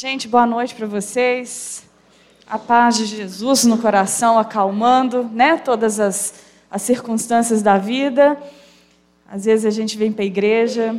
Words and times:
Gente, 0.00 0.26
boa 0.26 0.46
noite 0.46 0.74
para 0.74 0.86
vocês. 0.86 1.84
A 2.46 2.58
paz 2.58 2.96
de 2.96 3.04
Jesus 3.04 3.64
no 3.64 3.76
coração, 3.76 4.38
acalmando, 4.38 5.24
né, 5.24 5.58
todas 5.58 6.00
as, 6.00 6.42
as 6.70 6.80
circunstâncias 6.80 7.60
da 7.60 7.76
vida. 7.76 8.40
Às 9.30 9.44
vezes 9.44 9.66
a 9.66 9.70
gente 9.70 9.98
vem 9.98 10.10
para 10.10 10.22
a 10.22 10.26
igreja 10.26 10.98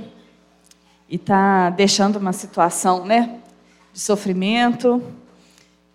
e 1.09 1.15
está 1.15 1.71
deixando 1.71 2.17
uma 2.17 2.31
situação, 2.31 3.03
né, 3.03 3.39
de 3.92 3.99
sofrimento, 3.99 5.02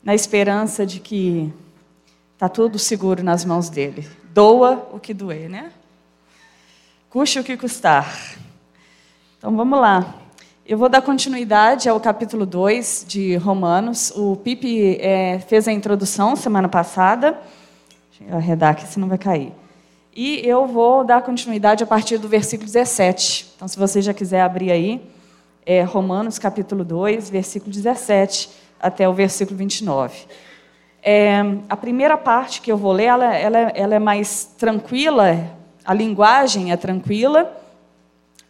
na 0.03 0.13
esperança 0.13 0.85
de 0.85 0.99
que 0.99 1.55
está 2.35 2.49
tudo 2.49 2.77
seguro 2.77 3.23
nas 3.23 3.45
mãos 3.45 3.69
dele. 3.69 4.05
Doa 4.35 4.89
o 4.93 4.99
que 4.99 5.15
doer, 5.15 5.49
né? 5.49 5.71
Custe 7.09 7.39
o 7.39 7.45
que 7.45 7.57
custar. 7.57 8.13
Então 9.39 9.57
vamos 9.57 9.79
lá. 9.79 10.26
Eu 10.69 10.77
vou 10.77 10.89
dar 10.89 11.01
continuidade 11.01 11.89
ao 11.89 12.01
capítulo 12.01 12.45
2 12.45 13.05
de 13.07 13.37
Romanos. 13.37 14.13
O 14.17 14.35
Pipe 14.35 14.99
é, 15.01 15.39
fez 15.39 15.69
a 15.69 15.73
introdução 15.73 16.35
semana 16.35 16.69
passada. 16.69 17.39
Deixa 18.11 18.33
eu 18.33 18.37
arredar 18.37 18.73
aqui, 18.73 18.85
senão 18.85 19.07
vai 19.07 19.17
cair. 19.17 19.53
E 20.13 20.41
eu 20.45 20.67
vou 20.67 21.05
dar 21.05 21.23
continuidade 21.23 21.85
a 21.85 21.87
partir 21.87 22.19
do 22.19 22.27
versículo 22.27 22.67
17. 22.67 23.53
Então, 23.55 23.69
se 23.69 23.79
você 23.79 24.03
já 24.03 24.13
quiser 24.13 24.41
abrir 24.41 24.73
aí, 24.73 25.01
é 25.65 25.85
Romanos 25.85 26.37
capítulo 26.37 26.83
2, 26.83 27.31
versículo 27.31 27.71
17 27.71 28.51
até 28.81 29.09
o 29.09 29.13
versículo 29.13 29.57
29. 29.57 30.27
É, 31.01 31.43
a 31.69 31.77
primeira 31.77 32.19
parte 32.19 32.61
que 32.61 32.73
eu 32.73 32.77
vou 32.77 32.91
ler, 32.91 33.05
ela, 33.05 33.37
ela, 33.37 33.59
ela 33.59 33.95
é 33.95 34.01
mais 34.01 34.47
tranquila, 34.59 35.49
a 35.85 35.95
linguagem 35.95 36.73
é 36.73 36.77
tranquila. 36.77 37.57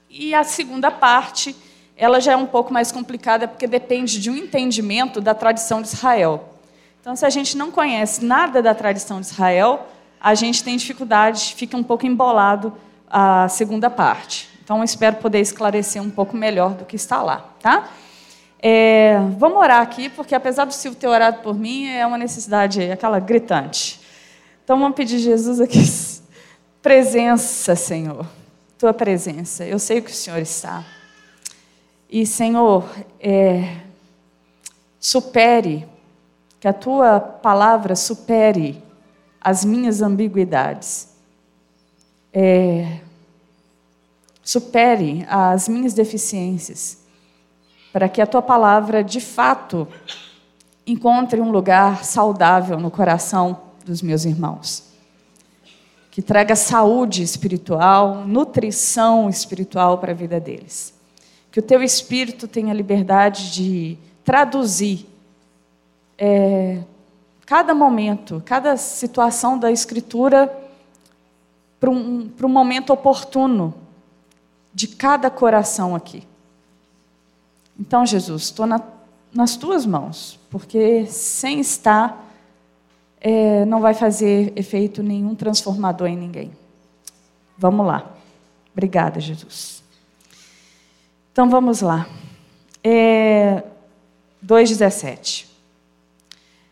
E 0.09 0.35
a 0.35 0.45
segunda 0.45 0.91
parte 0.91 1.55
ela 1.97 2.21
já 2.21 2.33
é 2.33 2.37
um 2.37 2.47
pouco 2.47 2.73
mais 2.73 2.93
complicada 2.93 3.49
porque 3.49 3.67
depende 3.67 4.21
de 4.21 4.31
um 4.31 4.37
entendimento 4.37 5.21
da 5.21 5.35
tradição 5.35 5.81
de 5.81 5.89
Israel. 5.89 6.53
Então, 7.01 7.17
se 7.17 7.25
a 7.25 7.31
gente 7.31 7.57
não 7.57 7.71
conhece 7.71 8.25
nada 8.25 8.61
da 8.61 8.75
tradição 8.75 9.21
de 9.21 9.27
Israel, 9.27 9.87
a 10.21 10.35
gente 10.35 10.63
tem 10.63 10.77
dificuldade, 10.77 11.55
fica 11.57 11.77
um 11.77 11.83
pouco 11.83 12.05
embolado 12.05 12.73
a 13.09 13.49
segunda 13.49 13.89
parte. 13.89 14.49
Então, 14.63 14.83
espero 14.83 15.17
poder 15.17 15.41
esclarecer 15.41 16.03
um 16.03 16.11
pouco 16.11 16.37
melhor 16.37 16.75
do 16.75 16.85
que 16.85 16.97
está 16.97 17.23
lá, 17.23 17.49
tá? 17.61 17.89
É, 18.61 19.19
vamos 19.39 19.59
orar 19.59 19.81
aqui, 19.81 20.09
porque 20.09 20.35
apesar 20.35 20.65
do 20.65 20.75
Silvio 20.75 20.99
ter 20.99 21.07
orado 21.07 21.43
por 21.43 21.55
mim, 21.55 21.87
é 21.87 22.05
uma 22.05 22.19
necessidade, 22.19 22.91
aquela 22.91 23.21
gritante. 23.21 24.01
Então, 24.65 24.79
vamos 24.79 24.97
pedir 24.97 25.19
Jesus 25.21 25.61
aqui, 25.61 25.79
presença, 26.83 27.77
Senhor, 27.77 28.27
tua 28.77 28.93
presença. 28.93 29.65
Eu 29.65 29.79
sei 29.79 30.01
que 30.01 30.11
o 30.11 30.15
Senhor 30.15 30.41
está. 30.41 30.85
E, 32.09 32.25
Senhor, 32.25 32.89
é, 33.19 33.79
supere, 35.01 35.87
que 36.61 36.69
a 36.69 36.73
tua 36.73 37.21
palavra 37.21 37.95
supere 37.95 38.83
as 39.41 39.65
minhas 39.65 40.01
ambiguidades. 40.01 41.15
É, 42.33 43.01
supere 44.43 45.27
as 45.29 45.69
minhas 45.69 45.95
deficiências, 45.95 46.99
para 47.93 48.09
que 48.09 48.21
a 48.21 48.27
tua 48.27 48.43
palavra, 48.43 49.03
de 49.03 49.21
fato, 49.21 49.89
encontre 50.87 51.41
um 51.41 51.51
lugar 51.51 52.05
saudável 52.05 52.79
no 52.79 52.91
coração 52.91 53.61
dos 53.85 54.01
meus 54.01 54.25
irmãos. 54.25 54.85
Que 56.11 56.23
traga 56.23 56.55
saúde 56.55 57.23
espiritual, 57.23 58.25
nutrição 58.27 59.29
espiritual 59.29 59.99
para 59.99 60.13
a 60.13 60.15
vida 60.15 60.39
deles 60.39 60.96
que 61.57 61.61
o 61.61 61.63
teu 61.63 61.83
espírito 61.83 62.47
tenha 62.47 62.75
liberdade 62.75 63.51
de 63.51 63.97
traduzir 64.23 65.07
é, 66.19 66.83
cada 67.47 67.75
momento, 67.75 68.43
cada 68.45 68.77
situação 68.77 69.59
da 69.59 69.73
Escritura 69.73 70.55
para 71.81 71.89
um, 71.89 72.31
um 72.43 72.49
momento 72.51 72.93
oportuno 72.93 73.73
de 74.75 74.87
cada 74.87 75.31
coração 75.31 75.95
aqui. 75.95 76.25
Então, 77.81 78.05
Jesus, 78.05 78.43
estou 78.43 78.67
na, 78.67 78.83
nas 79.33 79.57
tuas 79.57 79.87
mãos, 79.87 80.39
porque 80.51 81.07
sem 81.07 81.59
estar 81.59 82.23
é, 83.19 83.65
não 83.65 83.81
vai 83.81 83.95
fazer 83.95 84.53
efeito 84.57 85.03
nenhum 85.03 85.35
transformador 85.35 86.07
em 86.07 86.19
ninguém. 86.19 86.53
Vamos 87.57 87.87
lá. 87.87 88.15
Obrigada, 88.75 89.19
Jesus. 89.21 89.86
Então 91.37 91.51
vamos 91.51 91.83
lá. 91.83 92.09
É, 92.83 93.63
2,17. 94.43 95.45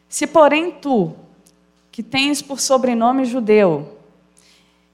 Se, 0.08 0.26
porém, 0.26 0.70
tu, 0.70 1.12
que 1.92 2.02
tens 2.02 2.40
por 2.40 2.58
sobrenome 2.58 3.26
judeu, 3.26 3.98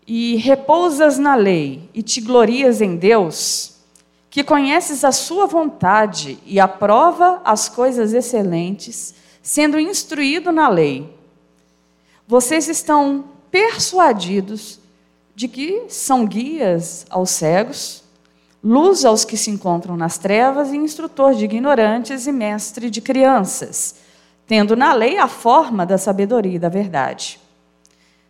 e 0.05 0.35
repousas 0.35 1.19
na 1.19 1.37
lei, 1.37 1.89
e 1.95 2.03
te 2.03 2.21
glorias 2.21 2.81
em 2.81 2.97
Deus, 2.97 3.77
que 4.29 4.43
conheces 4.43 5.05
a 5.05 5.13
sua 5.13 5.47
vontade 5.47 6.37
e 6.45 6.59
aprova 6.59 7.41
as 7.45 7.69
coisas 7.69 8.13
excelentes, 8.13 9.15
sendo 9.41 9.79
instruído 9.79 10.51
na 10.51 10.69
lei, 10.69 11.09
vocês 12.27 12.67
estão 12.67 13.25
persuadidos 13.53 14.81
de 15.33 15.47
que 15.47 15.85
são 15.87 16.27
guias 16.27 17.07
aos 17.09 17.31
cegos, 17.31 18.10
luz 18.63 19.05
aos 19.05 19.25
que 19.25 19.37
se 19.37 19.51
encontram 19.51 19.97
nas 19.97 20.19
trevas 20.19 20.71
e 20.71 20.77
instrutor 20.77 21.35
de 21.35 21.45
ignorantes 21.45 22.27
e 22.27 22.33
mestre 22.33 22.91
de 22.91 23.01
crianças, 23.01 23.97
tendo 24.47 24.77
na 24.77 24.93
lei 24.93 25.19
a 25.19 25.29
forma 25.29 25.87
da 25.87 25.97
sabedoria 25.97 26.57
e 26.57 26.59
da 26.59 26.69
verdade. 26.69 27.41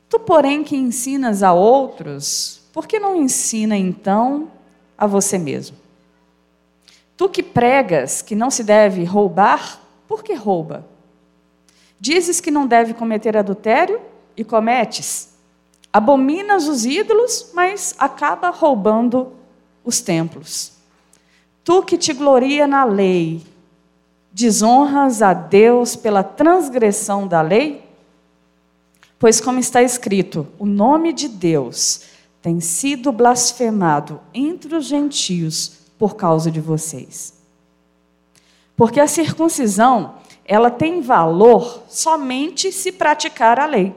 Tu, 0.08 0.18
porém, 0.20 0.62
que 0.62 0.76
ensinas 0.76 1.42
a 1.42 1.52
outros, 1.52 2.62
por 2.72 2.86
que 2.86 2.98
não 2.98 3.16
ensina 3.16 3.76
então 3.76 4.50
a 4.96 5.06
você 5.06 5.38
mesmo? 5.38 5.76
Tu 7.16 7.28
que 7.28 7.42
pregas 7.42 8.22
que 8.22 8.34
não 8.34 8.50
se 8.50 8.64
deve 8.64 9.04
roubar, 9.04 9.80
por 10.08 10.22
que 10.22 10.34
rouba? 10.34 10.86
Dizes 11.98 12.40
que 12.40 12.50
não 12.50 12.66
deve 12.66 12.94
cometer 12.94 13.36
adultério 13.36 14.00
e 14.36 14.42
cometes. 14.42 15.34
Abominas 15.92 16.66
os 16.66 16.86
ídolos, 16.86 17.50
mas 17.52 17.94
acaba 17.98 18.50
roubando 18.50 19.32
os 19.84 20.00
templos. 20.00 20.72
Tu 21.64 21.82
que 21.82 21.98
te 21.98 22.12
gloria 22.12 22.66
na 22.66 22.84
lei, 22.84 23.42
desonras 24.32 25.22
a 25.22 25.32
Deus 25.32 25.96
pela 25.96 26.22
transgressão 26.22 27.26
da 27.26 27.42
lei? 27.42 27.84
Pois, 29.18 29.40
como 29.40 29.58
está 29.58 29.82
escrito, 29.82 30.46
o 30.58 30.64
nome 30.64 31.12
de 31.12 31.28
Deus 31.28 32.02
tem 32.40 32.58
sido 32.60 33.12
blasfemado 33.12 34.20
entre 34.32 34.74
os 34.74 34.86
gentios 34.86 35.72
por 35.98 36.16
causa 36.16 36.50
de 36.50 36.60
vocês. 36.60 37.34
Porque 38.74 38.98
a 38.98 39.06
circuncisão, 39.06 40.14
ela 40.46 40.70
tem 40.70 41.02
valor 41.02 41.82
somente 41.90 42.72
se 42.72 42.90
praticar 42.90 43.60
a 43.60 43.66
lei. 43.66 43.94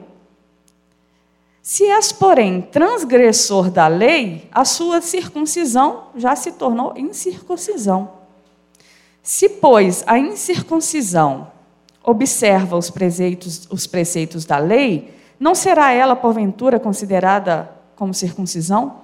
Se 1.66 1.86
és, 1.86 2.12
porém, 2.12 2.60
transgressor 2.60 3.70
da 3.70 3.88
lei, 3.88 4.46
a 4.52 4.66
sua 4.66 5.00
circuncisão 5.00 6.08
já 6.14 6.36
se 6.36 6.52
tornou 6.52 6.92
incircuncisão. 6.94 8.10
Se, 9.22 9.48
pois, 9.48 10.04
a 10.06 10.18
incircuncisão 10.18 11.50
observa 12.02 12.76
os 12.76 12.90
preceitos, 12.90 13.66
os 13.70 13.86
preceitos 13.86 14.44
da 14.44 14.58
lei, 14.58 15.14
não 15.40 15.54
será 15.54 15.90
ela, 15.90 16.14
porventura, 16.14 16.78
considerada 16.78 17.70
como 17.96 18.12
circuncisão? 18.12 18.96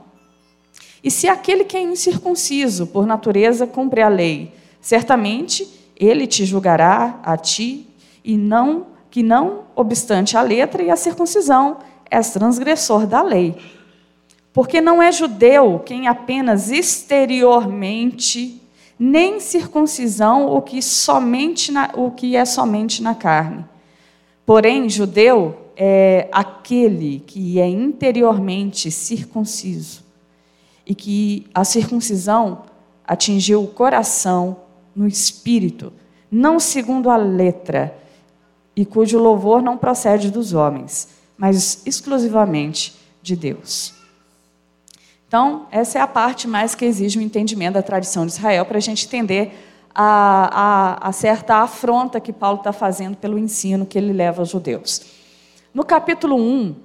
E 1.02 1.10
se 1.10 1.28
aquele 1.28 1.64
que 1.64 1.78
é 1.78 1.80
incircunciso, 1.80 2.88
por 2.88 3.06
natureza, 3.06 3.66
cumpre 3.66 4.02
a 4.02 4.08
lei, 4.08 4.52
certamente 4.82 5.66
ele 5.96 6.26
te 6.26 6.44
julgará 6.44 7.20
a 7.22 7.38
ti, 7.38 7.88
e 8.22 8.36
não 8.36 8.88
que 9.10 9.22
não 9.22 9.62
obstante 9.74 10.36
a 10.36 10.42
letra 10.42 10.82
e 10.82 10.90
a 10.90 10.96
circuncisão, 10.96 11.78
és 12.10 12.30
transgressor 12.30 13.06
da 13.06 13.22
lei. 13.22 13.56
Porque 14.52 14.80
não 14.80 15.00
é 15.00 15.12
judeu 15.12 15.78
quem 15.78 16.08
apenas 16.08 16.70
exteriormente, 16.70 18.60
nem 18.98 19.38
circuncisão 19.38 20.50
o 20.50 20.60
que, 20.60 20.82
somente 20.82 21.70
na, 21.70 21.90
o 21.94 22.10
que 22.10 22.34
é 22.34 22.44
somente 22.44 23.02
na 23.02 23.14
carne. 23.14 23.64
Porém, 24.44 24.88
judeu 24.88 25.56
é 25.76 26.28
aquele 26.32 27.20
que 27.20 27.60
é 27.60 27.68
interiormente 27.68 28.90
circunciso 28.90 30.02
e 30.84 30.94
que 30.94 31.46
a 31.54 31.64
circuncisão 31.64 32.64
atingiu 33.06 33.62
o 33.62 33.68
coração 33.68 34.56
no 34.94 35.06
espírito, 35.06 35.92
não 36.30 36.58
segundo 36.58 37.08
a 37.08 37.16
letra, 37.16 37.96
e 38.74 38.84
cujo 38.84 39.18
louvor 39.18 39.62
não 39.62 39.76
procede 39.76 40.30
dos 40.30 40.52
homens 40.52 41.19
mas 41.40 41.80
exclusivamente 41.86 42.94
de 43.22 43.34
Deus. 43.34 43.94
Então, 45.26 45.66
essa 45.70 45.98
é 45.98 46.02
a 46.02 46.06
parte 46.06 46.46
mais 46.46 46.74
que 46.74 46.84
exige 46.84 47.18
o 47.18 47.22
um 47.22 47.24
entendimento 47.24 47.74
da 47.74 47.82
tradição 47.82 48.26
de 48.26 48.32
Israel 48.32 48.66
para 48.66 48.76
a 48.76 48.80
gente 48.80 49.06
entender 49.06 49.88
a, 49.94 50.98
a, 51.00 51.08
a 51.08 51.12
certa 51.12 51.56
afronta 51.56 52.20
que 52.20 52.30
Paulo 52.30 52.58
está 52.58 52.74
fazendo 52.74 53.16
pelo 53.16 53.38
ensino 53.38 53.86
que 53.86 53.96
ele 53.96 54.12
leva 54.12 54.42
aos 54.42 54.50
judeus. 54.50 55.00
No 55.72 55.82
capítulo 55.82 56.36
1, 56.36 56.76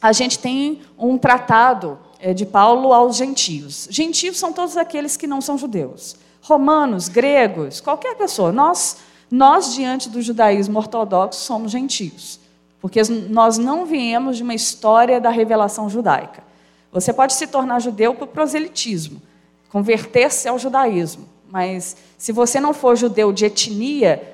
a 0.00 0.10
gente 0.10 0.38
tem 0.38 0.80
um 0.98 1.18
tratado 1.18 1.98
é, 2.18 2.32
de 2.32 2.46
Paulo 2.46 2.94
aos 2.94 3.16
gentios. 3.16 3.88
Gentios 3.90 4.38
são 4.38 4.54
todos 4.54 4.78
aqueles 4.78 5.18
que 5.18 5.26
não 5.26 5.42
são 5.42 5.58
judeus. 5.58 6.16
Romanos, 6.40 7.08
gregos, 7.08 7.78
qualquer 7.78 8.16
pessoa. 8.16 8.52
Nós, 8.52 8.96
nós 9.30 9.74
diante 9.74 10.08
do 10.08 10.22
judaísmo 10.22 10.78
ortodoxo, 10.78 11.40
somos 11.40 11.70
gentios. 11.70 12.40
Porque 12.82 13.00
nós 13.30 13.56
não 13.56 13.86
viemos 13.86 14.36
de 14.36 14.42
uma 14.42 14.54
história 14.54 15.18
da 15.18 15.30
revelação 15.30 15.88
judaica. 15.88 16.42
Você 16.90 17.12
pode 17.12 17.32
se 17.32 17.46
tornar 17.46 17.80
judeu 17.80 18.14
por 18.14 18.26
proselitismo, 18.26 19.22
converter-se 19.70 20.48
ao 20.48 20.58
judaísmo. 20.58 21.26
Mas 21.48 21.96
se 22.18 22.32
você 22.32 22.60
não 22.60 22.74
for 22.74 22.96
judeu 22.96 23.32
de 23.32 23.46
etnia, 23.46 24.32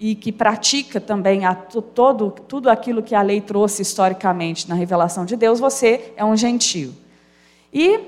e 0.00 0.14
que 0.14 0.32
pratica 0.32 0.98
também 0.98 1.44
a, 1.44 1.54
todo, 1.54 2.30
tudo 2.48 2.70
aquilo 2.70 3.02
que 3.02 3.14
a 3.14 3.20
lei 3.20 3.38
trouxe 3.38 3.82
historicamente 3.82 4.66
na 4.66 4.74
revelação 4.74 5.26
de 5.26 5.36
Deus, 5.36 5.60
você 5.60 6.14
é 6.16 6.24
um 6.24 6.34
gentio. 6.34 6.94
E 7.70 8.00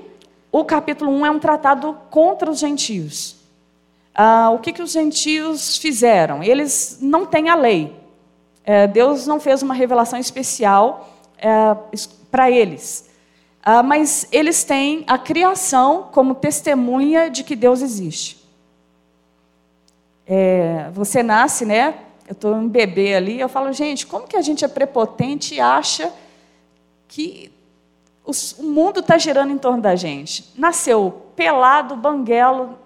o 0.51 0.65
capítulo 0.65 1.11
1 1.11 1.25
é 1.27 1.31
um 1.31 1.39
tratado 1.39 1.95
contra 2.09 2.49
os 2.49 2.57
gentios. 2.57 3.35
Ah, 4.15 4.49
o 4.49 4.57
que, 4.57 4.73
que 4.73 4.81
os 4.81 4.91
gentios 4.91 5.77
fizeram? 5.77 6.41
Eles 6.41 6.97
não 6.99 7.27
têm 7.27 7.49
a 7.49 7.55
lei. 7.55 7.95
É, 8.63 8.87
Deus 8.87 9.27
não 9.27 9.39
fez 9.39 9.61
uma 9.61 9.73
revelação 9.73 10.17
especial 10.17 11.09
é, 11.37 11.75
para 12.31 12.49
eles. 12.49 13.09
Ah, 13.61 13.81
mas 13.81 14.27
eles 14.31 14.63
têm 14.63 15.03
a 15.07 15.17
criação 15.17 16.09
como 16.11 16.35
testemunha 16.35 17.29
de 17.29 17.43
que 17.43 17.55
Deus 17.55 17.81
existe. 17.81 18.43
É, 20.25 20.89
você 20.93 21.21
nasce, 21.21 21.65
né? 21.65 21.95
Eu 22.27 22.33
estou 22.33 22.53
um 22.55 22.67
bebê 22.67 23.15
ali, 23.15 23.39
eu 23.39 23.49
falo, 23.49 23.71
gente, 23.73 24.07
como 24.07 24.27
que 24.27 24.37
a 24.37 24.41
gente 24.41 24.63
é 24.63 24.67
prepotente 24.67 25.55
e 25.55 25.59
acha 25.59 26.11
que 27.07 27.51
os, 28.25 28.53
o 28.57 28.63
mundo 28.63 29.01
está 29.01 29.17
girando 29.17 29.51
em 29.51 29.57
torno 29.57 29.81
da 29.81 29.95
gente? 29.95 30.51
Nasceu 30.57 31.23
pelado, 31.35 31.95
banguelo, 31.95 32.77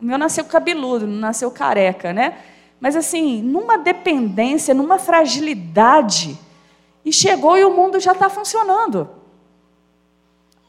o 0.00 0.04
meu 0.04 0.16
nasceu 0.16 0.44
cabeludo, 0.44 1.06
não 1.06 1.16
nasceu 1.16 1.50
careca, 1.50 2.12
né? 2.12 2.38
Mas 2.80 2.96
assim, 2.96 3.42
numa 3.42 3.76
dependência, 3.76 4.72
numa 4.72 4.98
fragilidade, 4.98 6.38
e 7.04 7.12
chegou 7.12 7.58
e 7.58 7.64
o 7.64 7.70
mundo 7.70 8.00
já 8.00 8.12
está 8.12 8.28
funcionando. 8.28 9.08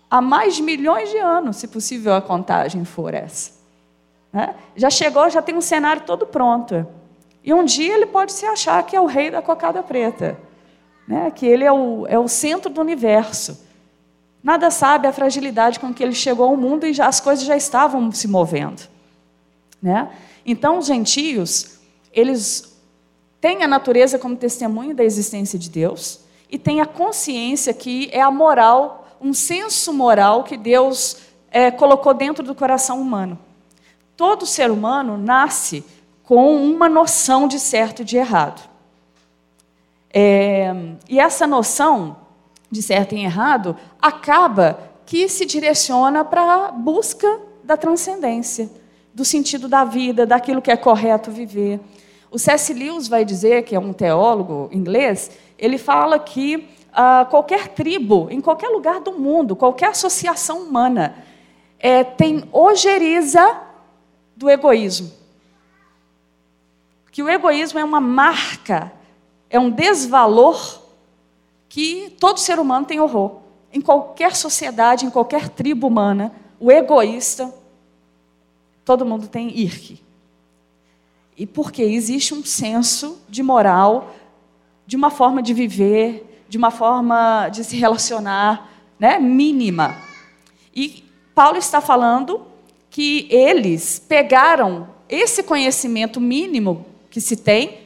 Há 0.09 0.19
mais 0.21 0.59
milhões 0.59 1.09
de 1.09 1.17
anos, 1.17 1.57
se 1.57 1.67
possível 1.67 2.13
a 2.13 2.21
contagem 2.21 2.83
for 2.83 3.13
essa. 3.13 3.51
Né? 4.31 4.55
Já 4.75 4.89
chegou, 4.89 5.29
já 5.29 5.41
tem 5.41 5.55
um 5.55 5.61
cenário 5.61 6.03
todo 6.05 6.25
pronto. 6.25 6.85
E 7.43 7.53
um 7.53 7.63
dia 7.63 7.93
ele 7.93 8.05
pode 8.05 8.33
se 8.33 8.45
achar 8.45 8.83
que 8.83 8.95
é 8.95 9.01
o 9.01 9.05
rei 9.05 9.31
da 9.31 9.41
cocada 9.41 9.81
preta, 9.81 10.37
né? 11.07 11.31
que 11.31 11.45
ele 11.45 11.63
é 11.63 11.71
o, 11.71 12.05
é 12.07 12.19
o 12.19 12.27
centro 12.27 12.69
do 12.69 12.81
universo. 12.81 13.65
Nada 14.43 14.69
sabe 14.69 15.07
a 15.07 15.13
fragilidade 15.13 15.79
com 15.79 15.93
que 15.93 16.03
ele 16.03 16.13
chegou 16.13 16.49
ao 16.49 16.57
mundo 16.57 16.85
e 16.85 16.93
já, 16.93 17.07
as 17.07 17.19
coisas 17.19 17.45
já 17.45 17.55
estavam 17.55 18.11
se 18.11 18.27
movendo. 18.27 18.81
Né? 19.81 20.09
Então, 20.45 20.77
os 20.77 20.87
gentios, 20.87 21.70
eles 22.13 22.77
têm 23.39 23.63
a 23.63 23.67
natureza 23.67 24.19
como 24.19 24.35
testemunho 24.35 24.95
da 24.95 25.03
existência 25.03 25.57
de 25.57 25.69
Deus 25.69 26.21
e 26.49 26.57
têm 26.57 26.81
a 26.81 26.85
consciência 26.85 27.73
que 27.73 28.09
é 28.11 28.21
a 28.21 28.29
moral, 28.29 29.07
um 29.19 29.33
senso 29.33 29.93
moral 29.93 30.43
que 30.43 30.57
Deus 30.57 31.17
é, 31.49 31.71
colocou 31.71 32.13
dentro 32.13 32.43
do 32.43 32.53
coração 32.53 33.01
humano. 33.01 33.37
Todo 34.17 34.45
ser 34.45 34.69
humano 34.69 35.17
nasce 35.17 35.83
com 36.23 36.55
uma 36.63 36.87
noção 36.87 37.47
de 37.47 37.59
certo 37.59 38.01
e 38.01 38.05
de 38.05 38.17
errado. 38.17 38.69
É, 40.13 40.73
e 41.09 41.19
essa 41.19 41.47
noção 41.47 42.17
de 42.69 42.81
certo 42.81 43.15
e 43.15 43.23
errado 43.23 43.75
acaba 44.01 44.79
que 45.05 45.27
se 45.27 45.45
direciona 45.45 46.23
para 46.23 46.67
a 46.67 46.71
busca 46.71 47.39
da 47.63 47.75
transcendência, 47.75 48.69
do 49.13 49.25
sentido 49.25 49.67
da 49.67 49.83
vida, 49.83 50.25
daquilo 50.25 50.61
que 50.61 50.71
é 50.71 50.77
correto 50.77 51.31
viver. 51.31 51.79
O 52.31 52.39
C.S. 52.39 52.73
Lewis 52.73 53.09
vai 53.09 53.25
dizer, 53.25 53.63
que 53.63 53.75
é 53.75 53.79
um 53.79 53.91
teólogo 53.91 54.69
inglês, 54.71 55.31
ele 55.59 55.77
fala 55.77 56.17
que 56.17 56.69
ah, 56.93 57.27
qualquer 57.29 57.67
tribo, 57.67 58.27
em 58.31 58.39
qualquer 58.39 58.69
lugar 58.69 59.01
do 59.01 59.11
mundo, 59.11 59.53
qualquer 59.53 59.89
associação 59.89 60.59
humana, 60.59 61.23
é, 61.77 62.05
tem 62.05 62.43
ojeriza 62.53 63.59
do 64.35 64.49
egoísmo. 64.49 65.11
Que 67.11 67.21
o 67.21 67.29
egoísmo 67.29 67.79
é 67.79 67.83
uma 67.83 67.99
marca, 67.99 68.93
é 69.49 69.59
um 69.59 69.69
desvalor 69.69 70.81
que 71.67 72.15
todo 72.17 72.39
ser 72.39 72.59
humano 72.59 72.85
tem 72.85 73.01
horror. 73.01 73.41
Em 73.73 73.81
qualquer 73.81 74.37
sociedade, 74.37 75.05
em 75.05 75.09
qualquer 75.09 75.49
tribo 75.49 75.87
humana, 75.87 76.33
o 76.59 76.71
egoísta, 76.71 77.53
todo 78.85 79.05
mundo 79.05 79.27
tem 79.27 79.57
irque. 79.57 80.01
E 81.37 81.45
porque 81.45 81.81
existe 81.81 82.33
um 82.33 82.43
senso 82.43 83.21
de 83.29 83.41
moral, 83.41 84.13
de 84.85 84.95
uma 84.95 85.09
forma 85.09 85.41
de 85.41 85.53
viver, 85.53 86.43
de 86.47 86.57
uma 86.57 86.71
forma 86.71 87.49
de 87.49 87.63
se 87.63 87.75
relacionar, 87.77 88.69
né, 88.99 89.17
mínima. 89.17 89.95
E 90.75 91.03
Paulo 91.33 91.57
está 91.57 91.79
falando 91.79 92.45
que 92.89 93.27
eles 93.29 93.99
pegaram 93.99 94.89
esse 95.07 95.43
conhecimento 95.43 96.19
mínimo 96.19 96.85
que 97.09 97.21
se 97.21 97.37
tem 97.37 97.79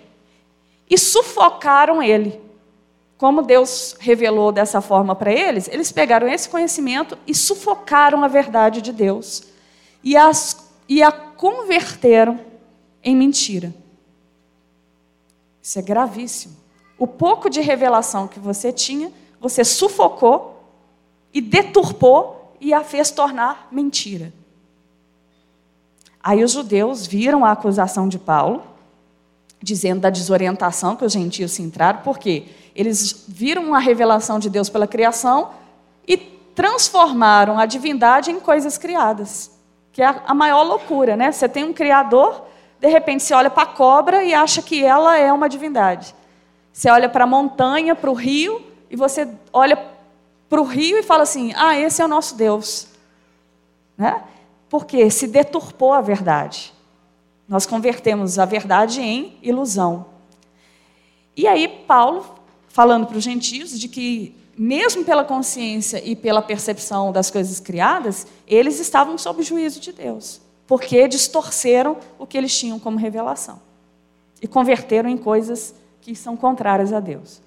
e 0.89 0.97
sufocaram 0.97 2.01
ele. 2.01 2.39
Como 3.18 3.42
Deus 3.42 3.95
revelou 4.00 4.51
dessa 4.51 4.81
forma 4.81 5.15
para 5.15 5.31
eles, 5.31 5.69
eles 5.71 5.92
pegaram 5.92 6.27
esse 6.27 6.50
conhecimento 6.50 7.18
e 7.25 7.33
sufocaram 7.33 8.24
a 8.24 8.27
verdade 8.27 8.81
de 8.81 8.92
Deus 8.92 9.44
e, 10.03 10.18
as, 10.18 10.69
e 10.88 11.01
a 11.01 11.12
converteram 11.12 12.39
em 13.06 13.16
mentira. 13.16 13.74
Isso 15.62 15.80
é 15.80 15.81
gravíssimo. 15.81 16.56
O 16.98 17.07
pouco 17.07 17.50
de 17.50 17.62
revelação 17.62 18.28
que 18.28 18.40
você 18.40 18.74
tinha, 18.74 19.12
você 19.40 19.63
sufocou 19.63 20.63
e 21.34 21.40
deturpou 21.40 22.56
e 22.60 22.74
a 22.74 22.84
fez 22.84 23.12
tornar 23.12 23.68
mentira. 23.72 24.34
Aí 26.22 26.44
os 26.44 26.52
judeus 26.52 27.06
viram 27.06 27.46
a 27.46 27.52
acusação 27.52 28.10
de 28.10 28.18
Paulo, 28.18 28.63
dizendo 29.62 30.02
da 30.02 30.09
desorientação 30.09 30.95
que 30.95 31.06
os 31.06 31.14
gentios 31.14 31.52
se 31.52 31.62
entraram, 31.62 32.02
porque 32.02 32.45
eles 32.76 33.26
viram 33.28 33.74
a 33.76 33.80
revelação 33.80 34.40
de 34.40 34.50
Deus 34.50 34.69
pela 34.69 34.88
criação 34.88 35.52
e 36.07 36.18
transformaram 36.18 37.59
a 37.59 37.66
divindade 37.66 38.31
em 38.31 38.40
coisas 38.40 38.78
criadas, 38.78 39.52
que 39.92 40.02
é 40.02 40.21
a 40.26 40.33
maior 40.33 40.64
loucura, 40.64 41.16
né? 41.16 41.31
Você 41.31 41.47
tem 41.47 41.64
um 41.64 41.74
criador, 41.74 42.44
de 42.79 42.87
repente 42.87 43.23
você 43.23 43.33
olha 43.33 43.49
para 43.49 43.63
a 43.63 43.67
cobra 43.67 44.23
e 44.23 44.33
acha 44.33 44.61
que 44.61 44.83
ela 44.83 45.17
é 45.17 45.31
uma 45.31 45.49
divindade. 45.49 46.15
Você 46.71 46.89
olha 46.89 47.09
para 47.09 47.23
a 47.23 47.27
montanha, 47.27 47.95
para 47.95 48.09
o 48.09 48.13
rio, 48.13 48.61
e 48.89 48.95
você 48.95 49.27
olha 49.51 49.77
para 50.49 50.61
o 50.61 50.63
rio 50.63 50.97
e 50.97 51.03
fala 51.03 51.23
assim: 51.23 51.53
ah, 51.55 51.77
esse 51.79 52.01
é 52.01 52.05
o 52.05 52.07
nosso 52.07 52.35
Deus. 52.35 52.87
Né? 53.97 54.21
porque 54.69 55.09
se 55.09 55.27
deturpou 55.27 55.94
a 55.94 56.01
verdade. 56.01 56.73
Nós 57.47 57.65
convertemos 57.65 58.39
a 58.39 58.45
verdade 58.45 58.99
em 59.01 59.37
ilusão. 59.41 60.05
E 61.33 61.47
aí, 61.47 61.67
Paulo, 61.87 62.25
falando 62.67 63.05
para 63.07 63.17
os 63.17 63.23
gentios 63.23 63.79
de 63.79 63.87
que, 63.87 64.35
mesmo 64.57 65.05
pela 65.05 65.23
consciência 65.23 66.01
e 66.03 66.15
pela 66.15 66.41
percepção 66.41 67.11
das 67.11 67.29
coisas 67.31 67.59
criadas, 67.59 68.25
eles 68.47 68.79
estavam 68.79 69.17
sob 69.17 69.41
o 69.41 69.44
juízo 69.44 69.79
de 69.79 69.91
Deus, 69.91 70.41
porque 70.68 71.07
distorceram 71.07 71.98
o 72.18 72.26
que 72.26 72.38
eles 72.38 72.57
tinham 72.57 72.80
como 72.80 72.98
revelação 72.98 73.60
e 74.42 74.48
converteram 74.48 75.10
em 75.10 75.18
coisas 75.18 75.76
que 76.02 76.16
são 76.16 76.36
contrárias 76.36 76.94
a 76.94 77.00
Deus. 77.00 77.42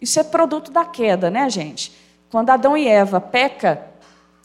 Isso 0.00 0.20
é 0.20 0.22
produto 0.22 0.70
da 0.70 0.84
queda, 0.84 1.30
né, 1.30 1.48
gente? 1.50 1.92
Quando 2.30 2.50
Adão 2.50 2.76
e 2.76 2.86
Eva 2.86 3.20
peca, 3.20 3.86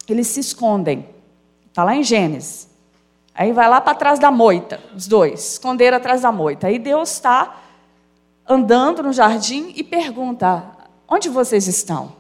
eles 0.08 0.28
se 0.28 0.40
escondem. 0.40 1.08
Está 1.68 1.84
lá 1.84 1.96
em 1.96 2.04
Gênesis. 2.04 2.68
Aí 3.36 3.52
vai 3.52 3.68
lá 3.68 3.82
para 3.82 3.96
trás 3.96 4.20
da 4.20 4.30
moita, 4.30 4.80
os 4.96 5.08
dois, 5.08 5.54
esconderam 5.54 5.98
atrás 5.98 6.22
da 6.22 6.32
moita. 6.32 6.68
Aí 6.68 6.78
Deus 6.78 7.12
está 7.12 7.62
andando 8.48 9.02
no 9.02 9.12
jardim 9.12 9.74
e 9.76 9.84
pergunta: 9.84 10.64
onde 11.08 11.30
vocês 11.30 11.68
estão? 11.68 12.14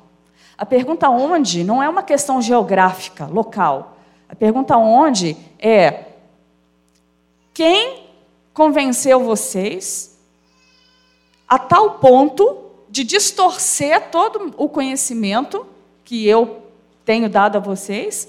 A 0.57 0.65
pergunta 0.65 1.09
onde 1.09 1.63
não 1.63 1.83
é 1.83 1.89
uma 1.89 2.03
questão 2.03 2.41
geográfica, 2.41 3.25
local. 3.25 3.92
A 4.33 4.35
pergunta 4.35 4.75
onde 4.75 5.37
é: 5.59 6.05
quem 7.53 8.07
convenceu 8.51 9.19
vocês 9.19 10.17
a 11.47 11.59
tal 11.59 11.99
ponto 11.99 12.71
de 12.89 13.03
distorcer 13.03 14.09
todo 14.09 14.53
o 14.57 14.67
conhecimento 14.67 15.65
que 16.03 16.27
eu 16.27 16.63
tenho 17.05 17.29
dado 17.29 17.57
a 17.57 17.61
vocês? 17.61 18.27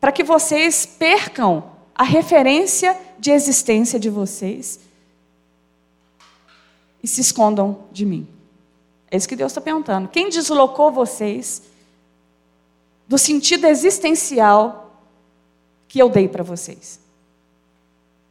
para 0.00 0.12
que 0.12 0.22
vocês 0.22 0.86
percam 0.86 1.72
a 1.94 2.04
referência 2.04 2.96
de 3.18 3.30
existência 3.30 3.98
de 3.98 4.08
vocês 4.08 4.78
e 7.02 7.08
se 7.08 7.20
escondam 7.20 7.80
de 7.90 8.06
mim. 8.06 8.28
É 9.10 9.16
isso 9.16 9.28
que 9.28 9.34
Deus 9.34 9.50
está 9.50 9.60
perguntando. 9.60 10.08
Quem 10.08 10.28
deslocou 10.28 10.92
vocês 10.92 11.62
do 13.08 13.18
sentido 13.18 13.66
existencial 13.66 14.87
que 15.88 15.98
eu 15.98 16.08
dei 16.08 16.28
para 16.28 16.44
vocês? 16.44 17.00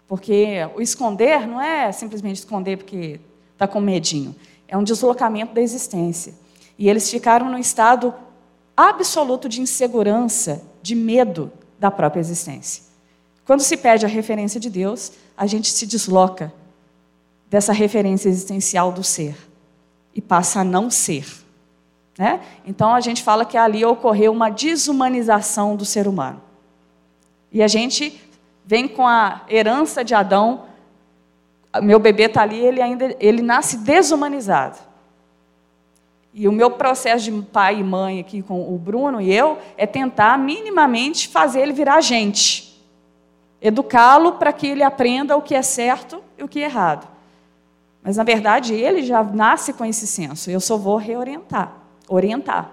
Porque 0.08 0.58
o 0.76 0.82
esconder 0.82 1.46
não 1.46 1.60
é 1.60 1.92
simplesmente 1.92 2.38
esconder 2.38 2.78
porque 2.78 3.20
está 3.54 3.68
com 3.68 3.82
medinho. 3.82 4.36
É 4.68 4.78
um 4.78 4.84
deslocamento 4.84 5.54
da 5.54 5.62
existência. 5.62 6.34
E 6.78 6.88
eles 6.88 7.10
ficaram 7.10 7.50
num 7.50 7.58
estado 7.58 8.14
absoluto 8.76 9.50
de 9.50 9.60
insegurança, 9.60 10.64
de 10.82 10.96
medo 10.96 11.52
da 11.80 11.90
própria 11.90 12.22
existência. 12.22 12.84
Quando 13.46 13.62
se 13.62 13.76
pede 13.76 14.06
a 14.06 14.10
referência 14.10 14.60
de 14.60 14.70
Deus, 14.70 15.12
a 15.36 15.48
gente 15.48 15.72
se 15.72 15.86
desloca 15.86 16.54
dessa 17.50 17.74
referência 17.74 18.30
existencial 18.30 18.92
do 18.92 19.04
ser 19.04 19.36
e 20.14 20.22
passa 20.22 20.62
a 20.62 20.64
não 20.64 20.90
ser. 20.90 21.26
Né? 22.18 22.42
Então 22.66 22.94
a 22.94 23.00
gente 23.00 23.24
fala 23.24 23.46
que 23.46 23.58
ali 23.58 23.86
ocorreu 23.86 24.32
uma 24.32 24.50
desumanização 24.50 25.76
do 25.76 25.86
ser 25.86 26.08
humano. 26.08 26.42
E 27.52 27.64
a 27.64 27.68
gente 27.68 28.22
vem 28.66 28.88
com 28.88 29.08
a 29.08 29.42
herança 29.50 30.04
de 30.04 30.14
Adão. 30.14 30.66
Meu 31.82 32.00
bebê 32.00 32.24
está 32.24 32.42
ali, 32.42 32.60
ele 32.60 32.82
ainda 32.82 33.16
ele 33.20 33.42
nasce 33.42 33.78
desumanizado. 33.78 34.78
E 36.34 36.48
o 36.48 36.52
meu 36.52 36.70
processo 36.70 37.24
de 37.24 37.42
pai 37.42 37.80
e 37.80 37.84
mãe 37.84 38.20
aqui 38.20 38.44
com 38.44 38.74
o 38.74 38.78
Bruno 38.78 39.20
e 39.20 39.34
eu 39.34 39.58
é 39.76 39.88
tentar 39.88 40.38
minimamente 40.38 41.30
fazer 41.30 41.62
ele 41.62 41.74
virar 41.74 42.02
gente. 42.02 42.80
Educá-lo 43.60 44.34
para 44.34 44.54
que 44.54 44.68
ele 44.68 44.84
aprenda 44.84 45.36
o 45.36 45.42
que 45.42 45.56
é 45.56 45.62
certo 45.64 46.22
e 46.38 46.44
o 46.44 46.48
que 46.48 46.60
é 46.60 46.66
errado. 46.66 47.08
Mas 48.04 48.18
na 48.18 48.24
verdade 48.24 48.76
ele 48.76 49.02
já 49.02 49.24
nasce 49.24 49.74
com 49.74 49.84
esse 49.84 50.06
senso. 50.06 50.52
Eu 50.52 50.60
só 50.60 50.78
vou 50.78 50.98
reorientar, 50.98 51.74
orientar. 52.08 52.70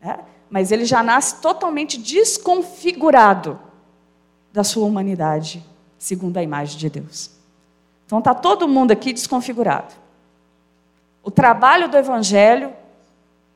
É? 0.00 0.20
Mas 0.48 0.72
ele 0.72 0.84
já 0.84 1.02
nasce 1.02 1.42
totalmente 1.42 1.98
desconfigurado 1.98 3.60
da 4.52 4.62
sua 4.62 4.86
humanidade, 4.86 5.64
segundo 5.98 6.36
a 6.36 6.42
imagem 6.42 6.78
de 6.78 6.90
Deus. 6.90 7.30
Então 8.06 8.18
está 8.18 8.34
todo 8.34 8.68
mundo 8.68 8.90
aqui 8.90 9.12
desconfigurado. 9.12 9.94
O 11.22 11.30
trabalho 11.30 11.88
do 11.88 11.96
Evangelho, 11.96 12.72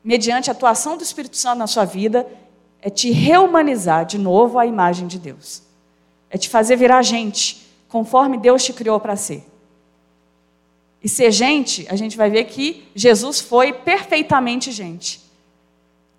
mediante 0.03 0.49
a 0.49 0.53
atuação 0.53 0.97
do 0.97 1.03
Espírito 1.03 1.37
Santo 1.37 1.59
na 1.59 1.67
sua 1.67 1.85
vida, 1.85 2.25
é 2.81 2.89
te 2.89 3.11
reumanizar 3.11 4.05
de 4.05 4.17
novo 4.17 4.57
à 4.57 4.65
imagem 4.65 5.07
de 5.07 5.19
Deus. 5.19 5.61
É 6.29 6.37
te 6.37 6.49
fazer 6.49 6.75
virar 6.75 7.01
gente, 7.01 7.67
conforme 7.87 8.37
Deus 8.37 8.63
te 8.63 8.73
criou 8.73 8.99
para 8.99 9.15
ser. 9.15 9.45
E 11.03 11.09
ser 11.09 11.31
gente, 11.31 11.85
a 11.89 11.95
gente 11.95 12.17
vai 12.17 12.29
ver 12.29 12.45
que 12.45 12.87
Jesus 12.95 13.39
foi 13.39 13.71
perfeitamente 13.71 14.71
gente. 14.71 15.21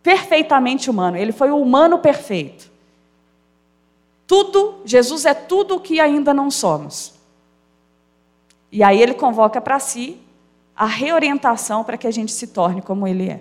Perfeitamente 0.02 0.88
humano. 0.88 1.16
Ele 1.16 1.32
foi 1.32 1.50
o 1.50 1.60
humano 1.60 1.98
perfeito. 1.98 2.70
Tudo, 4.28 4.82
Jesus 4.84 5.24
é 5.24 5.34
tudo 5.34 5.76
o 5.76 5.80
que 5.80 5.98
ainda 5.98 6.32
não 6.32 6.50
somos. 6.50 7.14
E 8.70 8.84
aí 8.84 9.02
ele 9.02 9.14
convoca 9.14 9.60
para 9.60 9.80
si 9.80 10.20
a 10.76 10.86
reorientação 10.86 11.82
para 11.82 11.96
que 11.96 12.06
a 12.06 12.10
gente 12.10 12.30
se 12.30 12.46
torne 12.46 12.80
como 12.80 13.08
Ele 13.08 13.30
é. 13.30 13.40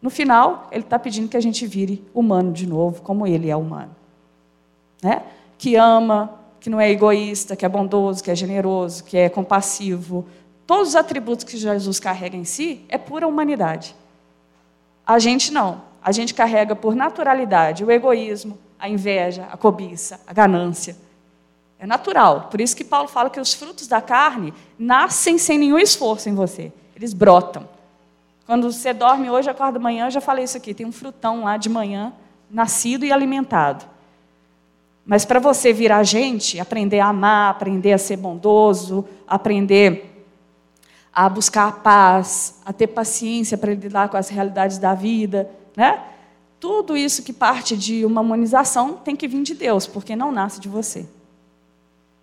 No 0.00 0.10
final, 0.10 0.68
Ele 0.70 0.84
está 0.84 0.98
pedindo 0.98 1.28
que 1.28 1.36
a 1.36 1.40
gente 1.40 1.66
vire 1.66 2.06
humano 2.14 2.52
de 2.52 2.64
novo, 2.66 3.02
como 3.02 3.26
Ele 3.26 3.50
é 3.50 3.56
humano. 3.56 3.90
Né? 5.02 5.22
Que 5.56 5.74
ama, 5.74 6.38
que 6.60 6.70
não 6.70 6.80
é 6.80 6.90
egoísta, 6.90 7.56
que 7.56 7.64
é 7.64 7.68
bondoso, 7.68 8.22
que 8.22 8.30
é 8.30 8.36
generoso, 8.36 9.02
que 9.02 9.16
é 9.16 9.28
compassivo. 9.28 10.26
Todos 10.66 10.90
os 10.90 10.96
atributos 10.96 11.44
que 11.44 11.56
Jesus 11.56 11.98
carrega 11.98 12.36
em 12.36 12.44
si 12.44 12.84
é 12.88 12.98
pura 12.98 13.26
humanidade. 13.26 13.96
A 15.04 15.18
gente 15.18 15.50
não. 15.50 15.80
A 16.00 16.12
gente 16.12 16.34
carrega 16.34 16.76
por 16.76 16.94
naturalidade 16.94 17.84
o 17.84 17.90
egoísmo, 17.90 18.56
a 18.78 18.88
inveja, 18.88 19.48
a 19.50 19.56
cobiça, 19.56 20.20
a 20.26 20.32
ganância. 20.32 20.96
É 21.78 21.86
natural. 21.86 22.48
Por 22.50 22.60
isso 22.60 22.76
que 22.76 22.84
Paulo 22.84 23.08
fala 23.08 23.30
que 23.30 23.40
os 23.40 23.54
frutos 23.54 23.86
da 23.86 24.00
carne 24.00 24.52
nascem 24.78 25.38
sem 25.38 25.58
nenhum 25.58 25.78
esforço 25.78 26.28
em 26.28 26.34
você. 26.34 26.72
Eles 26.96 27.12
brotam. 27.12 27.68
Quando 28.46 28.70
você 28.72 28.92
dorme 28.92 29.30
hoje, 29.30 29.48
acorda 29.48 29.78
amanhã, 29.78 30.10
já 30.10 30.20
falei 30.20 30.44
isso 30.44 30.56
aqui, 30.56 30.74
tem 30.74 30.86
um 30.86 30.92
frutão 30.92 31.44
lá 31.44 31.56
de 31.56 31.68
manhã, 31.68 32.12
nascido 32.50 33.04
e 33.04 33.12
alimentado. 33.12 33.84
Mas 35.04 35.24
para 35.24 35.38
você 35.38 35.72
virar 35.72 36.02
gente, 36.02 36.58
aprender 36.58 37.00
a 37.00 37.08
amar, 37.08 37.50
aprender 37.50 37.92
a 37.92 37.98
ser 37.98 38.16
bondoso, 38.16 39.06
aprender 39.26 40.24
a 41.12 41.28
buscar 41.28 41.68
a 41.68 41.72
paz, 41.72 42.60
a 42.64 42.72
ter 42.72 42.88
paciência 42.88 43.56
para 43.56 43.74
lidar 43.74 44.08
com 44.08 44.16
as 44.16 44.28
realidades 44.28 44.78
da 44.78 44.94
vida, 44.94 45.50
né? 45.76 46.02
Tudo 46.60 46.96
isso 46.96 47.22
que 47.22 47.32
parte 47.32 47.76
de 47.76 48.04
uma 48.04 48.20
humanização 48.20 48.94
tem 48.94 49.14
que 49.14 49.28
vir 49.28 49.42
de 49.42 49.54
Deus, 49.54 49.86
porque 49.86 50.16
não 50.16 50.32
nasce 50.32 50.60
de 50.60 50.68
você. 50.68 51.06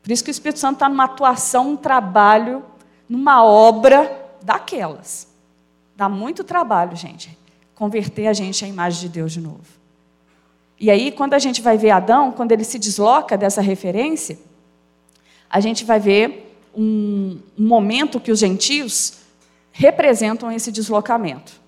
Por 0.04 0.12
isso 0.12 0.24
que 0.24 0.30
o 0.30 0.32
Espírito 0.32 0.60
Santo 0.60 0.76
está 0.76 0.90
numa 0.90 1.06
atuação, 1.06 1.72
um 1.72 1.78
trabalho, 1.78 2.64
numa 3.08 3.44
obra 3.44 4.30
daquelas. 4.42 5.28
Dá 5.96 6.10
muito 6.10 6.44
trabalho, 6.44 6.96
gente, 6.96 7.36
converter 7.74 8.28
a 8.28 8.34
gente 8.34 8.64
à 8.66 8.68
imagem 8.68 9.02
de 9.02 9.10
Deus 9.10 9.32
de 9.32 9.42
novo. 9.42 9.64
E 10.80 10.92
aí, 10.92 11.12
quando 11.12 11.34
a 11.34 11.40
gente 11.40 11.62
vai 11.62 11.78
ver 11.78 11.92
Adão, 11.92 12.32
quando 12.32 12.52
ele 12.52 12.66
se 12.66 12.78
desloca 12.78 13.38
dessa 13.38 13.62
referência, 13.62 14.38
a 15.50 15.60
gente 15.62 15.86
vai 15.86 16.00
ver 16.00 16.60
um, 16.76 17.40
um 17.58 17.66
momento 17.66 18.20
que 18.20 18.32
os 18.32 18.40
gentios 18.40 19.20
representam 19.72 20.52
esse 20.52 20.72
deslocamento. 20.72 21.65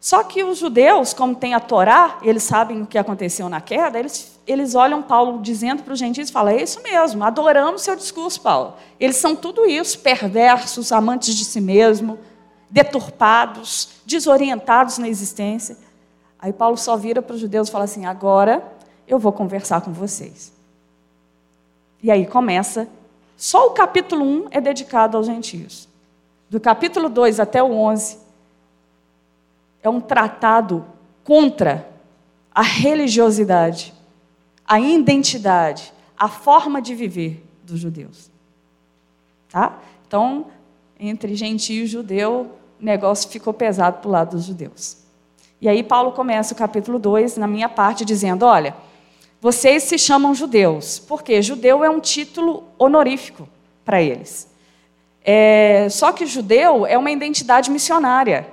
Só 0.00 0.24
que 0.24 0.42
os 0.42 0.56
judeus, 0.56 1.12
como 1.12 1.34
tem 1.34 1.52
a 1.52 1.60
Torá, 1.60 2.18
eles 2.22 2.42
sabem 2.42 2.80
o 2.80 2.86
que 2.86 2.96
aconteceu 2.96 3.50
na 3.50 3.60
queda, 3.60 3.98
eles, 3.98 4.40
eles 4.46 4.74
olham 4.74 5.02
Paulo 5.02 5.42
dizendo 5.42 5.82
para 5.82 5.92
os 5.92 5.98
gentios 5.98 6.30
e 6.30 6.32
falam: 6.32 6.54
é 6.54 6.62
isso 6.62 6.82
mesmo, 6.82 7.22
adoramos 7.22 7.82
seu 7.82 7.94
discurso, 7.94 8.40
Paulo. 8.40 8.74
Eles 8.98 9.16
são 9.16 9.36
tudo 9.36 9.66
isso, 9.66 9.98
perversos, 9.98 10.90
amantes 10.90 11.34
de 11.34 11.44
si 11.44 11.60
mesmo, 11.60 12.18
deturpados, 12.70 13.90
desorientados 14.06 14.96
na 14.96 15.06
existência. 15.06 15.76
Aí 16.38 16.52
Paulo 16.52 16.78
só 16.78 16.96
vira 16.96 17.20
para 17.20 17.34
os 17.34 17.40
judeus 17.40 17.68
e 17.68 17.70
fala 17.70 17.84
assim: 17.84 18.06
agora 18.06 18.64
eu 19.06 19.18
vou 19.18 19.32
conversar 19.32 19.82
com 19.82 19.92
vocês. 19.92 20.50
E 22.02 22.10
aí 22.10 22.24
começa, 22.24 22.88
só 23.36 23.66
o 23.66 23.72
capítulo 23.72 24.24
1 24.24 24.46
é 24.50 24.62
dedicado 24.62 25.18
aos 25.18 25.26
gentios. 25.26 25.86
Do 26.48 26.58
capítulo 26.58 27.10
2 27.10 27.38
até 27.38 27.62
o 27.62 27.70
11 27.70 28.29
é 29.82 29.88
um 29.88 30.00
tratado 30.00 30.84
contra 31.24 31.88
a 32.54 32.62
religiosidade, 32.62 33.94
a 34.66 34.80
identidade, 34.80 35.92
a 36.18 36.28
forma 36.28 36.82
de 36.82 36.94
viver 36.94 37.44
dos 37.62 37.80
judeus. 37.80 38.30
Tá? 39.48 39.78
Então, 40.06 40.46
entre 40.98 41.34
gentio 41.34 41.84
e 41.84 41.86
judeu, 41.86 42.50
o 42.80 42.84
negócio 42.84 43.28
ficou 43.30 43.52
pesado 43.52 43.98
para 43.98 44.08
o 44.08 44.12
lado 44.12 44.36
dos 44.36 44.44
judeus. 44.44 44.98
E 45.60 45.68
aí 45.68 45.82
Paulo 45.82 46.12
começa 46.12 46.54
o 46.54 46.56
capítulo 46.56 46.98
2, 46.98 47.36
na 47.36 47.46
minha 47.46 47.68
parte, 47.68 48.04
dizendo: 48.04 48.44
olha, 48.44 48.74
vocês 49.40 49.84
se 49.84 49.98
chamam 49.98 50.34
judeus, 50.34 50.98
porque 50.98 51.40
judeu 51.42 51.84
é 51.84 51.90
um 51.90 52.00
título 52.00 52.64
honorífico 52.78 53.48
para 53.84 54.02
eles. 54.02 54.48
É, 55.22 55.88
só 55.90 56.12
que 56.12 56.26
judeu 56.26 56.86
é 56.86 56.96
uma 56.96 57.10
identidade 57.10 57.70
missionária. 57.70 58.46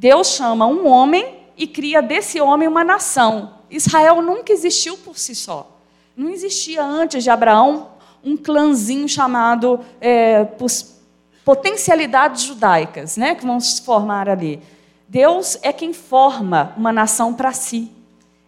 Deus 0.00 0.28
chama 0.28 0.66
um 0.66 0.86
homem 0.86 1.40
e 1.58 1.66
cria 1.66 2.00
desse 2.00 2.40
homem 2.40 2.66
uma 2.66 2.82
nação. 2.82 3.56
Israel 3.68 4.22
nunca 4.22 4.50
existiu 4.50 4.96
por 4.96 5.18
si 5.18 5.34
só. 5.34 5.78
Não 6.16 6.30
existia 6.30 6.82
antes 6.82 7.22
de 7.22 7.28
Abraão 7.28 7.88
um 8.24 8.34
clãzinho 8.34 9.06
chamado 9.06 9.78
é, 10.00 10.48
potencialidades 11.44 12.44
judaicas, 12.44 13.18
né, 13.18 13.34
que 13.34 13.44
vão 13.44 13.60
se 13.60 13.82
formar 13.82 14.26
ali. 14.26 14.62
Deus 15.06 15.58
é 15.60 15.70
quem 15.70 15.92
forma 15.92 16.72
uma 16.78 16.90
nação 16.90 17.34
para 17.34 17.52
si. 17.52 17.92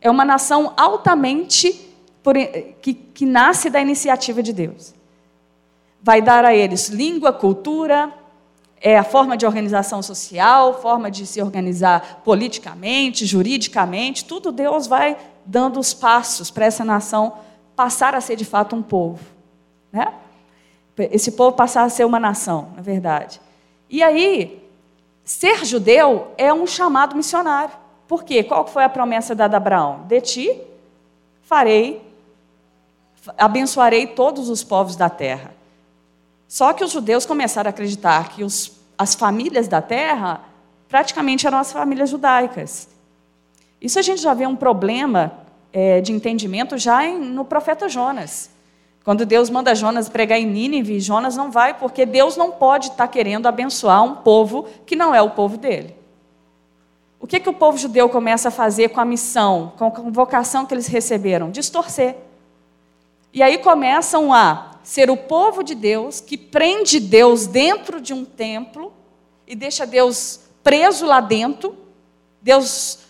É 0.00 0.10
uma 0.10 0.24
nação 0.24 0.72
altamente 0.74 1.86
por, 2.22 2.34
que, 2.80 2.94
que 2.94 3.26
nasce 3.26 3.68
da 3.68 3.78
iniciativa 3.78 4.42
de 4.42 4.54
Deus. 4.54 4.94
Vai 6.02 6.22
dar 6.22 6.46
a 6.46 6.54
eles 6.54 6.88
língua, 6.88 7.30
cultura, 7.30 8.10
é 8.82 8.98
a 8.98 9.04
forma 9.04 9.36
de 9.36 9.46
organização 9.46 10.02
social, 10.02 10.80
forma 10.82 11.08
de 11.08 11.24
se 11.24 11.40
organizar 11.40 12.20
politicamente, 12.24 13.24
juridicamente, 13.24 14.24
tudo 14.24 14.50
Deus 14.50 14.88
vai 14.88 15.16
dando 15.46 15.78
os 15.78 15.94
passos 15.94 16.50
para 16.50 16.66
essa 16.66 16.84
nação 16.84 17.34
passar 17.76 18.14
a 18.16 18.20
ser 18.20 18.34
de 18.34 18.44
fato 18.44 18.74
um 18.74 18.82
povo. 18.82 19.24
Né? 19.92 20.12
Esse 20.98 21.30
povo 21.32 21.56
passar 21.56 21.84
a 21.84 21.88
ser 21.88 22.04
uma 22.04 22.18
nação, 22.18 22.70
na 22.74 22.82
verdade. 22.82 23.40
E 23.88 24.02
aí, 24.02 24.68
ser 25.24 25.64
judeu 25.64 26.32
é 26.36 26.52
um 26.52 26.66
chamado 26.66 27.14
missionário. 27.14 27.74
Por 28.08 28.24
quê? 28.24 28.42
Qual 28.42 28.66
foi 28.66 28.82
a 28.82 28.88
promessa 28.88 29.32
dada 29.32 29.56
a 29.56 29.58
Abraão? 29.58 30.04
De 30.08 30.20
ti 30.20 30.60
farei 31.42 32.02
abençoarei 33.38 34.08
todos 34.08 34.48
os 34.48 34.64
povos 34.64 34.96
da 34.96 35.08
terra. 35.08 35.54
Só 36.52 36.74
que 36.74 36.84
os 36.84 36.90
judeus 36.90 37.24
começaram 37.24 37.68
a 37.68 37.70
acreditar 37.70 38.28
que 38.28 38.44
os, 38.44 38.72
as 38.98 39.14
famílias 39.14 39.68
da 39.68 39.80
terra 39.80 40.42
praticamente 40.86 41.46
eram 41.46 41.56
as 41.56 41.72
famílias 41.72 42.10
judaicas. 42.10 42.90
Isso 43.80 43.98
a 43.98 44.02
gente 44.02 44.20
já 44.20 44.34
vê 44.34 44.46
um 44.46 44.54
problema 44.54 45.32
é, 45.72 46.02
de 46.02 46.12
entendimento 46.12 46.76
já 46.76 47.06
em, 47.06 47.18
no 47.18 47.42
profeta 47.42 47.88
Jonas. 47.88 48.50
Quando 49.02 49.24
Deus 49.24 49.48
manda 49.48 49.74
Jonas 49.74 50.10
pregar 50.10 50.38
em 50.38 50.44
Nínive, 50.44 51.00
Jonas 51.00 51.36
não 51.36 51.50
vai 51.50 51.72
porque 51.72 52.04
Deus 52.04 52.36
não 52.36 52.50
pode 52.50 52.88
estar 52.88 53.08
querendo 53.08 53.46
abençoar 53.46 54.04
um 54.04 54.16
povo 54.16 54.68
que 54.84 54.94
não 54.94 55.14
é 55.14 55.22
o 55.22 55.30
povo 55.30 55.56
dele. 55.56 55.96
O 57.18 57.26
que, 57.26 57.40
que 57.40 57.48
o 57.48 57.54
povo 57.54 57.78
judeu 57.78 58.10
começa 58.10 58.48
a 58.48 58.50
fazer 58.50 58.90
com 58.90 59.00
a 59.00 59.06
missão, 59.06 59.72
com 59.78 59.86
a 59.86 59.90
convocação 59.90 60.66
que 60.66 60.74
eles 60.74 60.86
receberam? 60.86 61.50
Distorcer. 61.50 62.14
E 63.32 63.42
aí 63.42 63.56
começam 63.56 64.34
a 64.34 64.71
ser 64.82 65.10
o 65.10 65.16
povo 65.16 65.62
de 65.62 65.74
Deus 65.74 66.20
que 66.20 66.36
prende 66.36 66.98
Deus 66.98 67.46
dentro 67.46 68.00
de 68.00 68.12
um 68.12 68.24
templo 68.24 68.92
e 69.46 69.54
deixa 69.54 69.86
Deus 69.86 70.40
preso 70.62 71.06
lá 71.06 71.20
dentro. 71.20 71.76
Deus, 72.40 73.00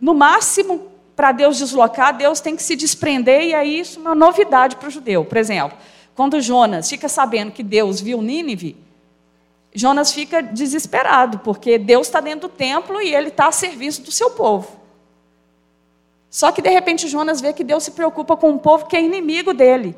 no 0.00 0.14
máximo, 0.14 0.90
para 1.14 1.32
Deus 1.32 1.58
deslocar, 1.58 2.16
Deus 2.16 2.40
tem 2.40 2.56
que 2.56 2.62
se 2.62 2.74
desprender, 2.74 3.42
e 3.42 3.54
aí 3.54 3.80
isso 3.80 3.98
é 3.98 4.00
uma 4.00 4.14
novidade 4.14 4.76
para 4.76 4.88
o 4.88 4.90
judeu. 4.90 5.24
Por 5.24 5.36
exemplo, 5.36 5.76
quando 6.14 6.40
Jonas 6.40 6.88
fica 6.88 7.08
sabendo 7.08 7.52
que 7.52 7.62
Deus 7.62 8.00
viu 8.00 8.22
Nínive, 8.22 8.76
Jonas 9.74 10.12
fica 10.12 10.42
desesperado, 10.42 11.40
porque 11.40 11.78
Deus 11.78 12.06
está 12.06 12.20
dentro 12.20 12.48
do 12.48 12.54
templo 12.54 13.00
e 13.00 13.14
ele 13.14 13.28
está 13.28 13.48
a 13.48 13.52
serviço 13.52 14.02
do 14.02 14.10
seu 14.10 14.30
povo. 14.30 14.80
Só 16.28 16.50
que 16.52 16.62
de 16.62 16.70
repente 16.70 17.08
Jonas 17.08 17.40
vê 17.40 17.52
que 17.52 17.64
Deus 17.64 17.84
se 17.84 17.90
preocupa 17.90 18.36
com 18.36 18.50
um 18.50 18.58
povo 18.58 18.86
que 18.86 18.96
é 18.96 19.02
inimigo 19.02 19.52
dele. 19.52 19.94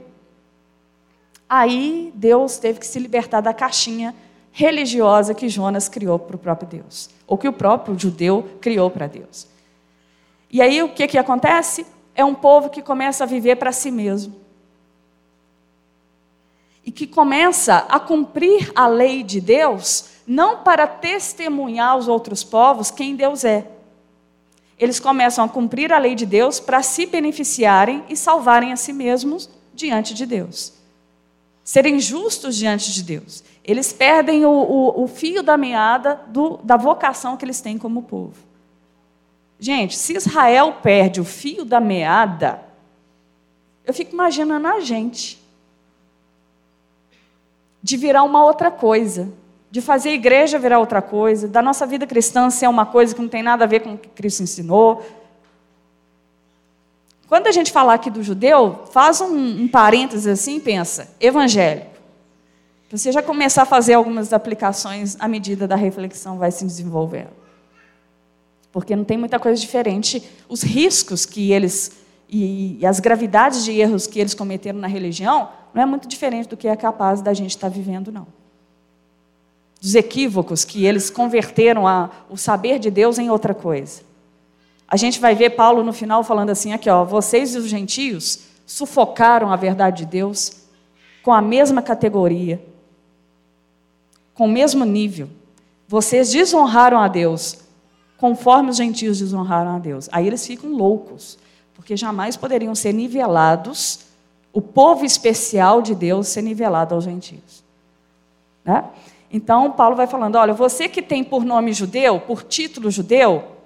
Aí 1.55 2.11
Deus 2.15 2.57
teve 2.57 2.79
que 2.79 2.87
se 2.87 2.99
libertar 2.99 3.43
da 3.43 3.53
caixinha 3.53 4.15
religiosa 4.51 5.35
que 5.35 5.51
Jonas 5.51 5.87
criou 5.87 6.19
para 6.19 6.35
o 6.35 6.39
próprio 6.39 6.67
Deus, 6.67 7.11
ou 7.27 7.37
que 7.37 7.47
o 7.47 7.53
próprio 7.53 7.99
judeu 7.99 8.57
criou 8.59 8.91
para 8.91 9.07
Deus. 9.07 9.47
E 10.51 10.63
aí 10.63 10.83
o 10.83 10.89
que, 10.89 11.07
que 11.07 11.19
acontece? 11.19 11.85
É 12.15 12.25
um 12.25 12.35
povo 12.35 12.71
que 12.71 12.81
começa 12.81 13.25
a 13.25 13.27
viver 13.27 13.57
para 13.57 13.71
si 13.71 13.91
mesmo. 13.91 14.35
E 16.87 16.91
que 16.91 17.07
começa 17.07 17.85
a 17.87 18.01
cumprir 18.01 18.73
a 18.75 18.87
lei 18.87 19.23
de 19.23 19.39
Deus, 19.39 20.07
não 20.27 20.63
para 20.63 20.87
testemunhar 20.87 21.91
aos 21.91 22.09
outros 22.09 22.43
povos 22.43 22.91
quem 22.91 23.15
Deus 23.15 23.45
é. 23.45 23.71
Eles 24.79 24.99
começam 24.99 25.45
a 25.45 25.49
cumprir 25.51 25.93
a 25.93 25.99
lei 25.99 26.15
de 26.15 26.25
Deus 26.25 26.59
para 26.59 26.83
se 26.83 27.05
beneficiarem 27.05 28.03
e 28.09 28.17
salvarem 28.17 28.73
a 28.73 28.77
si 28.77 28.95
mesmos 28.95 29.51
diante 29.75 30.15
de 30.15 30.25
Deus. 30.25 30.81
Serem 31.65 32.01
justos 32.01 32.57
diante 32.57 32.93
de 32.93 33.03
Deus. 33.03 33.45
Eles 33.65 33.93
perdem 33.93 34.45
o, 34.45 34.51
o, 34.51 35.05
o 35.05 35.07
fio 35.07 35.43
da 35.43 35.57
meada 35.57 36.21
do, 36.29 36.59
da 36.59 36.77
vocação 36.77 37.37
que 37.37 37.45
eles 37.45 37.61
têm 37.61 37.79
como 37.79 38.03
povo. 38.03 38.35
Gente, 39.59 39.97
se 39.97 40.17
Israel 40.17 40.79
perde 40.83 41.21
o 41.21 41.25
fio 41.25 41.65
da 41.65 41.81
meada, 41.81 42.61
eu 43.85 43.95
fico 43.95 44.13
imaginando 44.13 44.67
a 44.67 44.81
gente 44.81 45.41
de 47.81 47.97
virar 47.97 48.25
uma 48.25 48.45
outra 48.45 48.71
coisa, 48.71 49.33
de 49.71 49.81
fazer 49.81 50.11
a 50.11 50.15
igreja 50.15 50.59
virar 50.59 50.79
outra 50.79 51.01
coisa, 51.01 51.49
da 51.49 51.63
nossa 51.63 51.87
vida 51.87 52.07
cristã 52.07 52.51
ser 52.51 52.69
uma 52.69 52.87
coisa 52.87 53.15
que 53.15 53.21
não 53.21 53.29
tem 53.29 53.43
nada 53.43 53.65
a 53.65 53.67
ver 53.67 53.81
com 53.81 53.95
o 53.95 53.99
que 53.99 54.09
Cristo 54.09 54.43
ensinou. 54.43 55.05
Quando 57.33 57.47
a 57.47 57.51
gente 57.51 57.73
falar 57.73 57.95
aqui 57.95 58.11
do 58.11 58.23
judeu, 58.23 58.81
faz 58.93 59.23
um, 59.23 59.63
um 59.63 59.67
parênteses 59.67 60.27
assim 60.27 60.57
e 60.57 60.61
pensa, 60.61 61.09
evangélico. 61.19 61.97
Você 62.91 63.11
já 63.11 63.23
começar 63.23 63.63
a 63.63 63.65
fazer 63.65 63.95
algumas 63.95 64.35
aplicações 64.35 65.17
à 65.19 65.27
medida 65.27 65.67
da 65.67 65.75
reflexão 65.75 66.37
vai 66.37 66.51
se 66.51 66.63
desenvolvendo 66.63 67.31
porque 68.71 68.95
não 68.95 69.03
tem 69.03 69.17
muita 69.17 69.39
coisa 69.39 69.59
diferente. 69.59 70.23
Os 70.47 70.63
riscos 70.63 71.25
que 71.25 71.53
eles 71.53 71.93
e, 72.29 72.77
e 72.79 72.85
as 72.85 73.01
gravidades 73.01 73.65
de 73.65 73.81
erros 73.81 74.07
que 74.07 74.21
eles 74.21 74.35
cometeram 74.35 74.79
na 74.79 74.87
religião 74.87 75.49
não 75.73 75.83
é 75.83 75.87
muito 75.87 76.07
diferente 76.07 76.51
do 76.51 76.57
que 76.59 76.69
é 76.69 76.77
capaz 76.77 77.23
da 77.23 77.33
gente 77.33 77.53
estar 77.53 77.71
vivendo, 77.71 78.13
não. 78.13 78.27
Dos 79.81 79.95
equívocos 79.95 80.67
que 80.67 80.85
eles 80.85 81.09
converteram 81.09 81.89
a, 81.89 82.11
o 82.29 82.37
saber 82.37 82.79
de 82.79 82.91
Deus 82.91 83.19
em 83.19 83.31
outra 83.31 83.55
coisa. 83.55 84.12
A 84.93 84.97
gente 84.99 85.19
vai 85.19 85.35
ver 85.35 85.49
Paulo 85.49 85.83
no 85.83 85.91
final 85.91 86.23
falando 86.23 86.51
assim: 86.51 86.75
aqui, 86.75 86.91
ó, 86.91 87.03
vocês 87.03 87.55
e 87.55 87.59
os 87.59 87.65
gentios 87.67 88.41
sufocaram 88.67 89.51
a 89.51 89.57
verdade 89.57 90.05
de 90.05 90.07
Deus 90.11 90.67
com 91.23 91.33
a 91.33 91.41
mesma 91.41 91.81
categoria, 91.81 92.63
com 94.35 94.45
o 94.45 94.49
mesmo 94.49 94.85
nível. 94.85 95.31
Vocês 95.89 96.31
desonraram 96.31 96.99
a 96.99 97.09
Deus 97.09 97.61
conforme 98.19 98.69
os 98.69 98.77
gentios 98.77 99.21
desonraram 99.21 99.77
a 99.77 99.79
Deus. 99.79 100.11
Aí 100.13 100.27
eles 100.27 100.47
ficam 100.47 100.71
loucos, 100.71 101.39
porque 101.73 101.97
jamais 101.97 102.37
poderiam 102.37 102.75
ser 102.75 102.93
nivelados, 102.93 104.01
o 104.53 104.61
povo 104.61 105.07
especial 105.07 105.81
de 105.81 105.95
Deus 105.95 106.29
ser 106.29 106.43
nivelado 106.43 106.95
aos 106.95 107.05
gentios. 107.05 107.65
Né? 108.63 108.85
Então, 109.33 109.73
Paulo 109.73 109.97
vai 109.97 110.07
falando: 110.07 110.37
olha, 110.37 110.53
você 110.53 110.87
que 110.87 111.01
tem 111.01 111.25
por 111.25 111.47
nome 111.47 111.73
judeu, 111.73 112.21
por 112.21 112.43
título 112.43 112.91
judeu, 112.91 113.62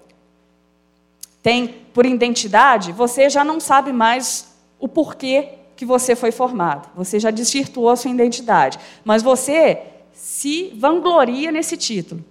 tem 1.46 1.68
por 1.68 2.04
identidade, 2.04 2.90
você 2.90 3.30
já 3.30 3.44
não 3.44 3.60
sabe 3.60 3.92
mais 3.92 4.52
o 4.80 4.88
porquê 4.88 5.50
que 5.76 5.86
você 5.86 6.16
foi 6.16 6.32
formado. 6.32 6.88
Você 6.96 7.20
já 7.20 7.30
desvirtuou 7.30 7.88
a 7.88 7.94
sua 7.94 8.10
identidade. 8.10 8.80
Mas 9.04 9.22
você 9.22 9.80
se 10.12 10.72
vangloria 10.76 11.52
nesse 11.52 11.76
título. 11.76 12.24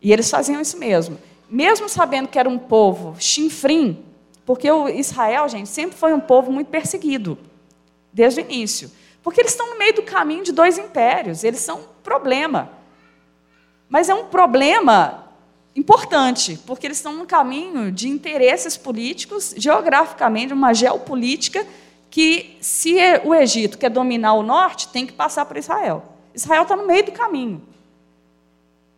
E 0.00 0.14
eles 0.14 0.30
faziam 0.30 0.62
isso 0.62 0.78
mesmo. 0.78 1.18
Mesmo 1.46 1.90
sabendo 1.90 2.28
que 2.28 2.38
era 2.38 2.48
um 2.48 2.56
povo 2.56 3.16
chinfrim, 3.18 4.02
porque 4.46 4.70
o 4.70 4.88
Israel, 4.88 5.46
gente, 5.46 5.68
sempre 5.68 5.98
foi 5.98 6.14
um 6.14 6.20
povo 6.20 6.50
muito 6.50 6.68
perseguido, 6.68 7.36
desde 8.10 8.40
o 8.40 8.44
início. 8.44 8.90
Porque 9.22 9.42
eles 9.42 9.52
estão 9.52 9.68
no 9.68 9.78
meio 9.78 9.92
do 9.92 10.02
caminho 10.04 10.42
de 10.42 10.52
dois 10.52 10.78
impérios, 10.78 11.44
eles 11.44 11.60
são 11.60 11.80
um 11.80 12.02
problema. 12.02 12.70
Mas 13.90 14.08
é 14.08 14.14
um 14.14 14.24
problema 14.24 15.29
importante, 15.74 16.58
porque 16.66 16.86
eles 16.86 16.98
estão 16.98 17.14
no 17.14 17.26
caminho 17.26 17.92
de 17.92 18.08
interesses 18.08 18.76
políticos, 18.76 19.54
geograficamente, 19.56 20.52
uma 20.52 20.74
geopolítica, 20.74 21.66
que 22.10 22.56
se 22.60 22.96
o 23.24 23.34
Egito 23.34 23.78
quer 23.78 23.90
dominar 23.90 24.34
o 24.34 24.42
norte, 24.42 24.88
tem 24.88 25.06
que 25.06 25.12
passar 25.12 25.44
por 25.44 25.56
Israel. 25.56 26.02
Israel 26.34 26.62
está 26.62 26.74
no 26.74 26.86
meio 26.86 27.04
do 27.04 27.12
caminho. 27.12 27.62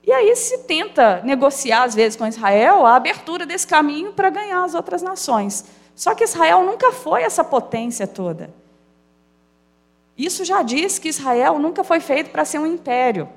E 0.05 0.11
aí 0.11 0.35
se 0.35 0.59
tenta 0.59 1.21
negociar, 1.23 1.85
às 1.85 1.95
vezes, 1.95 2.17
com 2.17 2.27
Israel 2.27 2.85
a 2.87 2.97
abertura 2.97 3.47
desse 3.47 3.67
caminho 3.67 4.13
para 4.13 4.31
ganhar 4.31 4.65
as 4.65 4.75
outras 4.75 5.03
nações. 5.03 5.65
Só 5.95 6.15
que 6.15 6.25
Israel 6.25 6.65
nunca 6.65 6.91
foi 6.91 7.23
essa 7.23 7.45
potência 7.45 8.07
toda. 8.07 8.53
Isso 10.17 10.45
já 10.45 10.63
diz 10.63 10.99
que 10.99 11.09
Israel 11.09 11.59
nunca 11.59 11.85
foi 11.85 12.01
feito 12.01 12.31
para 12.31 12.45
ser 12.45 12.59
um 12.59 12.67
império, 12.67 13.29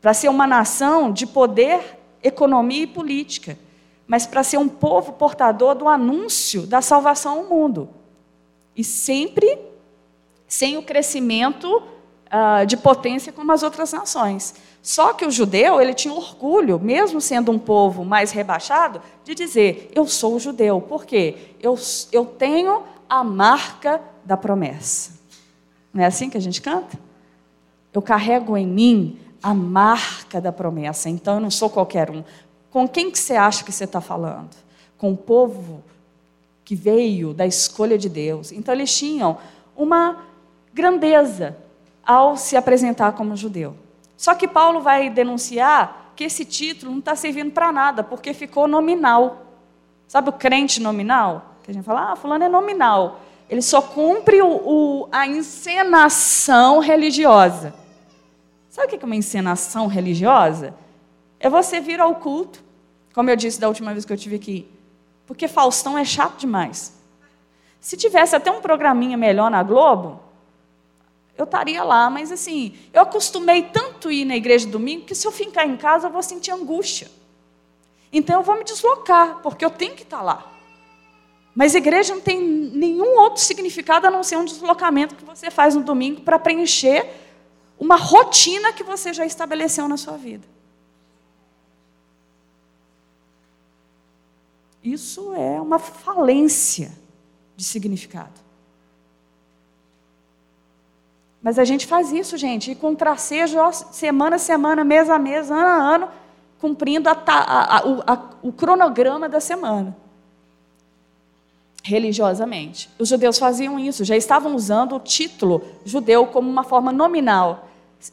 para 0.00 0.14
ser 0.14 0.28
uma 0.28 0.46
nação 0.46 1.12
de 1.12 1.26
poder, 1.26 1.97
economia 2.22 2.82
e 2.82 2.86
política, 2.86 3.58
mas 4.06 4.26
para 4.26 4.42
ser 4.42 4.58
um 4.58 4.68
povo 4.68 5.12
portador 5.12 5.74
do 5.74 5.88
anúncio 5.88 6.66
da 6.66 6.80
salvação 6.80 7.38
ao 7.38 7.44
mundo. 7.44 7.88
E 8.74 8.82
sempre 8.82 9.58
sem 10.46 10.78
o 10.78 10.82
crescimento 10.82 11.82
uh, 12.28 12.64
de 12.66 12.76
potência 12.76 13.32
como 13.32 13.52
as 13.52 13.62
outras 13.62 13.92
nações. 13.92 14.54
Só 14.82 15.12
que 15.12 15.26
o 15.26 15.30
judeu, 15.30 15.80
ele 15.80 15.92
tinha 15.92 16.14
orgulho, 16.14 16.78
mesmo 16.78 17.20
sendo 17.20 17.52
um 17.52 17.58
povo 17.58 18.04
mais 18.04 18.30
rebaixado, 18.30 19.02
de 19.24 19.34
dizer: 19.34 19.90
Eu 19.94 20.06
sou 20.06 20.38
judeu. 20.38 20.80
Por 20.80 21.04
quê? 21.04 21.36
Eu, 21.60 21.78
eu 22.12 22.24
tenho 22.24 22.82
a 23.08 23.22
marca 23.22 24.00
da 24.24 24.36
promessa. 24.36 25.18
Não 25.92 26.02
é 26.02 26.06
assim 26.06 26.30
que 26.30 26.36
a 26.36 26.40
gente 26.40 26.62
canta? 26.62 26.98
Eu 27.92 28.00
carrego 28.00 28.56
em 28.56 28.66
mim 28.66 29.18
a 29.42 29.54
marca 29.54 30.40
da 30.40 30.52
promessa. 30.52 31.08
Então 31.08 31.34
eu 31.34 31.40
não 31.40 31.50
sou 31.50 31.70
qualquer 31.70 32.10
um. 32.10 32.24
Com 32.70 32.88
quem 32.88 33.10
que 33.10 33.18
você 33.18 33.34
acha 33.34 33.64
que 33.64 33.72
você 33.72 33.84
está 33.84 34.00
falando? 34.00 34.50
Com 34.96 35.12
o 35.12 35.16
povo 35.16 35.82
que 36.64 36.74
veio 36.74 37.32
da 37.32 37.46
escolha 37.46 37.96
de 37.96 38.08
Deus. 38.08 38.52
Então 38.52 38.74
eles 38.74 38.94
tinham 38.94 39.38
uma 39.76 40.24
grandeza 40.72 41.56
ao 42.04 42.36
se 42.36 42.56
apresentar 42.56 43.12
como 43.12 43.36
judeu. 43.36 43.74
Só 44.16 44.34
que 44.34 44.48
Paulo 44.48 44.80
vai 44.80 45.08
denunciar 45.08 46.12
que 46.16 46.24
esse 46.24 46.44
título 46.44 46.90
não 46.90 46.98
está 46.98 47.14
servindo 47.14 47.52
para 47.52 47.70
nada, 47.70 48.02
porque 48.02 48.34
ficou 48.34 48.66
nominal. 48.66 49.46
Sabe 50.08 50.30
o 50.30 50.32
crente 50.32 50.80
nominal? 50.80 51.54
Que 51.62 51.70
a 51.70 51.74
gente 51.74 51.84
fala, 51.84 52.12
ah, 52.12 52.16
fulano 52.16 52.44
é 52.44 52.48
nominal. 52.48 53.20
Ele 53.48 53.62
só 53.62 53.80
cumpre 53.80 54.42
o, 54.42 54.48
o, 54.48 55.08
a 55.12 55.26
encenação 55.26 56.80
religiosa. 56.80 57.72
Sabe 58.78 58.94
o 58.94 58.96
que 58.96 59.04
é 59.04 59.06
uma 59.06 59.16
encenação 59.16 59.88
religiosa? 59.88 60.72
É 61.40 61.50
você 61.50 61.80
vir 61.80 62.00
ao 62.00 62.14
culto, 62.14 62.62
como 63.12 63.28
eu 63.28 63.34
disse 63.34 63.58
da 63.58 63.66
última 63.66 63.90
vez 63.90 64.04
que 64.04 64.12
eu 64.12 64.16
tive 64.16 64.36
aqui, 64.36 64.70
porque 65.26 65.48
Faustão 65.48 65.98
é 65.98 66.04
chato 66.04 66.38
demais. 66.38 66.96
Se 67.80 67.96
tivesse 67.96 68.36
até 68.36 68.52
um 68.52 68.60
programinha 68.60 69.16
melhor 69.16 69.50
na 69.50 69.64
Globo, 69.64 70.20
eu 71.36 71.42
estaria 71.42 71.82
lá, 71.82 72.08
mas 72.08 72.30
assim, 72.30 72.72
eu 72.92 73.02
acostumei 73.02 73.64
tanto 73.64 74.12
ir 74.12 74.24
na 74.24 74.36
igreja 74.36 74.68
domingo 74.68 75.06
que 75.06 75.14
se 75.16 75.26
eu 75.26 75.32
ficar 75.32 75.66
em 75.66 75.76
casa 75.76 76.06
eu 76.06 76.12
vou 76.12 76.22
sentir 76.22 76.52
angústia. 76.52 77.10
Então 78.12 78.36
eu 78.36 78.44
vou 78.44 78.56
me 78.56 78.62
deslocar, 78.62 79.40
porque 79.42 79.64
eu 79.64 79.70
tenho 79.70 79.96
que 79.96 80.04
estar 80.04 80.22
lá. 80.22 80.52
Mas 81.52 81.74
igreja 81.74 82.14
não 82.14 82.20
tem 82.20 82.40
nenhum 82.40 83.18
outro 83.18 83.42
significado 83.42 84.06
a 84.06 84.10
não 84.10 84.22
ser 84.22 84.36
um 84.36 84.44
deslocamento 84.44 85.16
que 85.16 85.24
você 85.24 85.50
faz 85.50 85.74
no 85.74 85.82
domingo 85.82 86.20
para 86.20 86.38
preencher 86.38 87.26
uma 87.78 87.96
rotina 87.96 88.72
que 88.72 88.82
você 88.82 89.12
já 89.12 89.24
estabeleceu 89.24 89.86
na 89.88 89.96
sua 89.96 90.16
vida. 90.16 90.46
Isso 94.82 95.34
é 95.34 95.60
uma 95.60 95.78
falência 95.78 96.92
de 97.56 97.64
significado. 97.64 98.48
Mas 101.42 101.58
a 101.58 101.64
gente 101.64 101.86
faz 101.86 102.12
isso, 102.12 102.36
gente, 102.36 102.72
e 102.72 102.74
com 102.74 102.94
tracejo, 102.94 103.58
semana 103.92 104.36
a 104.36 104.38
semana, 104.38 104.84
mês 104.84 105.08
a 105.08 105.18
mês, 105.18 105.50
ano 105.50 105.66
a 105.66 105.94
ano, 105.94 106.08
cumprindo 106.60 107.08
a, 107.08 107.16
a, 107.26 107.78
a, 107.78 108.20
o 108.42 108.52
cronograma 108.52 109.28
da 109.28 109.40
semana. 109.40 109.96
Religiosamente. 111.84 112.90
Os 112.98 113.08
judeus 113.08 113.38
faziam 113.38 113.78
isso, 113.78 114.04
já 114.04 114.16
estavam 114.16 114.54
usando 114.54 114.96
o 114.96 115.00
título 115.00 115.62
judeu 115.84 116.26
como 116.26 116.50
uma 116.50 116.64
forma 116.64 116.92
nominal, 116.92 117.67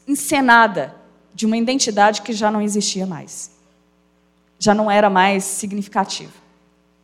encenada, 0.07 0.95
de 1.33 1.45
uma 1.45 1.57
identidade 1.57 2.21
que 2.21 2.31
já 2.31 2.49
não 2.49 2.61
existia 2.61 3.05
mais. 3.05 3.51
Já 4.57 4.73
não 4.73 4.89
era 4.89 5.09
mais 5.09 5.43
significativa. 5.43 6.31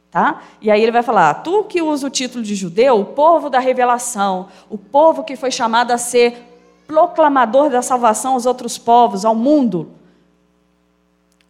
Tá? 0.09 0.41
E 0.61 0.69
aí 0.69 0.81
ele 0.81 0.91
vai 0.91 1.03
falar: 1.03 1.35
tu 1.35 1.63
que 1.65 1.81
usa 1.81 2.07
o 2.07 2.09
título 2.09 2.43
de 2.43 2.55
judeu, 2.55 2.99
o 2.99 3.05
povo 3.05 3.49
da 3.49 3.59
revelação, 3.59 4.49
o 4.69 4.77
povo 4.77 5.23
que 5.23 5.35
foi 5.35 5.51
chamado 5.51 5.91
a 5.91 5.97
ser 5.97 6.43
proclamador 6.87 7.69
da 7.69 7.81
salvação 7.81 8.33
aos 8.33 8.45
outros 8.45 8.77
povos, 8.77 9.23
ao 9.23 9.33
mundo, 9.33 9.91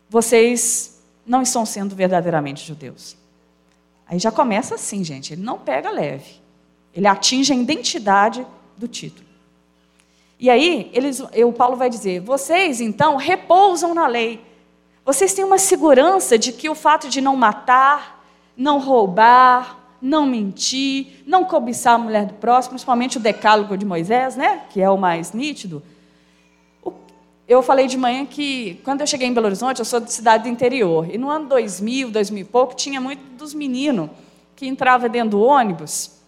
vocês 0.07 1.01
não 1.25 1.41
estão 1.41 1.65
sendo 1.65 1.95
verdadeiramente 1.95 2.65
judeus. 2.65 3.15
Aí 4.05 4.19
já 4.19 4.31
começa 4.31 4.75
assim, 4.75 5.03
gente. 5.03 5.33
Ele 5.33 5.41
não 5.41 5.57
pega 5.57 5.89
leve. 5.89 6.41
Ele 6.93 7.07
atinge 7.07 7.53
a 7.53 7.55
identidade 7.55 8.45
do 8.77 8.87
título. 8.87 9.30
E 10.41 10.49
aí, 10.49 10.89
eles, 10.91 11.19
o 11.19 11.53
Paulo 11.53 11.75
vai 11.75 11.87
dizer: 11.87 12.19
vocês 12.19 12.81
então 12.81 13.15
repousam 13.15 13.93
na 13.93 14.07
lei. 14.07 14.43
Vocês 15.05 15.35
têm 15.35 15.45
uma 15.45 15.59
segurança 15.59 16.35
de 16.35 16.51
que 16.51 16.67
o 16.67 16.73
fato 16.73 17.07
de 17.07 17.21
não 17.21 17.35
matar, 17.35 18.25
não 18.57 18.79
roubar, 18.79 19.77
não 20.01 20.25
mentir, 20.25 21.23
não 21.27 21.45
cobiçar 21.45 21.93
a 21.93 21.97
mulher 21.99 22.25
do 22.25 22.33
próximo, 22.33 22.71
principalmente 22.71 23.17
o 23.17 23.19
decálogo 23.19 23.77
de 23.77 23.85
Moisés, 23.85 24.35
né, 24.35 24.63
que 24.71 24.81
é 24.81 24.89
o 24.89 24.97
mais 24.97 25.31
nítido. 25.31 25.83
Eu 27.47 27.61
falei 27.61 27.85
de 27.85 27.97
manhã 27.97 28.25
que, 28.25 28.79
quando 28.83 29.01
eu 29.01 29.07
cheguei 29.07 29.27
em 29.27 29.33
Belo 29.33 29.45
Horizonte, 29.45 29.77
eu 29.79 29.85
sou 29.85 29.99
de 29.99 30.11
cidade 30.11 30.43
do 30.43 30.49
interior, 30.49 31.07
e 31.13 31.17
no 31.17 31.29
ano 31.29 31.49
2000, 31.49 32.09
2000 32.09 32.41
e 32.41 32.45
pouco, 32.45 32.75
tinha 32.75 32.99
muito 32.99 33.21
dos 33.35 33.53
meninos 33.53 34.09
que 34.55 34.65
entrava 34.65 35.07
dentro 35.07 35.31
do 35.31 35.41
ônibus 35.41 36.19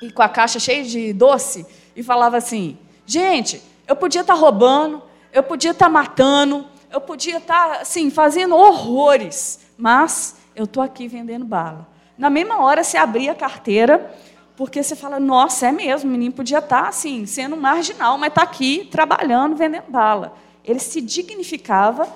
e 0.00 0.10
com 0.10 0.22
a 0.22 0.28
caixa 0.28 0.58
cheia 0.58 0.84
de 0.84 1.12
doce 1.12 1.66
e 1.94 2.02
falava 2.02 2.36
assim: 2.36 2.78
gente, 3.10 3.60
eu 3.88 3.96
podia 3.96 4.20
estar 4.20 4.34
tá 4.34 4.38
roubando, 4.38 5.02
eu 5.32 5.42
podia 5.42 5.72
estar 5.72 5.86
tá 5.86 5.90
matando, 5.90 6.64
eu 6.92 7.00
podia 7.00 7.38
estar 7.38 7.68
tá, 7.68 7.80
assim 7.80 8.08
fazendo 8.08 8.54
horrores, 8.54 9.58
mas 9.76 10.36
eu 10.54 10.64
estou 10.64 10.80
aqui 10.80 11.08
vendendo 11.08 11.44
bala. 11.44 11.88
Na 12.16 12.30
mesma 12.30 12.62
hora 12.62 12.84
você 12.84 12.96
abria 12.96 13.32
a 13.32 13.34
carteira, 13.34 14.14
porque 14.56 14.80
você 14.80 14.94
fala, 14.94 15.18
nossa, 15.18 15.66
é 15.66 15.72
mesmo, 15.72 16.08
o 16.08 16.12
menino 16.12 16.32
podia 16.32 16.58
estar 16.58 16.86
assim, 16.86 17.26
sendo 17.26 17.56
marginal, 17.56 18.16
mas 18.16 18.28
está 18.28 18.42
aqui 18.42 18.88
trabalhando, 18.90 19.56
vendendo 19.56 19.90
bala. 19.90 20.36
Ele 20.64 20.78
se 20.78 21.00
dignificava 21.00 22.06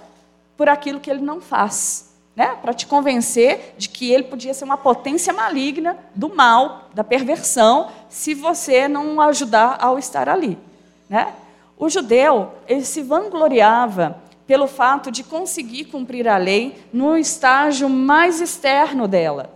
por 0.57 0.68
aquilo 0.68 1.00
que 1.00 1.11
ele 1.11 1.22
não 1.22 1.40
faz. 1.40 2.14
Né? 2.37 2.57
Para 2.62 2.74
te 2.74 2.87
convencer 2.87 3.74
de 3.78 3.88
que 3.88 4.12
ele 4.12 4.24
podia 4.24 4.54
ser 4.54 4.64
uma 4.64 4.76
potência 4.76 5.33
maligna 5.33 5.96
do 6.14 6.35
mal, 6.35 6.88
da 6.94 7.02
perversão, 7.02 7.90
se 8.09 8.35
você 8.35 8.87
não 8.87 9.20
ajudar 9.20 9.78
ao 9.80 9.98
estar 9.98 10.28
ali. 10.28 10.59
Né? 11.08 11.32
O 11.76 11.88
judeu, 11.88 12.52
ele 12.66 12.84
se 12.84 13.02
vangloriava 13.02 14.22
pelo 14.46 14.66
fato 14.66 15.10
de 15.10 15.24
conseguir 15.24 15.86
cumprir 15.86 16.28
a 16.28 16.36
lei 16.36 16.86
no 16.92 17.16
estágio 17.16 17.88
mais 17.88 18.40
externo 18.40 19.08
dela, 19.08 19.50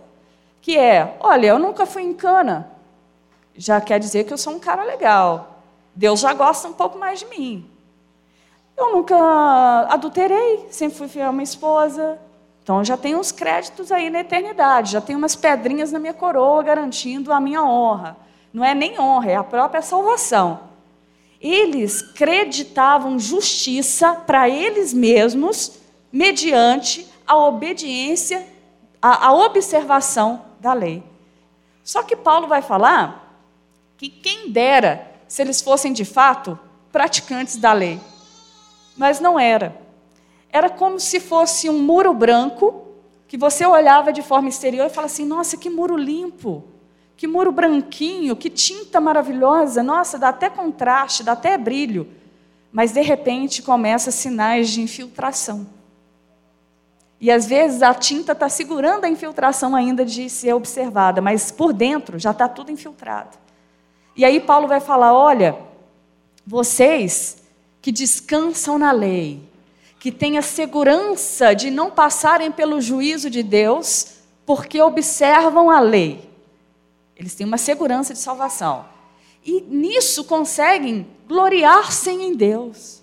que 0.61 0.77
é: 0.77 1.17
olha, 1.19 1.47
eu 1.47 1.59
nunca 1.59 1.85
fui 1.85 2.03
em 2.03 2.13
cana, 2.13 2.69
já 3.55 3.79
quer 3.79 3.99
dizer 3.99 4.25
que 4.25 4.33
eu 4.33 4.37
sou 4.37 4.53
um 4.53 4.59
cara 4.59 4.83
legal. 4.83 5.61
Deus 5.95 6.19
já 6.19 6.33
gosta 6.33 6.67
um 6.67 6.73
pouco 6.73 6.97
mais 6.97 7.19
de 7.19 7.25
mim. 7.25 7.69
Eu 8.77 8.93
nunca 8.93 9.17
adulterei, 9.89 10.67
sempre 10.69 10.97
fui 10.97 11.07
fiel 11.07 11.27
a 11.27 11.31
uma 11.31 11.43
esposa. 11.43 12.17
Então 12.63 12.83
já 12.83 12.95
tenho 12.95 13.19
uns 13.19 13.31
créditos 13.31 13.91
aí 13.91 14.09
na 14.09 14.19
eternidade, 14.21 14.91
já 14.91 15.01
tenho 15.01 15.17
umas 15.17 15.35
pedrinhas 15.35 15.91
na 15.91 15.99
minha 15.99 16.13
coroa 16.13 16.63
garantindo 16.63 17.33
a 17.33 17.39
minha 17.39 17.63
honra. 17.63 18.15
Não 18.53 18.63
é 18.63 18.73
nem 18.73 18.99
honra, 18.99 19.31
é 19.31 19.35
a 19.35 19.43
própria 19.43 19.81
salvação 19.81 20.68
eles 21.41 22.01
creditavam 22.01 23.17
justiça 23.17 24.13
para 24.13 24.49
eles 24.49 24.93
mesmos 24.93 25.79
mediante 26.11 27.07
a 27.25 27.37
obediência, 27.37 28.45
a, 29.01 29.27
a, 29.27 29.33
observação 29.33 30.43
da 30.59 30.73
lei. 30.73 31.03
Só 31.83 32.03
que 32.03 32.15
Paulo 32.15 32.47
vai 32.47 32.61
falar 32.61 33.41
que 33.97 34.09
quem 34.09 34.51
dera 34.51 35.09
se 35.27 35.41
eles 35.41 35.61
fossem 35.61 35.93
de 35.93 36.03
fato 36.03 36.59
praticantes 36.91 37.55
da 37.55 37.71
lei. 37.71 37.99
Mas 38.97 39.19
não 39.19 39.39
era. 39.39 39.79
Era 40.51 40.69
como 40.69 40.99
se 40.99 41.19
fosse 41.19 41.69
um 41.69 41.79
muro 41.79 42.13
branco 42.13 42.87
que 43.27 43.37
você 43.37 43.65
olhava 43.65 44.11
de 44.11 44.23
forma 44.23 44.49
exterior 44.49 44.87
e 44.87 44.89
falava 44.89 45.05
assim: 45.11 45.25
nossa, 45.25 45.55
que 45.55 45.69
muro 45.69 45.95
limpo. 45.95 46.63
Que 47.19 47.27
muro 47.27 47.51
branquinho, 47.51 48.33
que 48.33 48.49
tinta 48.49 49.01
maravilhosa, 49.01 49.83
nossa, 49.83 50.17
dá 50.17 50.29
até 50.29 50.49
contraste, 50.49 51.21
dá 51.21 51.33
até 51.33 51.57
brilho. 51.57 52.07
Mas 52.71 52.93
de 52.93 53.01
repente 53.01 53.61
começa 53.61 54.09
sinais 54.09 54.69
de 54.69 54.79
infiltração. 54.79 55.67
E 57.19 57.29
às 57.29 57.45
vezes 57.45 57.81
a 57.81 57.93
tinta 57.93 58.31
está 58.31 58.47
segurando 58.47 59.03
a 59.03 59.09
infiltração 59.09 59.75
ainda 59.75 60.05
de 60.05 60.29
ser 60.29 60.53
observada, 60.53 61.19
mas 61.19 61.51
por 61.51 61.73
dentro 61.73 62.17
já 62.17 62.31
está 62.31 62.47
tudo 62.47 62.71
infiltrado. 62.71 63.37
E 64.15 64.23
aí 64.23 64.39
Paulo 64.39 64.65
vai 64.65 64.79
falar: 64.79 65.13
olha, 65.13 65.57
vocês 66.47 67.43
que 67.81 67.91
descansam 67.91 68.77
na 68.77 68.93
lei, 68.93 69.43
que 69.99 70.09
têm 70.09 70.37
a 70.37 70.41
segurança 70.41 71.53
de 71.53 71.69
não 71.69 71.91
passarem 71.91 72.49
pelo 72.49 72.79
juízo 72.79 73.29
de 73.29 73.43
Deus, 73.43 74.19
porque 74.45 74.81
observam 74.81 75.69
a 75.69 75.81
lei. 75.81 76.28
Eles 77.19 77.35
têm 77.35 77.45
uma 77.45 77.57
segurança 77.57 78.13
de 78.13 78.19
salvação. 78.19 78.85
E 79.45 79.59
nisso 79.61 80.23
conseguem 80.23 81.05
gloriar-se 81.27 82.09
em 82.09 82.33
Deus. 82.33 83.01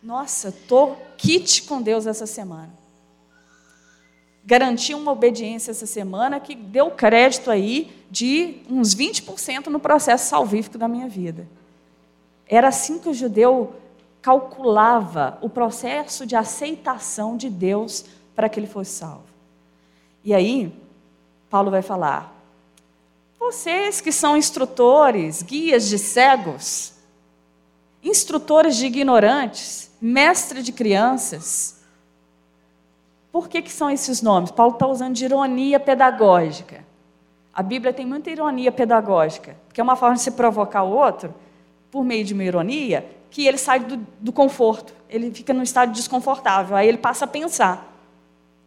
Nossa, 0.00 0.48
estou 0.48 0.96
kit 1.18 1.64
com 1.64 1.82
Deus 1.82 2.06
essa 2.06 2.26
semana. 2.26 2.72
Garanti 4.44 4.94
uma 4.94 5.10
obediência 5.10 5.72
essa 5.72 5.86
semana 5.86 6.38
que 6.38 6.54
deu 6.54 6.90
crédito 6.92 7.50
aí 7.50 7.90
de 8.10 8.62
uns 8.70 8.94
20% 8.94 9.66
no 9.66 9.80
processo 9.80 10.28
salvífico 10.28 10.78
da 10.78 10.86
minha 10.86 11.08
vida. 11.08 11.48
Era 12.46 12.68
assim 12.68 12.98
que 12.98 13.08
o 13.08 13.14
judeu 13.14 13.74
calculava 14.22 15.38
o 15.40 15.48
processo 15.48 16.24
de 16.24 16.36
aceitação 16.36 17.36
de 17.36 17.50
Deus 17.50 18.04
para 18.34 18.48
que 18.48 18.60
ele 18.60 18.66
fosse 18.66 18.92
salvo. 18.92 19.24
E 20.22 20.34
aí, 20.34 20.72
Paulo 21.48 21.70
vai 21.70 21.82
falar: 21.82 22.33
vocês 23.44 24.00
que 24.00 24.10
são 24.10 24.38
instrutores, 24.38 25.42
guias 25.42 25.86
de 25.86 25.98
cegos, 25.98 26.94
instrutores 28.02 28.74
de 28.74 28.86
ignorantes, 28.86 29.90
mestre 30.00 30.62
de 30.62 30.72
crianças. 30.72 31.82
Por 33.30 33.46
que, 33.46 33.60
que 33.60 33.70
são 33.70 33.90
esses 33.90 34.22
nomes? 34.22 34.50
Paulo 34.50 34.72
está 34.72 34.86
usando 34.86 35.14
de 35.14 35.26
ironia 35.26 35.78
pedagógica. 35.78 36.84
A 37.52 37.62
Bíblia 37.62 37.92
tem 37.92 38.06
muita 38.06 38.30
ironia 38.30 38.72
pedagógica, 38.72 39.54
que 39.74 39.80
é 39.80 39.84
uma 39.84 39.94
forma 39.94 40.16
de 40.16 40.22
se 40.22 40.30
provocar 40.30 40.82
o 40.82 40.96
outro, 40.96 41.34
por 41.90 42.02
meio 42.02 42.24
de 42.24 42.32
uma 42.32 42.44
ironia, 42.44 43.06
que 43.30 43.46
ele 43.46 43.58
sai 43.58 43.80
do, 43.80 43.98
do 44.20 44.32
conforto, 44.32 44.94
ele 45.08 45.30
fica 45.30 45.52
num 45.52 45.62
estado 45.62 45.92
desconfortável, 45.92 46.76
aí 46.76 46.88
ele 46.88 46.98
passa 46.98 47.26
a 47.26 47.28
pensar. 47.28 47.92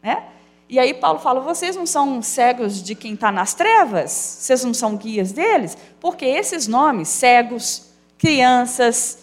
Né? 0.03 0.23
E 0.69 0.77
aí 0.79 0.93
Paulo 0.93 1.19
fala: 1.19 1.39
vocês 1.39 1.75
não 1.75 1.85
são 1.85 2.21
cegos 2.21 2.81
de 2.81 2.95
quem 2.95 3.13
está 3.13 3.31
nas 3.31 3.53
trevas? 3.53 4.11
Vocês 4.11 4.63
não 4.63 4.73
são 4.73 4.97
guias 4.97 5.31
deles? 5.31 5.77
Porque 5.99 6.25
esses 6.25 6.67
nomes, 6.67 7.07
cegos, 7.07 7.85
crianças, 8.17 9.19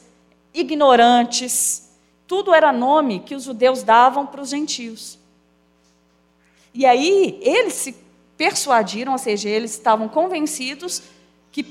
ignorantes, 0.53 1.91
tudo 2.27 2.55
era 2.55 2.73
nome 2.73 3.21
que 3.21 3.35
os 3.35 3.45
judeus 3.45 3.83
davam 3.83 4.27
para 4.27 4.41
os 4.41 4.49
gentios. 4.49 5.19
E 6.73 6.87
aí 6.87 7.39
eles 7.43 7.75
se 7.75 7.95
persuadiram, 8.37 9.13
ou 9.13 9.19
seja, 9.19 9.49
eles 9.49 9.73
estavam 9.73 10.09
convencidos 10.09 11.03
que, 11.53 11.65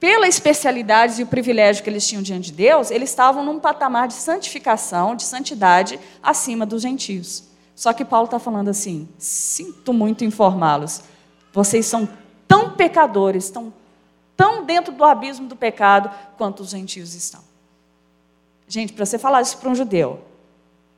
pela 0.00 0.26
especialidade 0.26 1.20
e 1.20 1.24
o 1.24 1.28
privilégio 1.28 1.84
que 1.84 1.90
eles 1.90 2.06
tinham 2.06 2.22
diante 2.22 2.46
de 2.46 2.52
Deus, 2.52 2.90
eles 2.90 3.10
estavam 3.10 3.44
num 3.44 3.60
patamar 3.60 4.08
de 4.08 4.14
santificação, 4.14 5.14
de 5.14 5.22
santidade, 5.22 6.00
acima 6.20 6.66
dos 6.66 6.82
gentios. 6.82 7.51
Só 7.74 7.92
que 7.92 8.04
Paulo 8.04 8.26
está 8.26 8.38
falando 8.38 8.68
assim: 8.68 9.08
sinto 9.18 9.92
muito 9.92 10.24
informá-los, 10.24 11.02
vocês 11.52 11.86
são 11.86 12.08
tão 12.46 12.70
pecadores, 12.70 13.44
estão 13.44 13.72
tão 14.36 14.64
dentro 14.64 14.92
do 14.92 15.04
abismo 15.04 15.46
do 15.48 15.56
pecado 15.56 16.10
quanto 16.36 16.60
os 16.60 16.70
gentios 16.70 17.14
estão. 17.14 17.40
Gente, 18.66 18.92
para 18.92 19.04
você 19.04 19.18
falar 19.18 19.42
isso 19.42 19.58
para 19.58 19.70
um 19.70 19.74
judeu, 19.74 20.20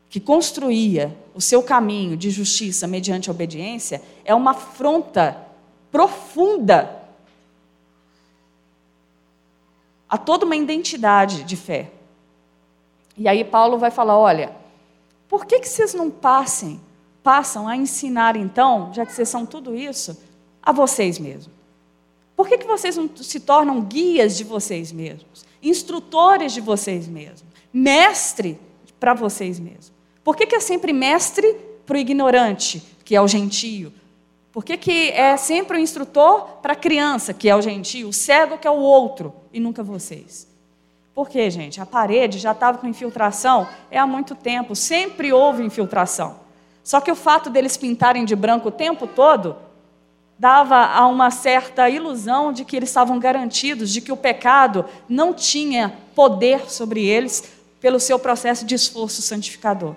que 0.08 0.20
construía 0.20 1.16
o 1.34 1.40
seu 1.40 1.62
caminho 1.62 2.16
de 2.16 2.30
justiça 2.30 2.86
mediante 2.86 3.28
a 3.28 3.32
obediência, 3.32 4.00
é 4.24 4.34
uma 4.34 4.52
afronta 4.52 5.36
profunda 5.90 7.02
a 10.08 10.16
toda 10.16 10.46
uma 10.46 10.54
identidade 10.54 11.42
de 11.42 11.56
fé. 11.56 11.90
E 13.16 13.26
aí 13.26 13.44
Paulo 13.44 13.78
vai 13.78 13.90
falar: 13.90 14.16
olha, 14.16 14.54
por 15.34 15.46
que, 15.46 15.58
que 15.58 15.68
vocês 15.68 15.92
não 15.92 16.12
passem, 16.12 16.80
passam 17.20 17.66
a 17.66 17.76
ensinar 17.76 18.36
então, 18.36 18.92
já 18.94 19.04
que 19.04 19.12
vocês 19.12 19.28
são 19.28 19.44
tudo 19.44 19.74
isso, 19.74 20.16
a 20.62 20.70
vocês 20.70 21.18
mesmos? 21.18 21.52
Por 22.36 22.46
que, 22.46 22.56
que 22.56 22.68
vocês 22.68 22.96
não 22.96 23.10
se 23.16 23.40
tornam 23.40 23.80
guias 23.80 24.36
de 24.36 24.44
vocês 24.44 24.92
mesmos, 24.92 25.44
instrutores 25.60 26.52
de 26.52 26.60
vocês 26.60 27.08
mesmos, 27.08 27.42
mestre 27.72 28.60
para 29.00 29.12
vocês 29.12 29.58
mesmos? 29.58 29.90
Por 30.22 30.36
que, 30.36 30.46
que 30.46 30.54
é 30.54 30.60
sempre 30.60 30.92
mestre 30.92 31.52
para 31.84 31.96
o 31.96 31.98
ignorante, 31.98 32.80
que 33.04 33.16
é 33.16 33.20
o 33.20 33.26
gentio? 33.26 33.92
Por 34.52 34.64
que, 34.64 34.76
que 34.76 35.10
é 35.10 35.36
sempre 35.36 35.78
o 35.78 35.80
instrutor 35.80 36.58
para 36.62 36.74
a 36.74 36.76
criança, 36.76 37.34
que 37.34 37.48
é 37.48 37.56
o 37.56 37.60
gentio, 37.60 38.06
o 38.06 38.12
cego, 38.12 38.56
que 38.56 38.68
é 38.68 38.70
o 38.70 38.78
outro, 38.78 39.34
e 39.52 39.58
nunca 39.58 39.82
vocês? 39.82 40.46
Por 41.14 41.28
quê, 41.28 41.48
gente? 41.48 41.80
A 41.80 41.86
parede 41.86 42.38
já 42.38 42.50
estava 42.50 42.78
com 42.78 42.88
infiltração 42.88 43.68
é 43.90 43.98
há 43.98 44.06
muito 44.06 44.34
tempo, 44.34 44.74
sempre 44.74 45.32
houve 45.32 45.62
infiltração. 45.62 46.40
Só 46.82 47.00
que 47.00 47.10
o 47.10 47.14
fato 47.16 47.48
deles 47.48 47.76
pintarem 47.76 48.24
de 48.24 48.34
branco 48.34 48.68
o 48.68 48.72
tempo 48.72 49.06
todo 49.06 49.56
dava 50.36 50.76
a 50.76 51.06
uma 51.06 51.30
certa 51.30 51.88
ilusão 51.88 52.52
de 52.52 52.64
que 52.64 52.76
eles 52.76 52.88
estavam 52.88 53.18
garantidos, 53.18 53.90
de 53.92 54.00
que 54.00 54.10
o 54.10 54.16
pecado 54.16 54.84
não 55.08 55.32
tinha 55.32 55.94
poder 56.14 56.68
sobre 56.68 57.06
eles 57.06 57.44
pelo 57.80 58.00
seu 58.00 58.18
processo 58.18 58.64
de 58.64 58.74
esforço 58.74 59.22
santificador. 59.22 59.94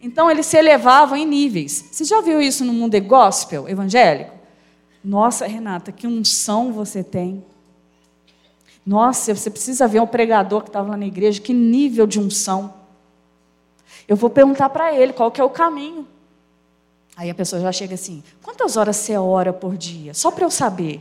Então 0.00 0.30
eles 0.30 0.46
se 0.46 0.58
elevavam 0.58 1.16
em 1.16 1.24
níveis. 1.24 1.88
Você 1.90 2.04
já 2.04 2.20
viu 2.20 2.42
isso 2.42 2.64
no 2.64 2.72
mundo 2.72 3.00
gospel 3.00 3.68
evangélico? 3.68 4.32
Nossa, 5.02 5.46
Renata, 5.46 5.90
que 5.90 6.06
unção 6.06 6.72
você 6.72 7.02
tem. 7.02 7.42
Nossa, 8.84 9.34
você 9.34 9.48
precisa 9.48 9.86
ver 9.86 10.00
um 10.00 10.06
pregador 10.06 10.62
que 10.62 10.68
estava 10.68 10.90
lá 10.90 10.96
na 10.96 11.06
igreja, 11.06 11.40
que 11.40 11.54
nível 11.54 12.06
de 12.06 12.18
unção. 12.18 12.74
Eu 14.08 14.16
vou 14.16 14.28
perguntar 14.28 14.68
para 14.70 14.92
ele 14.94 15.12
qual 15.12 15.30
que 15.30 15.40
é 15.40 15.44
o 15.44 15.50
caminho. 15.50 16.06
Aí 17.16 17.30
a 17.30 17.34
pessoa 17.34 17.62
já 17.62 17.70
chega 17.70 17.94
assim: 17.94 18.22
quantas 18.42 18.76
horas 18.76 18.96
você 18.96 19.16
ora 19.16 19.52
por 19.52 19.76
dia? 19.76 20.14
Só 20.14 20.30
para 20.30 20.44
eu 20.44 20.50
saber. 20.50 21.00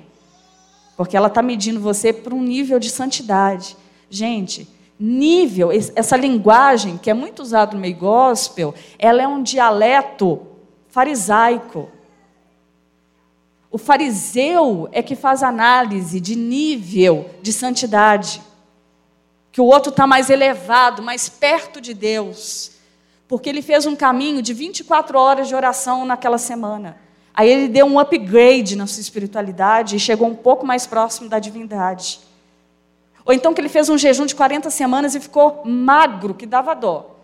Porque 0.95 1.17
ela 1.17 1.27
está 1.27 1.41
medindo 1.41 1.79
você 1.79 2.13
por 2.13 2.33
um 2.33 2.41
nível 2.41 2.77
de 2.77 2.89
santidade. 2.89 3.75
Gente, 4.09 4.67
nível, 4.99 5.71
essa 5.71 6.15
linguagem 6.15 6.97
que 6.97 7.09
é 7.09 7.13
muito 7.13 7.41
usada 7.41 7.73
no 7.73 7.79
meio 7.79 7.95
gospel, 7.95 8.75
ela 8.99 9.21
é 9.21 9.27
um 9.27 9.41
dialeto 9.41 10.39
farisaico. 10.89 11.89
O 13.71 13.77
fariseu 13.77 14.89
é 14.91 15.01
que 15.01 15.15
faz 15.15 15.41
análise 15.41 16.19
de 16.19 16.35
nível 16.35 17.29
de 17.41 17.53
santidade. 17.53 18.41
Que 19.49 19.61
o 19.61 19.65
outro 19.65 19.91
está 19.91 20.05
mais 20.05 20.29
elevado, 20.29 21.01
mais 21.01 21.29
perto 21.29 21.79
de 21.79 21.93
Deus. 21.93 22.71
Porque 23.29 23.47
ele 23.47 23.61
fez 23.61 23.85
um 23.85 23.95
caminho 23.95 24.41
de 24.41 24.53
24 24.53 25.17
horas 25.17 25.47
de 25.47 25.55
oração 25.55 26.05
naquela 26.05 26.37
semana. 26.37 26.97
Aí 27.33 27.49
ele 27.49 27.69
deu 27.69 27.85
um 27.85 27.97
upgrade 27.97 28.75
na 28.75 28.85
sua 28.85 28.99
espiritualidade 28.99 29.95
e 29.95 29.99
chegou 29.99 30.27
um 30.27 30.35
pouco 30.35 30.65
mais 30.65 30.85
próximo 30.85 31.29
da 31.29 31.39
divindade. 31.39 32.19
Ou 33.23 33.33
então 33.33 33.53
que 33.53 33.61
ele 33.61 33.69
fez 33.69 33.87
um 33.87 33.97
jejum 33.97 34.25
de 34.25 34.35
40 34.35 34.69
semanas 34.69 35.15
e 35.15 35.19
ficou 35.21 35.61
magro, 35.63 36.33
que 36.33 36.45
dava 36.45 36.73
dó. 36.73 37.15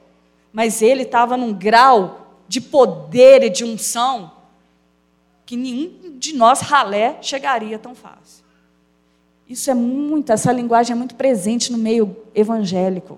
Mas 0.53 0.81
ele 0.81 1.03
estava 1.03 1.35
num 1.35 1.51
grau 1.51 2.37
de 2.47 2.61
poder 2.61 3.43
e 3.43 3.49
de 3.49 3.65
unção 3.65 4.36
que 5.47 5.55
nenhum 5.55 6.19
de 6.19 6.35
nós, 6.35 6.59
ralé, 6.59 7.17
chegaria 7.21 7.79
tão 7.79 7.95
fácil. 7.95 8.43
Isso 9.47 9.71
é 9.71 9.73
muito, 9.73 10.29
essa 10.29 10.51
linguagem 10.51 10.91
é 10.91 10.95
muito 10.95 11.15
presente 11.15 11.71
no 11.71 11.77
meio 11.77 12.17
evangélico. 12.35 13.17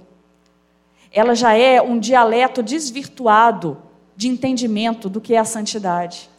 Ela 1.11 1.33
já 1.33 1.53
é 1.53 1.81
um 1.81 1.97
dialeto 1.97 2.61
desvirtuado 2.61 3.81
de 4.15 4.27
entendimento 4.27 5.09
do 5.09 5.19
que 5.19 5.33
é 5.33 5.39
a 5.39 5.43
santidade. 5.43 6.29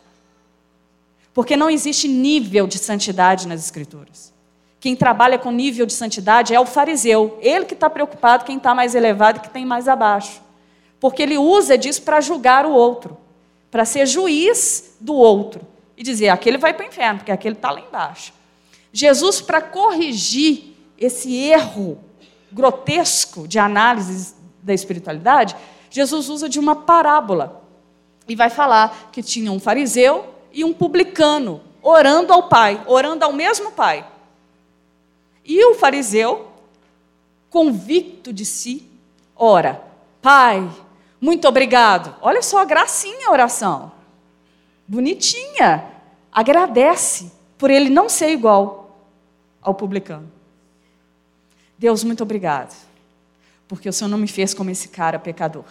Porque 1.34 1.56
não 1.56 1.68
existe 1.68 2.06
nível 2.06 2.68
de 2.68 2.78
santidade 2.78 3.48
nas 3.48 3.64
Escrituras. 3.64 4.32
Quem 4.78 4.94
trabalha 4.94 5.40
com 5.40 5.50
nível 5.50 5.86
de 5.86 5.92
santidade 5.92 6.54
é 6.54 6.60
o 6.60 6.66
fariseu. 6.66 7.36
Ele 7.42 7.64
que 7.64 7.74
está 7.74 7.90
preocupado 7.90 8.44
quem 8.44 8.58
está 8.58 8.76
mais 8.76 8.94
elevado 8.94 9.38
e 9.38 9.40
que 9.40 9.50
tem 9.50 9.66
mais 9.66 9.88
abaixo. 9.88 10.40
Porque 11.00 11.20
ele 11.20 11.36
usa 11.36 11.76
disso 11.76 12.02
para 12.02 12.20
julgar 12.20 12.64
o 12.64 12.70
outro, 12.70 13.16
para 13.72 13.84
ser 13.84 14.06
juiz 14.06 14.94
do 15.00 15.14
outro 15.14 15.69
e 16.00 16.02
dizer: 16.02 16.30
aquele 16.30 16.56
vai 16.56 16.72
para 16.72 16.86
o 16.86 16.88
inferno, 16.88 17.18
porque 17.18 17.30
aquele 17.30 17.54
está 17.54 17.70
lá 17.70 17.78
embaixo. 17.78 18.32
Jesus, 18.90 19.42
para 19.42 19.60
corrigir 19.60 20.74
esse 20.98 21.36
erro 21.36 22.02
grotesco 22.50 23.46
de 23.46 23.58
análise 23.58 24.34
da 24.62 24.72
espiritualidade, 24.72 25.54
Jesus 25.90 26.30
usa 26.30 26.48
de 26.48 26.58
uma 26.58 26.74
parábola 26.74 27.62
e 28.26 28.34
vai 28.34 28.48
falar 28.48 29.10
que 29.12 29.22
tinha 29.22 29.52
um 29.52 29.60
fariseu 29.60 30.34
e 30.50 30.64
um 30.64 30.72
publicano 30.72 31.60
orando 31.82 32.32
ao 32.32 32.48
Pai, 32.48 32.82
orando 32.86 33.22
ao 33.22 33.32
mesmo 33.32 33.70
Pai. 33.70 34.06
E 35.44 35.62
o 35.66 35.74
fariseu, 35.74 36.50
convicto 37.50 38.32
de 38.32 38.46
si, 38.46 38.88
ora: 39.36 39.84
Pai, 40.22 40.66
muito 41.20 41.46
obrigado. 41.46 42.16
Olha 42.22 42.40
só 42.40 42.60
a 42.60 42.64
gracinha 42.64 43.28
a 43.28 43.32
oração 43.32 43.99
bonitinha, 44.90 45.84
agradece 46.32 47.30
por 47.56 47.70
ele 47.70 47.88
não 47.88 48.08
ser 48.08 48.30
igual 48.30 48.98
ao 49.62 49.72
publicano. 49.72 50.28
Deus, 51.78 52.02
muito 52.02 52.24
obrigado, 52.24 52.76
porque 53.68 53.88
o 53.88 53.92
Senhor 53.92 54.10
não 54.10 54.18
me 54.18 54.26
fez 54.26 54.52
como 54.52 54.68
esse 54.68 54.88
cara 54.88 55.16
pecador. 55.16 55.64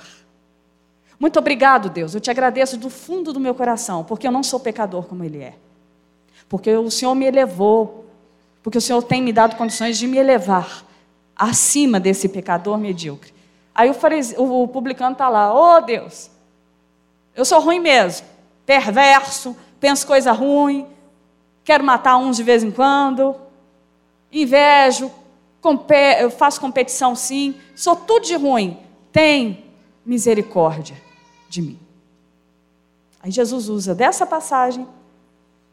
Muito 1.20 1.38
obrigado, 1.38 1.90
Deus, 1.90 2.16
eu 2.16 2.22
te 2.22 2.32
agradeço 2.32 2.78
do 2.78 2.90
fundo 2.90 3.34
do 3.34 3.42
meu 3.42 3.54
coração, 3.54 4.06
porque 4.06 4.26
eu 4.26 4.32
não 4.32 4.42
sou 4.42 4.58
pecador 4.58 5.04
como 5.04 5.26
ele 5.26 5.40
é. 5.44 5.56
Porque 6.48 6.72
o 6.72 6.90
Senhor 6.90 7.14
me 7.14 7.26
elevou, 7.26 8.06
porque 8.64 8.78
o 8.78 8.82
Senhor 8.82 9.04
tem 9.04 9.22
me 9.22 9.34
dado 9.34 9.58
condições 9.58 9.98
de 9.98 10.08
me 10.08 10.18
elevar 10.18 10.86
acima 11.36 12.00
desse 12.00 12.30
pecador 12.30 12.78
medíocre. 12.78 13.34
Aí 13.76 13.90
o, 13.90 13.94
fariseu, 13.94 14.42
o 14.42 14.66
publicano 14.66 15.12
está 15.12 15.28
lá, 15.28 15.54
oh 15.54 15.82
Deus, 15.82 16.32
eu 17.36 17.44
sou 17.44 17.60
ruim 17.60 17.82
mesmo 17.82 18.39
perverso, 18.70 19.58
penso 19.80 20.06
coisa 20.06 20.32
ruim, 20.32 20.86
quero 21.64 21.84
matar 21.84 22.18
uns 22.18 22.38
de 22.38 22.44
vez 22.44 22.64
em 22.64 22.70
quando, 22.70 23.36
invejo, 24.32 25.12
eu 26.20 26.30
faço 26.30 26.62
competição 26.62 27.16
sim, 27.16 27.56
sou 27.76 27.96
tudo 27.96 28.28
de 28.28 28.36
ruim. 28.36 28.78
Tem 29.12 29.66
misericórdia 30.06 30.96
de 31.50 31.64
mim. 31.64 31.80
Aí 33.24 33.32
Jesus 33.32 33.70
usa 33.70 33.96
dessa 33.96 34.24
passagem 34.24 34.88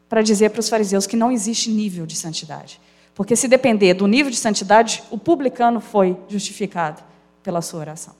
para 0.09 0.23
dizer 0.23 0.49
para 0.49 0.59
os 0.59 0.67
fariseus 0.67 1.05
que 1.05 1.15
não 1.15 1.31
existe 1.31 1.69
nível 1.69 2.07
de 2.07 2.15
santidade. 2.15 2.81
Porque 3.13 3.35
se 3.35 3.47
depender 3.47 3.93
do 3.93 4.07
nível 4.07 4.31
de 4.31 4.37
santidade, 4.37 5.03
o 5.11 5.19
publicano 5.19 5.79
foi 5.79 6.17
justificado 6.27 7.03
pela 7.43 7.61
sua 7.61 7.79
oração 7.81 8.15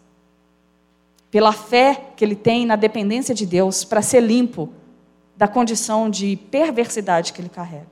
pela 1.37 1.51
fé 1.51 2.13
que 2.15 2.25
ele 2.25 2.35
tem 2.35 2.65
na 2.65 2.75
dependência 2.75 3.35
de 3.35 3.45
Deus 3.45 3.83
para 3.83 4.01
ser 4.01 4.21
limpo 4.21 4.73
da 5.35 5.47
condição 5.47 6.09
de 6.09 6.35
perversidade 6.49 7.31
que 7.31 7.39
ele 7.39 7.47
carrega. 7.47 7.85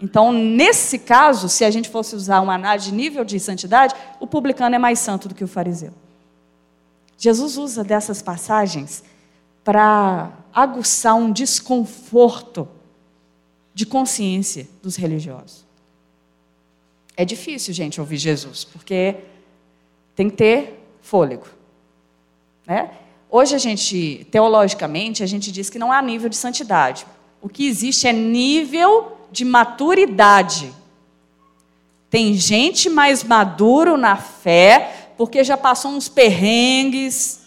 Então, 0.00 0.32
nesse 0.32 0.98
caso, 0.98 1.48
se 1.48 1.64
a 1.64 1.70
gente 1.70 1.88
fosse 1.88 2.16
usar 2.16 2.40
uma 2.40 2.56
análise 2.56 2.90
de 2.90 2.96
nível 2.96 3.24
de 3.24 3.38
santidade, 3.38 3.94
o 4.18 4.26
publicano 4.26 4.74
é 4.74 4.78
mais 4.80 4.98
santo 4.98 5.28
do 5.28 5.36
que 5.36 5.44
o 5.44 5.46
fariseu. 5.46 5.92
Jesus 7.16 7.56
usa 7.56 7.84
dessas 7.84 8.20
passagens 8.20 9.04
para 9.62 10.32
aguçar 10.52 11.14
um 11.14 11.30
desconforto 11.30 12.66
de 13.72 13.86
consciência 13.86 14.66
dos 14.82 14.96
religiosos. 14.96 15.64
É 17.16 17.24
difícil, 17.24 17.72
gente, 17.72 18.00
ouvir 18.00 18.16
Jesus, 18.16 18.64
porque 18.64 19.18
tem 20.16 20.28
que 20.28 20.34
ter 20.34 20.84
fôlego. 21.00 21.53
Né? 22.66 22.90
Hoje 23.30 23.54
a 23.54 23.58
gente, 23.58 24.26
teologicamente, 24.30 25.22
a 25.22 25.26
gente 25.26 25.50
diz 25.50 25.68
que 25.68 25.78
não 25.78 25.92
há 25.92 26.00
nível 26.00 26.28
de 26.28 26.36
santidade. 26.36 27.06
O 27.42 27.48
que 27.48 27.66
existe 27.66 28.06
é 28.06 28.12
nível 28.12 29.18
de 29.30 29.44
maturidade. 29.44 30.72
Tem 32.08 32.32
gente 32.34 32.88
mais 32.88 33.24
maduro 33.24 33.96
na 33.96 34.16
fé, 34.16 35.10
porque 35.16 35.42
já 35.42 35.56
passou 35.56 35.90
uns 35.90 36.08
perrengues, 36.08 37.40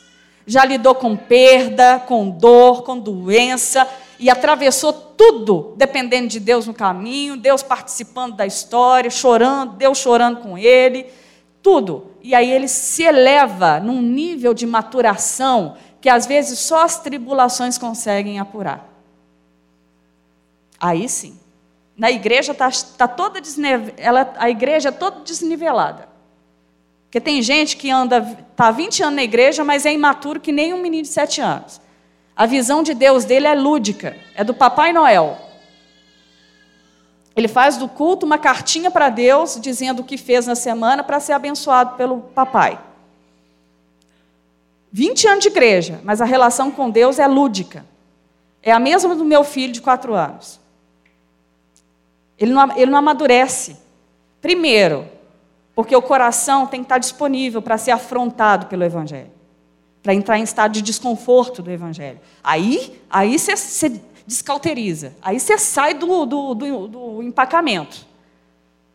já 0.46 0.66
lidou 0.66 0.94
com 0.94 1.16
perda, 1.16 2.00
com 2.06 2.30
dor, 2.30 2.84
com 2.84 3.00
doença, 3.00 3.88
e 4.20 4.30
atravessou 4.30 4.92
tudo, 4.92 5.74
dependendo 5.78 6.28
de 6.28 6.40
Deus 6.40 6.68
no 6.68 6.74
caminho, 6.74 7.38
Deus 7.38 7.64
participando 7.64 8.36
da 8.36 8.46
história, 8.46 9.10
chorando, 9.10 9.74
Deus 9.74 9.98
chorando 9.98 10.42
com 10.42 10.58
ele, 10.58 11.06
tudo. 11.68 12.12
E 12.24 12.34
aí 12.34 12.50
ele 12.50 12.70
se 12.70 13.04
eleva 13.04 13.78
num 13.78 14.02
nível 14.02 14.54
de 14.54 14.66
maturação 14.66 15.76
que 16.00 16.08
às 16.08 16.26
vezes 16.26 16.60
só 16.60 16.86
as 16.86 16.98
tribulações 16.98 17.78
conseguem 17.78 18.40
apurar. 18.40 18.88
Aí 20.80 21.10
sim. 21.10 21.38
Na 21.98 22.10
igreja 22.10 22.54
está 22.54 22.70
tá 22.98 23.06
toda 23.06 23.42
ela, 23.98 24.34
a 24.38 24.50
igreja 24.50 24.88
é 24.88 24.92
toda 24.94 25.20
desnivelada. 25.26 26.08
Porque 27.04 27.20
tem 27.20 27.42
gente 27.42 27.76
que 27.76 27.92
anda, 27.92 28.20
está 28.50 28.72
20 28.72 29.04
anos 29.04 29.16
na 29.18 29.24
igreja, 29.24 29.66
mas 29.66 29.86
é 29.86 29.92
imaturo 29.92 30.40
que 30.40 30.54
nem 30.54 30.74
um 30.74 30.82
menino 30.82 31.04
de 31.04 31.10
7 31.10 31.42
anos. 31.42 31.82
A 32.34 32.46
visão 32.46 32.82
de 32.82 32.94
Deus 32.94 33.26
dele 33.26 33.46
é 33.48 33.54
lúdica, 33.54 34.16
é 34.36 34.42
do 34.42 34.54
Papai 34.54 34.94
Noel. 34.94 35.38
Ele 37.38 37.48
faz 37.48 37.78
do 37.78 37.88
culto 37.88 38.26
uma 38.26 38.40
cartinha 38.40 38.90
para 38.90 39.10
Deus, 39.10 39.60
dizendo 39.62 40.00
o 40.00 40.04
que 40.04 40.18
fez 40.18 40.48
na 40.48 40.56
semana 40.56 41.04
para 41.04 41.20
ser 41.20 41.34
abençoado 41.34 41.96
pelo 41.96 42.20
papai. 42.20 42.80
20 44.92 45.28
anos 45.28 45.44
de 45.44 45.50
igreja, 45.50 46.02
mas 46.04 46.20
a 46.20 46.26
relação 46.26 46.72
com 46.72 46.90
Deus 46.90 47.20
é 47.20 47.28
lúdica. 47.28 47.86
É 48.64 48.72
a 48.72 48.80
mesma 48.80 49.16
do 49.16 49.24
meu 49.24 49.44
filho 49.44 49.72
de 49.72 49.82
4 49.82 50.16
anos. 50.16 50.60
Ele 52.40 52.52
não, 52.52 52.76
ele 52.76 52.90
não 52.90 52.98
amadurece. 52.98 53.78
Primeiro, 54.42 55.08
porque 55.76 55.96
o 55.96 56.02
coração 56.02 56.66
tem 56.66 56.80
que 56.80 56.86
estar 56.86 56.98
disponível 56.98 57.62
para 57.62 57.78
ser 57.78 57.92
afrontado 57.92 58.66
pelo 58.66 58.84
Evangelho, 58.84 59.30
para 60.02 60.16
entrar 60.16 60.40
em 60.40 60.44
estado 60.44 60.72
de 60.72 60.82
desconforto 60.82 61.62
do 61.62 61.70
Evangelho. 61.70 62.20
Aí, 62.44 63.00
aí 63.12 63.38
você 63.38 63.90
descauteriza, 64.28 65.16
aí 65.22 65.40
você 65.40 65.58
sai 65.58 65.94
do, 65.94 66.26
do, 66.26 66.54
do, 66.54 66.88
do 66.88 67.24
empacamento. 67.24 68.06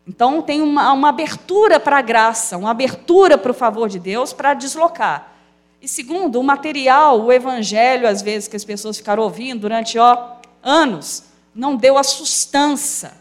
Então 0.07 0.41
tem 0.43 0.61
uma, 0.61 0.93
uma 0.93 1.09
abertura 1.09 1.79
para 1.79 1.97
a 1.97 2.01
graça, 2.01 2.55
uma 2.55 2.69
abertura 2.69 3.35
para 3.35 3.49
o 3.49 3.53
favor 3.53 3.89
de 3.89 3.97
Deus 3.97 4.31
para 4.31 4.53
deslocar. 4.53 5.33
E 5.81 5.87
segundo, 5.87 6.39
o 6.39 6.43
material, 6.43 7.19
o 7.19 7.31
evangelho, 7.31 8.07
às 8.07 8.21
vezes, 8.21 8.47
que 8.47 8.55
as 8.55 8.63
pessoas 8.63 8.97
ficaram 8.97 9.23
ouvindo 9.23 9.61
durante 9.61 9.97
ó, 9.97 10.35
anos, 10.61 11.23
não 11.53 11.75
deu 11.75 11.97
a 11.97 12.03
sustância 12.03 13.11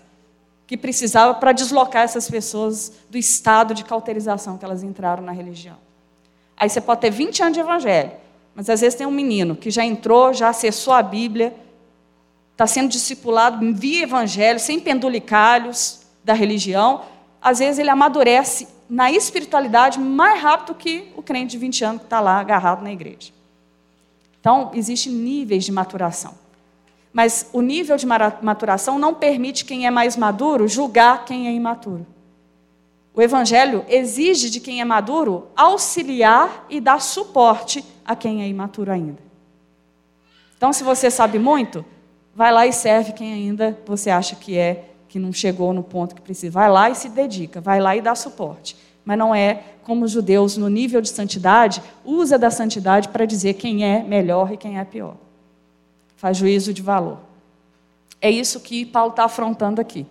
que 0.67 0.77
precisava 0.77 1.35
para 1.35 1.53
deslocar 1.53 2.03
essas 2.03 2.29
pessoas 2.31 2.93
do 3.11 3.17
estado 3.17 3.75
de 3.75 3.85
cauterização 3.85 4.59
que 4.59 4.65
elas 4.65 4.83
entraram 4.83 5.23
na 5.23 5.33
religião. 5.33 5.77
Aí 6.57 6.69
você 6.69 6.81
pode 6.81 7.01
ter 7.01 7.11
20 7.11 7.43
anos 7.43 7.55
de 7.55 7.61
evangelho, 7.61 8.13
mas 8.55 8.69
às 8.69 8.81
vezes 8.81 8.97
tem 8.97 9.07
um 9.07 9.11
menino 9.11 9.57
que 9.57 9.71
já 9.71 9.85
entrou, 9.85 10.33
já 10.33 10.51
acessou 10.51 10.93
a 10.93 11.03
Bíblia, 11.03 11.55
está 12.53 12.67
sendo 12.67 12.89
discipulado 12.89 13.75
via 13.75 14.05
evangelho, 14.05 14.61
sem 14.61 14.79
pendulicalhos 14.79 16.03
da 16.23 16.33
religião. 16.33 17.03
Às 17.41 17.59
vezes 17.59 17.79
ele 17.79 17.91
amadurece 17.91 18.69
na 18.89 19.11
espiritualidade 19.11 19.99
mais 19.99 20.41
rápido 20.41 20.75
que 20.75 21.13
o 21.17 21.23
crente 21.23 21.53
de 21.53 21.59
20 21.59 21.85
anos 21.85 22.01
que 22.03 22.07
está 22.07 22.21
lá 22.21 22.39
agarrado 22.39 22.83
na 22.83 22.93
igreja. 22.93 23.33
Então, 24.41 24.71
existem 24.75 25.13
níveis 25.13 25.65
de 25.65 25.73
maturação. 25.73 26.35
Mas 27.13 27.49
o 27.53 27.61
nível 27.61 27.97
de 27.97 28.07
maturação 28.07 28.99
não 28.99 29.15
permite 29.15 29.65
quem 29.65 29.87
é 29.87 29.91
mais 29.91 30.17
maduro 30.17 30.67
julgar 30.67 31.25
quem 31.25 31.47
é 31.47 31.53
imaturo. 31.53 32.07
O 33.15 33.21
Evangelho 33.21 33.85
exige 33.89 34.49
de 34.49 34.59
quem 34.59 34.81
é 34.81 34.85
maduro 34.85 35.49
auxiliar 35.55 36.65
e 36.71 36.81
dar 36.81 37.01
suporte 37.01 37.85
a 38.05 38.17
quem 38.17 38.43
é 38.43 38.49
imaturo 38.49 38.91
ainda. 38.91 39.19
Então, 40.57 40.73
se 40.73 40.83
você 40.83 41.11
sabe 41.11 41.39
muito, 41.39 41.85
vai 42.35 42.53
lá 42.53 42.67
e 42.67 42.73
serve 42.73 43.13
quem 43.13 43.33
ainda 43.33 43.79
você 43.87 44.11
acha 44.11 44.37
que 44.37 44.57
é, 44.57 44.87
que 45.09 45.19
não 45.19 45.33
chegou 45.33 45.73
no 45.73 45.83
ponto 45.83 46.15
que 46.15 46.21
precisa. 46.21 46.53
Vai 46.53 46.71
lá 46.71 46.91
e 46.91 46.95
se 46.95 47.09
dedica, 47.09 47.61
vai 47.61 47.81
lá 47.81 47.97
e 47.97 48.01
dá 48.01 48.15
suporte. 48.15 48.77
Mas 49.05 49.19
não 49.19 49.35
é 49.35 49.63
como 49.83 50.05
os 50.05 50.13
judeus, 50.13 50.57
no 50.57 50.69
nível 50.69 51.01
de 51.01 51.09
santidade, 51.09 51.83
usa 52.05 52.39
da 52.39 52.51
santidade 52.51 53.09
para 53.09 53.27
dizer 53.27 53.55
quem 53.55 53.85
é 53.85 54.03
melhor 54.03 54.53
e 54.53 54.57
quem 54.57 54.79
é 54.79 54.85
pior 54.85 55.17
faz 56.23 56.37
juízo 56.37 56.73
de 56.73 56.81
valor. 56.81 57.19
É 58.21 58.31
isso 58.31 58.61
que 58.61 58.87
Paulo 58.87 59.11
está 59.11 59.25
afrontando 59.25 59.81
aqui. 59.81 60.07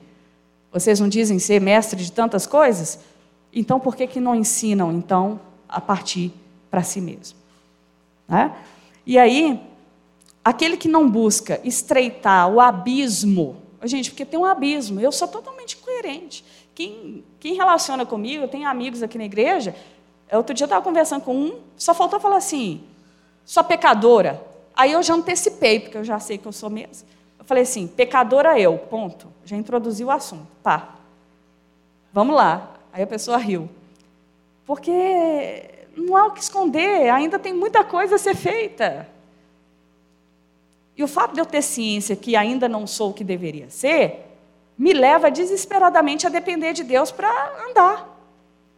Vocês 0.69 0.99
não 0.99 1.07
dizem 1.07 1.39
ser 1.39 1.61
mestre 1.61 2.03
de 2.03 2.11
tantas 2.11 2.45
coisas? 2.45 2.99
Então, 3.53 3.79
por 3.79 3.95
que, 3.95 4.05
que 4.05 4.19
não 4.19 4.35
ensinam, 4.35 4.91
então, 4.91 5.39
a 5.69 5.79
partir 5.79 6.33
para 6.69 6.83
si 6.83 6.99
mesmo? 6.99 7.37
Né? 8.27 8.53
E 9.05 9.17
aí, 9.17 9.61
aquele 10.43 10.77
que 10.77 10.87
não 10.87 11.09
busca 11.09 11.59
estreitar 11.63 12.49
o 12.49 12.59
abismo, 12.59 13.57
gente, 13.83 14.11
porque 14.11 14.25
tem 14.25 14.39
um 14.39 14.45
abismo, 14.45 14.99
eu 14.99 15.11
sou 15.11 15.27
totalmente 15.27 15.77
coerente. 15.77 16.43
Quem, 16.73 17.23
quem 17.39 17.55
relaciona 17.55 18.05
comigo, 18.05 18.43
eu 18.43 18.47
tenho 18.47 18.67
amigos 18.67 19.03
aqui 19.03 19.17
na 19.17 19.25
igreja, 19.25 19.75
outro 20.31 20.53
dia 20.53 20.63
eu 20.63 20.67
estava 20.67 20.83
conversando 20.83 21.23
com 21.23 21.35
um, 21.35 21.59
só 21.75 21.93
faltou 21.93 22.19
falar 22.19 22.37
assim, 22.37 22.81
sua 23.45 23.63
pecadora. 23.63 24.41
Aí 24.75 24.91
eu 24.93 25.03
já 25.03 25.13
antecipei, 25.13 25.79
porque 25.79 25.97
eu 25.97 26.03
já 26.03 26.19
sei 26.19 26.37
que 26.37 26.45
eu 26.45 26.51
sou 26.51 26.69
mesmo. 26.69 27.07
Eu 27.37 27.45
falei 27.45 27.63
assim, 27.63 27.87
pecadora 27.87 28.57
eu, 28.59 28.77
ponto. 28.77 29.27
Já 29.43 29.57
introduzi 29.57 30.03
o 30.03 30.11
assunto. 30.11 30.47
Pá. 30.63 30.95
Vamos 32.13 32.35
lá. 32.35 32.71
Aí 32.93 33.03
a 33.03 33.07
pessoa 33.07 33.37
riu. 33.37 33.69
Porque 34.65 35.69
não 35.97 36.15
há 36.15 36.27
o 36.27 36.31
que 36.31 36.39
esconder, 36.39 37.09
ainda 37.09 37.37
tem 37.37 37.53
muita 37.53 37.83
coisa 37.83 38.15
a 38.15 38.19
ser 38.19 38.35
feita. 38.35 39.07
E 41.01 41.03
o 41.03 41.07
fato 41.07 41.33
de 41.33 41.41
eu 41.41 41.47
ter 41.47 41.63
ciência 41.63 42.15
que 42.15 42.35
ainda 42.35 42.69
não 42.69 42.85
sou 42.85 43.09
o 43.09 43.13
que 43.13 43.23
deveria 43.23 43.71
ser, 43.71 44.23
me 44.77 44.93
leva 44.93 45.31
desesperadamente 45.31 46.27
a 46.27 46.29
depender 46.29 46.73
de 46.73 46.83
Deus 46.83 47.09
para 47.09 47.27
andar. 47.67 48.07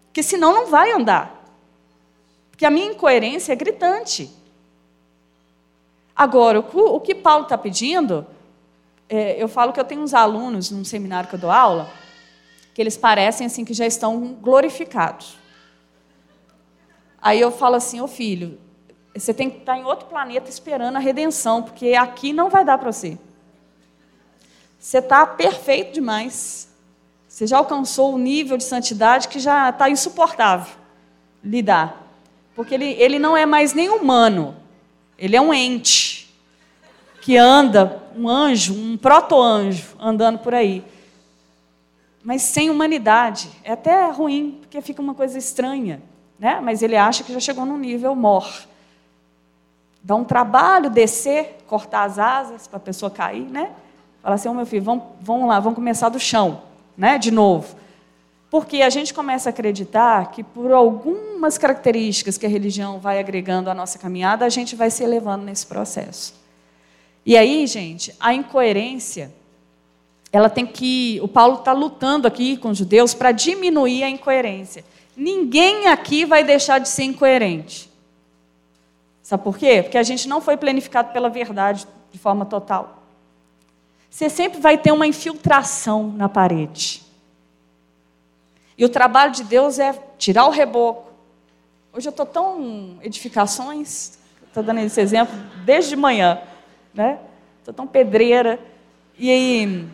Porque 0.06 0.24
senão 0.24 0.54
não 0.54 0.68
vai 0.68 0.94
andar. 0.94 1.44
Porque 2.50 2.66
a 2.66 2.70
minha 2.70 2.86
incoerência 2.86 3.52
é 3.52 3.58
gritante. 3.58 4.32
Agora, 6.16 6.62
o 6.62 7.02
que 7.02 7.14
Paulo 7.14 7.44
está 7.44 7.58
pedindo, 7.58 8.26
é, 9.10 9.36
eu 9.38 9.50
falo 9.50 9.74
que 9.74 9.80
eu 9.82 9.84
tenho 9.84 10.00
uns 10.00 10.14
alunos 10.14 10.72
num 10.72 10.86
seminário 10.86 11.28
que 11.28 11.36
eu 11.36 11.40
dou 11.40 11.52
aula, 11.52 11.92
que 12.74 12.82
eles 12.82 12.96
parecem 12.96 13.48
assim 13.48 13.66
que 13.66 13.74
já 13.74 13.86
estão 13.86 14.38
glorificados. 14.42 15.38
Aí 17.22 17.42
eu 17.42 17.52
falo 17.52 17.76
assim, 17.76 18.00
ô 18.00 18.08
filho, 18.08 18.58
você 19.16 19.34
tem 19.34 19.50
que 19.50 19.60
estar 19.60 19.78
em 19.78 19.84
outro 19.86 20.08
planeta 20.08 20.50
esperando 20.50 20.96
a 20.96 21.00
redenção, 21.00 21.62
porque 21.62 21.94
aqui 21.94 22.34
não 22.34 22.50
vai 22.50 22.66
dar 22.66 22.78
para 22.78 22.92
você. 22.92 23.18
Você 24.80 24.98
está 24.98 25.26
perfeito 25.26 25.94
demais. 25.94 26.68
Você 27.28 27.48
já 27.48 27.58
alcançou 27.58 28.14
o 28.14 28.18
nível 28.18 28.58
de 28.58 28.64
santidade 28.64 29.28
que 29.28 29.40
já 29.40 29.70
está 29.70 29.90
insuportável 29.90 30.74
lidar. 31.44 32.04
Porque 32.56 32.74
ele, 32.74 32.92
ele 32.94 33.20
não 33.20 33.36
é 33.36 33.46
mais 33.46 33.74
nem 33.74 33.90
humano. 33.90 34.56
Ele 35.18 35.36
é 35.36 35.42
um 35.42 35.54
ente 35.54 36.34
que 37.22 37.38
anda, 37.38 38.04
um 38.16 38.28
anjo, 38.28 38.74
um 38.74 38.98
proto-anjo 38.98 39.96
andando 40.00 40.40
por 40.40 40.54
aí. 40.54 40.84
Mas 42.24 42.42
sem 42.42 42.70
humanidade. 42.70 43.50
É 43.64 43.74
até 43.74 44.10
ruim, 44.10 44.60
porque 44.62 44.82
fica 44.82 45.02
uma 45.02 45.14
coisa 45.14 45.38
estranha. 45.38 46.02
Né? 46.38 46.60
Mas 46.62 46.82
ele 46.82 46.96
acha 46.96 47.24
que 47.24 47.34
já 47.34 47.40
chegou 47.40 47.66
num 47.66 47.78
nível 47.78 48.16
mor. 48.16 48.48
Dá 50.04 50.16
um 50.16 50.26
trabalho 50.26 50.90
descer, 50.90 51.60
cortar 51.66 52.04
as 52.04 52.20
asas 52.20 52.68
para 52.68 52.78
a 52.78 52.82
pessoa 52.82 53.10
cair, 53.10 53.46
né? 53.50 53.72
Fala 54.22 54.36
assim, 54.36 54.50
oh, 54.50 54.54
meu 54.54 54.66
filho, 54.66 54.84
vamos, 54.84 55.04
vamos 55.22 55.48
lá, 55.48 55.60
vamos 55.60 55.76
começar 55.76 56.10
do 56.10 56.20
chão, 56.20 56.62
né? 56.98 57.18
De 57.18 57.32
novo. 57.32 57.76
Porque 58.50 58.82
a 58.82 58.90
gente 58.90 59.14
começa 59.14 59.50
a 59.50 59.52
acreditar 59.52 60.30
que, 60.32 60.44
por 60.44 60.72
algumas 60.72 61.58
características 61.58 62.38
que 62.38 62.46
a 62.46 62.50
religião 62.50 63.00
vai 63.00 63.18
agregando 63.18 63.70
à 63.70 63.74
nossa 63.74 63.98
caminhada, 63.98 64.46
a 64.46 64.50
gente 64.50 64.76
vai 64.76 64.92
se 64.92 65.04
elevando 65.04 65.46
nesse 65.46 65.66
processo. 65.66 66.36
E 67.26 67.38
aí, 67.38 67.66
gente, 67.66 68.14
a 68.20 68.34
incoerência, 68.34 69.34
ela 70.32 70.50
tem 70.50 70.66
que. 70.66 71.20
O 71.24 71.28
Paulo 71.28 71.60
está 71.60 71.72
lutando 71.72 72.28
aqui 72.28 72.58
com 72.58 72.70
os 72.70 72.78
judeus 72.78 73.14
para 73.14 73.32
diminuir 73.32 74.04
a 74.04 74.10
incoerência. 74.10 74.84
Ninguém 75.16 75.88
aqui 75.88 76.26
vai 76.26 76.44
deixar 76.44 76.80
de 76.80 76.90
ser 76.90 77.04
incoerente. 77.04 77.90
Sabe 79.34 79.44
por 79.44 79.58
quê? 79.58 79.82
Porque 79.82 79.98
a 79.98 80.04
gente 80.04 80.28
não 80.28 80.40
foi 80.40 80.56
planificado 80.56 81.12
pela 81.12 81.28
verdade 81.28 81.88
de 82.12 82.20
forma 82.20 82.46
total. 82.46 83.02
Você 84.08 84.30
sempre 84.30 84.60
vai 84.60 84.78
ter 84.78 84.92
uma 84.92 85.08
infiltração 85.08 86.14
na 86.16 86.30
parede. 86.30 87.02
E 88.78 88.86
o 88.86 88.90
trabalho 88.90 89.32
de 89.32 89.44
Deus 89.44 89.80
é 89.80 90.00
tirar 90.20 90.46
o 90.46 90.52
reboco. 90.52 91.12
Hoje 91.92 92.08
eu 92.08 92.12
estou 92.12 92.28
tão 92.28 93.00
edificações, 93.02 94.20
estou 94.48 94.62
dando 94.62 94.82
esse 94.82 95.02
exemplo 95.02 95.34
desde 95.66 95.90
de 95.90 95.96
manhã, 95.96 96.40
né? 96.94 97.18
Estou 97.58 97.74
tão 97.74 97.88
pedreira. 97.88 98.60
E 99.18 99.32
aí, 99.32 99.90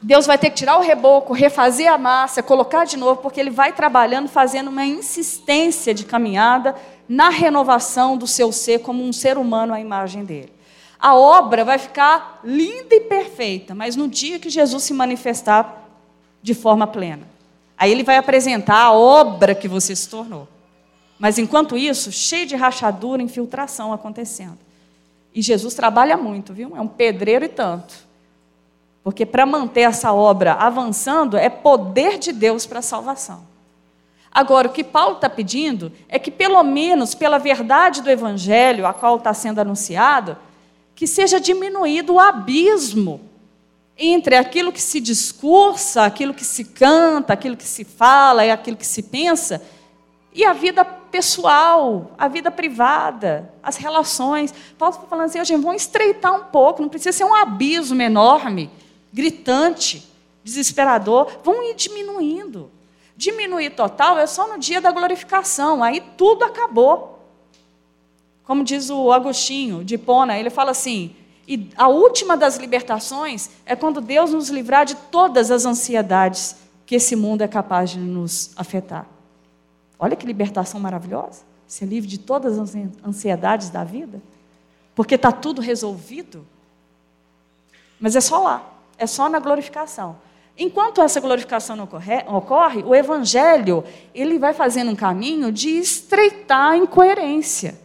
Deus 0.00 0.24
vai 0.24 0.38
ter 0.38 0.50
que 0.50 0.56
tirar 0.56 0.78
o 0.78 0.82
reboco, 0.82 1.32
refazer 1.32 1.92
a 1.92 1.98
massa, 1.98 2.44
colocar 2.44 2.84
de 2.84 2.96
novo, 2.96 3.20
porque 3.22 3.40
Ele 3.40 3.50
vai 3.50 3.72
trabalhando, 3.72 4.28
fazendo 4.28 4.68
uma 4.68 4.84
insistência 4.84 5.92
de 5.92 6.04
caminhada 6.04 6.76
na 7.08 7.30
renovação 7.30 8.16
do 8.16 8.26
seu 8.26 8.52
ser 8.52 8.80
como 8.80 9.02
um 9.02 9.12
ser 9.12 9.38
humano 9.38 9.72
à 9.72 9.80
imagem 9.80 10.24
dele. 10.24 10.52
A 10.98 11.16
obra 11.16 11.64
vai 11.64 11.78
ficar 11.78 12.40
linda 12.44 12.94
e 12.94 13.00
perfeita, 13.00 13.74
mas 13.74 13.96
no 13.96 14.08
dia 14.08 14.38
que 14.38 14.50
Jesus 14.50 14.82
se 14.82 14.92
manifestar 14.92 15.88
de 16.42 16.54
forma 16.54 16.86
plena, 16.86 17.26
aí 17.76 17.90
Ele 17.90 18.02
vai 18.02 18.16
apresentar 18.16 18.82
a 18.82 18.92
obra 18.92 19.54
que 19.54 19.68
você 19.68 19.94
se 19.94 20.08
tornou. 20.08 20.46
Mas 21.18 21.38
enquanto 21.38 21.76
isso, 21.76 22.12
cheio 22.12 22.46
de 22.46 22.54
rachadura, 22.54 23.22
infiltração 23.22 23.92
acontecendo. 23.92 24.58
E 25.34 25.42
Jesus 25.42 25.74
trabalha 25.74 26.16
muito, 26.16 26.52
viu? 26.52 26.76
É 26.76 26.80
um 26.80 26.86
pedreiro 26.86 27.44
e 27.44 27.48
tanto. 27.48 27.94
Porque 29.02 29.24
para 29.24 29.46
manter 29.46 29.82
essa 29.82 30.12
obra 30.12 30.54
avançando 30.54 31.36
é 31.36 31.48
poder 31.48 32.18
de 32.18 32.32
Deus 32.32 32.66
para 32.66 32.80
a 32.80 32.82
salvação. 32.82 33.47
Agora, 34.30 34.68
o 34.68 34.72
que 34.72 34.84
Paulo 34.84 35.16
está 35.16 35.28
pedindo 35.28 35.92
é 36.08 36.18
que, 36.18 36.30
pelo 36.30 36.62
menos 36.62 37.14
pela 37.14 37.38
verdade 37.38 38.02
do 38.02 38.10
Evangelho, 38.10 38.86
a 38.86 38.92
qual 38.92 39.16
está 39.16 39.32
sendo 39.32 39.60
anunciado, 39.60 40.36
que 40.94 41.06
seja 41.06 41.40
diminuído 41.40 42.14
o 42.14 42.20
abismo 42.20 43.20
entre 43.96 44.36
aquilo 44.36 44.72
que 44.72 44.80
se 44.80 45.00
discursa, 45.00 46.04
aquilo 46.04 46.32
que 46.32 46.44
se 46.44 46.64
canta, 46.64 47.32
aquilo 47.32 47.56
que 47.56 47.66
se 47.66 47.84
fala 47.84 48.44
e 48.44 48.50
aquilo 48.50 48.76
que 48.76 48.86
se 48.86 49.02
pensa, 49.02 49.62
e 50.32 50.44
a 50.44 50.52
vida 50.52 50.84
pessoal, 50.84 52.12
a 52.16 52.28
vida 52.28 52.50
privada, 52.50 53.52
as 53.62 53.76
relações. 53.76 54.54
Paulo 54.78 54.94
está 54.94 55.06
falando 55.06 55.26
assim, 55.26 55.44
gente, 55.44 55.62
vamos 55.62 55.82
estreitar 55.82 56.34
um 56.34 56.44
pouco, 56.44 56.82
não 56.82 56.88
precisa 56.88 57.16
ser 57.16 57.24
um 57.24 57.34
abismo 57.34 58.00
enorme 58.00 58.70
gritante, 59.12 60.08
desesperador, 60.44 61.40
vão 61.42 61.62
ir 61.62 61.74
diminuindo. 61.74 62.70
Diminuir 63.18 63.70
total 63.70 64.16
é 64.16 64.28
só 64.28 64.46
no 64.46 64.60
dia 64.60 64.80
da 64.80 64.92
glorificação, 64.92 65.82
aí 65.82 66.00
tudo 66.16 66.44
acabou. 66.44 67.18
Como 68.44 68.62
diz 68.62 68.90
o 68.90 69.10
Agostinho 69.10 69.84
de 69.84 69.98
Pona, 69.98 70.38
ele 70.38 70.50
fala 70.50 70.70
assim: 70.70 71.16
e 71.48 71.68
a 71.76 71.88
última 71.88 72.36
das 72.36 72.58
libertações 72.58 73.50
é 73.66 73.74
quando 73.74 74.00
Deus 74.00 74.30
nos 74.30 74.50
livrar 74.50 74.86
de 74.86 74.94
todas 74.94 75.50
as 75.50 75.66
ansiedades 75.66 76.54
que 76.86 76.94
esse 76.94 77.16
mundo 77.16 77.42
é 77.42 77.48
capaz 77.48 77.90
de 77.90 77.98
nos 77.98 78.52
afetar. 78.54 79.04
Olha 79.98 80.14
que 80.14 80.24
libertação 80.24 80.78
maravilhosa. 80.78 81.42
Ser 81.66 81.86
livre 81.86 82.08
de 82.08 82.18
todas 82.18 82.56
as 82.56 82.72
ansiedades 83.04 83.68
da 83.68 83.82
vida. 83.82 84.22
Porque 84.94 85.16
está 85.16 85.32
tudo 85.32 85.60
resolvido. 85.60 86.46
Mas 87.98 88.14
é 88.14 88.20
só 88.20 88.38
lá 88.38 88.78
é 88.98 89.06
só 89.06 89.28
na 89.28 89.38
glorificação. 89.38 90.16
Enquanto 90.58 91.00
essa 91.00 91.20
glorificação 91.20 91.76
não 91.76 91.84
ocorre, 91.84 92.24
ocorre, 92.26 92.82
o 92.82 92.92
evangelho 92.92 93.84
ele 94.12 94.40
vai 94.40 94.52
fazendo 94.52 94.90
um 94.90 94.96
caminho 94.96 95.52
de 95.52 95.68
estreitar 95.78 96.72
a 96.72 96.76
incoerência 96.76 97.78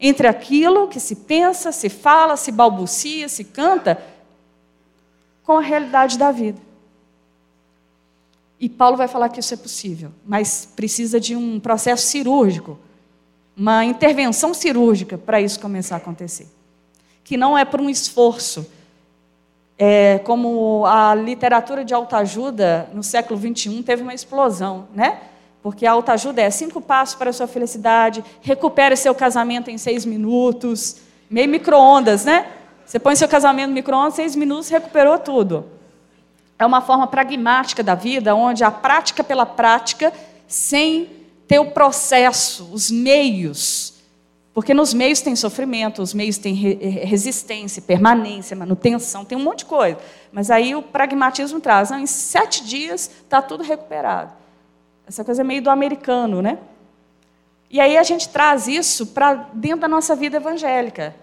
entre 0.00 0.28
aquilo 0.28 0.86
que 0.86 1.00
se 1.00 1.16
pensa, 1.16 1.72
se 1.72 1.88
fala, 1.88 2.36
se 2.36 2.52
balbucia, 2.52 3.28
se 3.28 3.42
canta, 3.42 4.00
com 5.42 5.58
a 5.58 5.60
realidade 5.60 6.16
da 6.16 6.30
vida. 6.30 6.60
E 8.60 8.68
Paulo 8.68 8.96
vai 8.96 9.08
falar 9.08 9.28
que 9.28 9.40
isso 9.40 9.54
é 9.54 9.56
possível, 9.56 10.12
mas 10.24 10.68
precisa 10.76 11.18
de 11.18 11.34
um 11.34 11.58
processo 11.58 12.06
cirúrgico, 12.06 12.78
uma 13.56 13.84
intervenção 13.84 14.54
cirúrgica 14.54 15.18
para 15.18 15.40
isso 15.40 15.58
começar 15.58 15.96
a 15.96 15.98
acontecer. 15.98 16.46
Que 17.24 17.36
não 17.36 17.58
é 17.58 17.64
por 17.64 17.80
um 17.80 17.90
esforço, 17.90 18.64
é, 19.78 20.18
como 20.24 20.84
a 20.86 21.14
literatura 21.14 21.84
de 21.84 21.94
autoajuda 21.94 22.88
no 22.92 23.02
século 23.02 23.38
XXI 23.38 23.82
teve 23.84 24.02
uma 24.02 24.12
explosão, 24.12 24.88
né? 24.92 25.20
Porque 25.62 25.86
a 25.86 25.92
autoajuda 25.92 26.42
é 26.42 26.50
cinco 26.50 26.80
passos 26.80 27.14
para 27.14 27.30
a 27.30 27.32
sua 27.32 27.46
felicidade, 27.46 28.24
recupere 28.40 28.96
seu 28.96 29.14
casamento 29.14 29.70
em 29.70 29.78
seis 29.78 30.04
minutos, 30.04 30.96
meio 31.30 31.48
micro-ondas, 31.48 32.24
né? 32.24 32.46
Você 32.84 32.98
põe 32.98 33.14
seu 33.14 33.28
casamento 33.28 33.68
no 33.68 33.74
micro-ondas, 33.74 34.14
seis 34.14 34.34
minutos, 34.34 34.68
recuperou 34.68 35.18
tudo. 35.18 35.66
É 36.58 36.66
uma 36.66 36.80
forma 36.80 37.06
pragmática 37.06 37.82
da 37.82 37.94
vida, 37.94 38.34
onde 38.34 38.64
a 38.64 38.70
prática 38.70 39.22
pela 39.22 39.46
prática, 39.46 40.12
sem 40.48 41.08
ter 41.46 41.60
o 41.60 41.70
processo, 41.70 42.68
os 42.72 42.90
meios, 42.90 43.94
porque 44.58 44.74
nos 44.74 44.92
meios 44.92 45.20
tem 45.20 45.36
sofrimento, 45.36 46.02
os 46.02 46.12
meios 46.12 46.36
têm 46.36 46.52
resistência, 46.52 47.80
permanência, 47.80 48.56
manutenção, 48.56 49.24
tem 49.24 49.38
um 49.38 49.40
monte 49.40 49.60
de 49.60 49.66
coisa. 49.66 49.96
Mas 50.32 50.50
aí 50.50 50.74
o 50.74 50.82
pragmatismo 50.82 51.60
traz, 51.60 51.90
não, 51.90 52.00
em 52.00 52.08
sete 52.08 52.64
dias 52.64 53.08
está 53.22 53.40
tudo 53.40 53.62
recuperado. 53.62 54.32
Essa 55.06 55.24
coisa 55.24 55.42
é 55.42 55.44
meio 55.44 55.62
do 55.62 55.70
americano, 55.70 56.42
né? 56.42 56.58
E 57.70 57.80
aí 57.80 57.96
a 57.96 58.02
gente 58.02 58.30
traz 58.30 58.66
isso 58.66 59.06
para 59.06 59.48
dentro 59.52 59.82
da 59.82 59.88
nossa 59.88 60.16
vida 60.16 60.38
evangélica. 60.38 61.14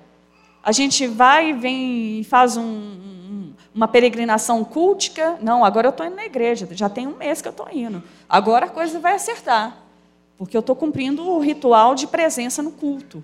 A 0.64 0.72
gente 0.72 1.06
vai 1.06 1.50
e 1.50 1.54
vem 1.54 2.20
e 2.22 2.24
faz 2.24 2.56
um, 2.56 3.52
uma 3.74 3.90
peregrinação 3.90 4.64
cultica. 4.64 5.38
Não, 5.42 5.66
agora 5.66 5.88
eu 5.88 5.92
estou 5.92 6.06
indo 6.06 6.16
na 6.16 6.26
igreja, 6.26 6.66
já 6.72 6.88
tem 6.88 7.06
um 7.06 7.18
mês 7.18 7.42
que 7.42 7.50
eu 7.50 7.52
estou 7.52 7.68
indo. 7.70 8.02
Agora 8.30 8.68
a 8.68 8.70
coisa 8.70 8.98
vai 8.98 9.16
acertar 9.16 9.85
porque 10.38 10.56
eu 10.56 10.60
estou 10.60 10.76
cumprindo 10.76 11.28
o 11.28 11.40
ritual 11.40 11.96
de 11.96 12.08
presença 12.08 12.62
no 12.62 12.72
culto. 12.72 13.24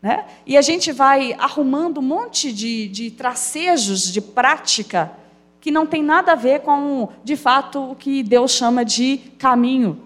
Né? 0.00 0.26
E 0.44 0.56
a 0.56 0.62
gente 0.62 0.92
vai 0.92 1.32
arrumando 1.34 1.98
um 1.98 2.02
monte 2.02 2.52
de, 2.52 2.88
de 2.88 3.10
tracejos 3.10 4.12
de 4.12 4.20
prática 4.20 5.12
que 5.60 5.70
não 5.70 5.86
tem 5.86 6.02
nada 6.02 6.32
a 6.32 6.36
ver 6.36 6.60
com, 6.60 7.08
de 7.22 7.36
fato, 7.36 7.92
o 7.92 7.94
que 7.94 8.22
Deus 8.22 8.50
chama 8.50 8.84
de 8.84 9.18
caminho 9.38 10.00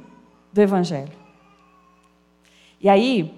do 0.52 0.60
Evangelho. 0.60 1.12
E 2.78 2.90
aí, 2.90 3.32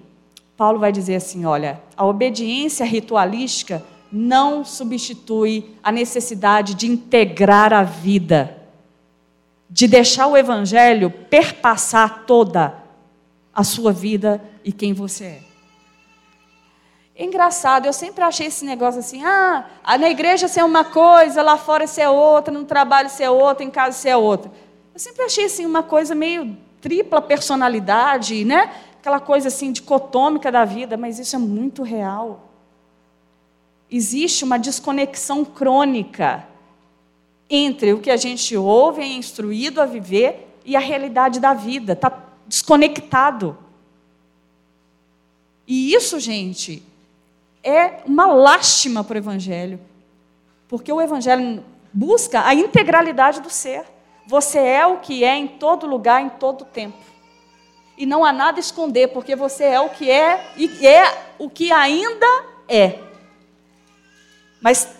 Paulo 0.57 0.79
vai 0.79 0.91
dizer 0.91 1.15
assim: 1.15 1.45
olha, 1.45 1.81
a 1.95 2.05
obediência 2.05 2.85
ritualística 2.85 3.81
não 4.11 4.65
substitui 4.65 5.75
a 5.81 5.93
necessidade 5.93 6.73
de 6.73 6.87
integrar 6.87 7.71
a 7.71 7.83
vida 7.83 8.58
de 9.69 9.87
deixar 9.87 10.27
o 10.27 10.35
Evangelho 10.35 11.11
perpassar 11.11 12.23
toda 12.25 12.73
a 13.53 13.63
sua 13.63 13.93
vida 13.93 14.41
e 14.63 14.71
quem 14.71 14.93
você 14.93 15.25
é. 15.25 15.41
é. 17.15 17.23
Engraçado, 17.25 17.85
eu 17.85 17.93
sempre 17.93 18.23
achei 18.23 18.47
esse 18.47 18.65
negócio 18.65 18.99
assim: 18.99 19.23
ah, 19.23 19.65
na 19.99 20.09
igreja 20.09 20.47
ser 20.47 20.63
uma 20.63 20.83
coisa, 20.83 21.41
lá 21.41 21.57
fora 21.57 21.85
ser 21.85 22.07
outra, 22.07 22.53
no 22.53 22.63
trabalho 22.65 23.09
ser 23.09 23.29
outra, 23.29 23.63
em 23.63 23.69
casa 23.69 23.97
ser 23.97 24.15
outra. 24.15 24.51
Eu 24.93 24.99
sempre 24.99 25.23
achei 25.23 25.45
assim 25.45 25.65
uma 25.65 25.83
coisa 25.83 26.15
meio 26.15 26.57
tripla 26.81 27.21
personalidade, 27.21 28.43
né? 28.45 28.73
Aquela 28.99 29.19
coisa 29.19 29.49
assim 29.49 29.71
dicotômica 29.71 30.51
da 30.51 30.65
vida, 30.65 30.97
mas 30.97 31.19
isso 31.19 31.35
é 31.35 31.39
muito 31.39 31.83
real. 31.83 32.49
Existe 33.91 34.43
uma 34.43 34.57
desconexão 34.57 35.43
crônica 35.43 36.45
entre 37.49 37.93
o 37.93 37.99
que 37.99 38.11
a 38.11 38.17
gente 38.17 38.55
ouve, 38.55 39.01
é 39.01 39.07
instruído 39.07 39.81
a 39.81 39.85
viver, 39.85 40.47
e 40.63 40.75
a 40.75 40.79
realidade 40.79 41.39
da 41.39 41.53
vida. 41.53 41.93
Está 41.93 42.11
desconectado. 42.45 43.57
E 45.67 45.93
isso, 45.93 46.19
gente, 46.19 46.83
é 47.63 48.01
uma 48.05 48.27
lástima 48.27 49.03
para 49.03 49.15
o 49.15 49.17
Evangelho. 49.17 49.79
Porque 50.67 50.91
o 50.91 51.01
Evangelho 51.01 51.63
busca 51.91 52.45
a 52.45 52.53
integralidade 52.53 53.41
do 53.41 53.49
ser. 53.49 53.83
Você 54.27 54.59
é 54.59 54.85
o 54.85 54.97
que 54.97 55.23
é 55.23 55.35
em 55.35 55.47
todo 55.47 55.87
lugar, 55.87 56.21
em 56.21 56.29
todo 56.29 56.65
tempo. 56.65 56.97
E 57.97 58.05
não 58.05 58.23
há 58.23 58.31
nada 58.31 58.59
a 58.59 58.61
esconder, 58.61 59.07
porque 59.07 59.35
você 59.35 59.63
é 59.63 59.81
o 59.81 59.89
que 59.89 60.09
é 60.09 60.53
e 60.55 60.85
é 60.85 61.33
o 61.39 61.49
que 61.49 61.71
ainda 61.71 62.45
é. 62.67 62.99
Mas 64.61 64.98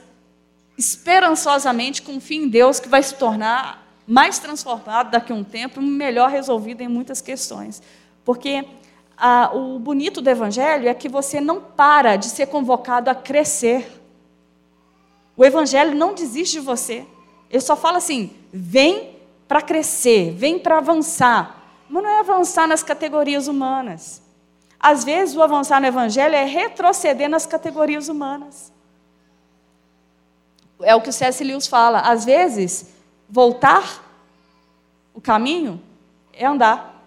esperançosamente 0.80 2.02
confia 2.02 2.42
em 2.42 2.48
Deus 2.48 2.80
que 2.80 2.88
vai 2.88 3.04
se 3.04 3.14
tornar 3.16 3.86
mais 4.08 4.40
transformado 4.40 5.12
daqui 5.12 5.34
a 5.34 5.36
um 5.36 5.44
tempo, 5.44 5.82
melhor 5.82 6.30
resolvido 6.30 6.80
em 6.82 6.88
muitas 6.88 7.22
questões. 7.22 7.82
Porque 8.24 8.66
o 9.54 9.78
bonito 9.78 10.22
do 10.22 10.30
Evangelho 10.30 10.88
é 10.88 10.94
que 10.94 11.10
você 11.10 11.42
não 11.42 11.60
para 11.60 12.16
de 12.16 12.28
ser 12.28 12.48
convocado 12.48 13.10
a 13.10 13.16
crescer. 13.16 14.02
O 15.36 15.44
Evangelho 15.44 15.94
não 15.94 16.14
desiste 16.14 16.60
de 16.60 16.66
você. 16.66 17.06
Ele 17.50 17.62
só 17.62 17.76
fala 17.76 17.98
assim: 17.98 18.32
vem 18.52 19.18
para 19.50 19.62
crescer, 19.62 20.32
vem 20.32 20.58
para 20.58 20.78
avançar. 20.78 21.62
Mas 21.90 22.04
não 22.04 22.10
é 22.10 22.20
avançar 22.20 22.68
nas 22.68 22.84
categorias 22.84 23.50
humanas. 23.50 24.22
Às 24.80 25.04
vezes, 25.04 25.36
o 25.36 25.42
avançar 25.42 25.82
no 25.82 25.88
Evangelho 25.88 26.36
é 26.36 26.46
retroceder 26.46 27.28
nas 27.28 27.46
categorias 27.46 28.08
humanas. 28.08 28.72
É 30.82 30.96
o 30.96 31.02
que 31.02 31.10
o 31.10 31.14
C.S. 31.14 31.44
Lewis 31.44 31.68
fala. 31.68 32.00
Às 32.00 32.26
vezes, 32.26 32.94
voltar 33.30 34.04
o 35.14 35.22
caminho 35.22 35.82
é 36.34 36.46
andar. 36.46 37.04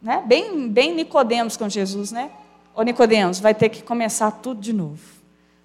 Né? 0.00 0.22
Bem, 0.24 0.68
bem 0.68 0.94
Nicodemos 0.94 1.56
com 1.56 1.68
Jesus, 1.68 2.12
né? 2.12 2.30
Ô 2.74 2.82
Nicodemos, 2.82 3.40
vai 3.40 3.54
ter 3.54 3.68
que 3.70 3.82
começar 3.82 4.30
tudo 4.30 4.60
de 4.60 4.72
novo. 4.72 5.00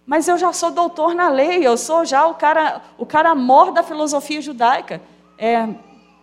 Mas 0.05 0.27
eu 0.27 0.37
já 0.37 0.51
sou 0.51 0.71
doutor 0.71 1.13
na 1.13 1.29
lei, 1.29 1.65
eu 1.65 1.77
sou 1.77 2.03
já 2.05 2.25
o 2.25 2.33
cara, 2.33 2.81
o 2.97 3.05
cara 3.05 3.35
mor 3.35 3.71
da 3.71 3.83
filosofia 3.83 4.41
judaica. 4.41 5.01
É, 5.37 5.67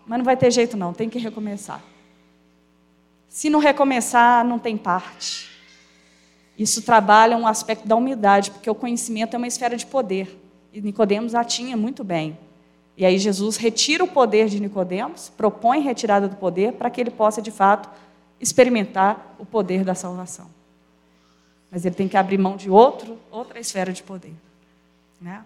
mas 0.07 0.19
não 0.19 0.25
vai 0.25 0.37
ter 0.37 0.51
jeito 0.51 0.77
não, 0.77 0.93
tem 0.93 1.09
que 1.09 1.19
recomeçar. 1.19 1.81
Se 3.29 3.49
não 3.49 3.61
recomeçar, 3.61 4.45
não 4.45 4.59
tem 4.59 4.77
parte. 4.77 5.58
Isso 6.59 6.83
trabalha 6.83 7.37
um 7.37 7.47
aspecto 7.47 7.87
da 7.87 7.95
humildade, 7.95 8.51
porque 8.51 8.69
o 8.69 8.75
conhecimento 8.75 9.35
é 9.35 9.37
uma 9.37 9.47
esfera 9.47 9.77
de 9.77 9.87
poder. 9.87 10.37
E 10.73 10.81
Nicodemos 10.81 11.35
a 11.35 11.45
tinha 11.45 11.77
muito 11.77 12.03
bem. 12.03 12.37
E 12.97 13.07
aí 13.07 13.17
Jesus 13.17 13.57
retira 13.57 14.03
o 14.03 14.09
poder 14.09 14.49
de 14.49 14.59
Nicodemos, 14.59 15.31
propõe 15.37 15.81
retirada 15.81 16.27
do 16.27 16.35
poder 16.35 16.73
para 16.73 16.91
que 16.91 17.01
ele 17.01 17.13
possa 17.13 17.41
de 17.41 17.53
fato 17.53 17.89
experimentar 18.41 19.37
o 19.39 19.47
poder 19.47 19.85
da 19.85 19.95
salvação. 19.95 20.47
Mas 21.71 21.85
ele 21.85 21.95
tem 21.95 22.09
que 22.09 22.17
abrir 22.17 22.39
mão 22.39 22.57
de 22.57 22.69
outro, 22.69 23.17
outra 23.31 23.61
esfera 23.61 23.93
de 23.93 24.03
poder, 24.03 24.35
né? 25.21 25.45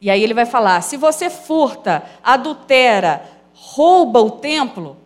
E 0.00 0.10
aí 0.10 0.20
ele 0.20 0.34
vai 0.34 0.46
falar: 0.46 0.80
se 0.80 0.96
você 0.96 1.30
furta, 1.30 2.02
adultera, 2.24 3.24
rouba 3.54 4.20
o 4.20 4.32
templo, 4.32 4.96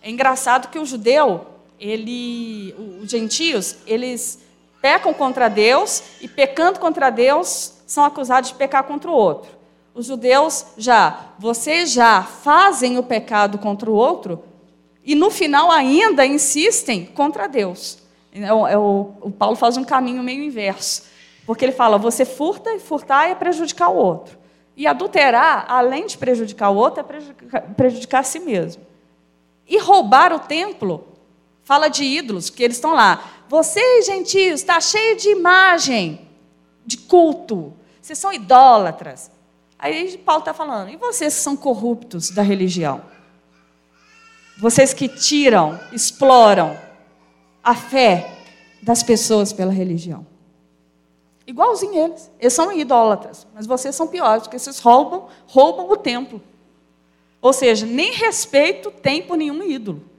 é 0.00 0.08
engraçado 0.08 0.68
que 0.68 0.78
o 0.78 0.86
judeu, 0.86 1.46
ele, 1.82 2.72
os 3.02 3.10
gentios, 3.10 3.76
eles 3.88 4.38
pecam 4.80 5.12
contra 5.12 5.48
Deus 5.48 6.02
e 6.20 6.28
pecando 6.28 6.78
contra 6.78 7.10
Deus 7.10 7.74
são 7.86 8.04
acusados 8.04 8.50
de 8.50 8.54
pecar 8.54 8.84
contra 8.84 9.10
o 9.10 9.14
outro. 9.14 9.50
Os 9.92 10.06
judeus 10.06 10.64
já, 10.78 11.32
vocês 11.38 11.92
já 11.92 12.22
fazem 12.22 12.98
o 12.98 13.02
pecado 13.02 13.58
contra 13.58 13.90
o 13.90 13.94
outro 13.94 14.44
e 15.04 15.16
no 15.16 15.28
final 15.28 15.72
ainda 15.72 16.24
insistem 16.24 17.04
contra 17.04 17.48
Deus. 17.48 17.98
É 18.32 18.46
é 18.46 18.78
o 18.78 19.32
Paulo 19.36 19.56
faz 19.56 19.76
um 19.76 19.84
caminho 19.84 20.22
meio 20.22 20.42
inverso, 20.42 21.02
porque 21.44 21.64
ele 21.64 21.72
fala: 21.72 21.98
você 21.98 22.24
furta 22.24 22.72
e 22.72 22.78
furtar 22.78 23.28
é 23.28 23.34
prejudicar 23.34 23.90
o 23.90 23.96
outro. 23.96 24.38
E 24.74 24.86
adulterar, 24.86 25.66
além 25.68 26.06
de 26.06 26.16
prejudicar 26.16 26.70
o 26.70 26.76
outro, 26.76 27.00
é 27.00 27.02
prejudicar, 27.02 27.62
prejudicar 27.74 28.20
a 28.20 28.22
si 28.22 28.38
mesmo. 28.38 28.82
E 29.68 29.78
roubar 29.78 30.32
o 30.32 30.38
templo, 30.38 31.11
fala 31.64 31.88
de 31.88 32.04
ídolos, 32.04 32.50
que 32.50 32.62
eles 32.62 32.76
estão 32.76 32.94
lá. 32.94 33.44
Vocês, 33.48 34.06
gentios, 34.06 34.60
está 34.60 34.80
cheio 34.80 35.16
de 35.16 35.30
imagem, 35.30 36.28
de 36.84 36.96
culto. 36.96 37.72
Vocês 38.00 38.18
são 38.18 38.32
idólatras. 38.32 39.30
Aí 39.78 40.16
Paulo 40.18 40.40
está 40.40 40.54
falando, 40.54 40.90
e 40.90 40.96
vocês 40.96 41.34
que 41.34 41.40
são 41.40 41.56
corruptos 41.56 42.30
da 42.30 42.42
religião? 42.42 43.02
Vocês 44.58 44.94
que 44.94 45.08
tiram, 45.08 45.78
exploram 45.92 46.78
a 47.62 47.74
fé 47.74 48.38
das 48.82 49.02
pessoas 49.02 49.52
pela 49.52 49.72
religião. 49.72 50.26
Igualzinho 51.46 52.04
eles. 52.04 52.30
Eles 52.38 52.52
são 52.52 52.72
idólatras, 52.72 53.46
mas 53.54 53.66
vocês 53.66 53.94
são 53.94 54.06
piores, 54.06 54.44
porque 54.44 54.58
vocês 54.58 54.78
roubam, 54.78 55.26
roubam 55.46 55.90
o 55.90 55.96
templo. 55.96 56.40
Ou 57.40 57.52
seja, 57.52 57.84
nem 57.84 58.12
respeito 58.12 58.90
tem 58.90 59.22
por 59.22 59.36
nenhum 59.36 59.62
ídolo. 59.62 60.11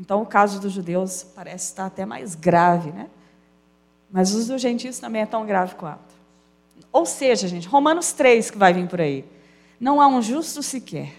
Então, 0.00 0.22
o 0.22 0.26
caso 0.26 0.58
dos 0.58 0.72
judeus 0.72 1.26
parece 1.34 1.66
estar 1.66 1.84
até 1.84 2.06
mais 2.06 2.34
grave, 2.34 2.90
né? 2.90 3.06
Mas 4.10 4.32
os 4.32 4.46
dos 4.46 4.60
gentios 4.60 4.98
também 4.98 5.20
é 5.20 5.26
tão 5.26 5.44
grave 5.44 5.74
quanto. 5.74 5.98
Ou 6.90 7.04
seja, 7.04 7.46
gente, 7.46 7.68
Romanos 7.68 8.10
3 8.12 8.50
que 8.50 8.56
vai 8.56 8.72
vir 8.72 8.88
por 8.88 8.98
aí. 8.98 9.26
Não 9.78 10.00
há 10.00 10.08
um 10.08 10.22
justo 10.22 10.62
sequer. 10.62 11.12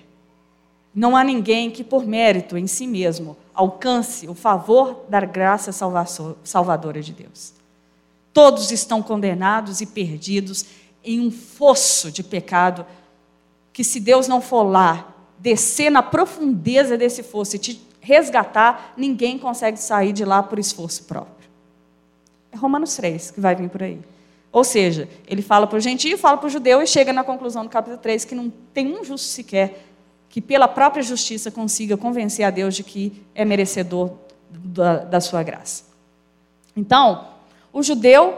Não 0.93 1.15
há 1.15 1.23
ninguém 1.23 1.69
que, 1.69 1.83
por 1.83 2.05
mérito 2.05 2.57
em 2.57 2.65
si 2.65 2.87
mesmo, 2.87 3.37
alcance 3.53 4.27
o 4.27 4.33
favor 4.33 5.05
da 5.07 5.21
graça 5.21 5.71
salvadora 6.43 7.01
de 7.01 7.13
Deus. 7.13 7.53
Todos 8.33 8.71
estão 8.71 9.01
condenados 9.03 9.79
e 9.79 9.85
perdidos 9.85 10.65
em 11.03 11.19
um 11.19 11.29
fosso 11.29 12.11
de 12.11 12.23
pecado 12.23 12.85
que, 13.71 13.83
se 13.83 13.99
Deus 13.99 14.27
não 14.27 14.41
for 14.41 14.63
lá, 14.63 15.13
descer 15.37 15.91
na 15.91 16.01
profundeza 16.01 16.97
desse 16.97 17.21
fosso 17.23 17.55
e 17.55 17.59
te 17.59 17.90
resgatar, 18.01 18.93
ninguém 18.97 19.37
consegue 19.37 19.77
sair 19.77 20.11
de 20.11 20.25
lá 20.25 20.43
por 20.43 20.59
esforço 20.59 21.03
próprio. 21.03 21.49
É 22.51 22.57
Romanos 22.57 22.95
3 22.95 23.31
que 23.31 23.39
vai 23.39 23.55
vir 23.55 23.69
por 23.69 23.81
aí. 23.81 23.99
Ou 24.51 24.63
seja, 24.65 25.07
ele 25.25 25.41
fala 25.41 25.65
para 25.65 25.77
o 25.77 25.79
gentio, 25.79 26.17
fala 26.17 26.37
para 26.37 26.47
o 26.47 26.49
judeu 26.49 26.81
e 26.81 26.87
chega 26.87 27.13
na 27.13 27.23
conclusão 27.23 27.63
do 27.63 27.69
capítulo 27.69 28.01
3 28.01 28.25
que 28.25 28.35
não 28.35 28.51
tem 28.73 28.99
um 28.99 29.03
justo 29.05 29.27
sequer 29.27 29.85
que 30.27 30.41
pela 30.41 30.67
própria 30.67 31.03
justiça 31.03 31.51
consiga 31.51 31.95
convencer 31.95 32.45
a 32.45 32.49
Deus 32.49 32.75
de 32.75 32.83
que 32.83 33.21
é 33.35 33.45
merecedor 33.45 34.11
da, 34.49 34.97
da 34.99 35.21
sua 35.21 35.43
graça. 35.43 35.83
Então, 36.75 37.27
o 37.71 37.83
judeu 37.83 38.37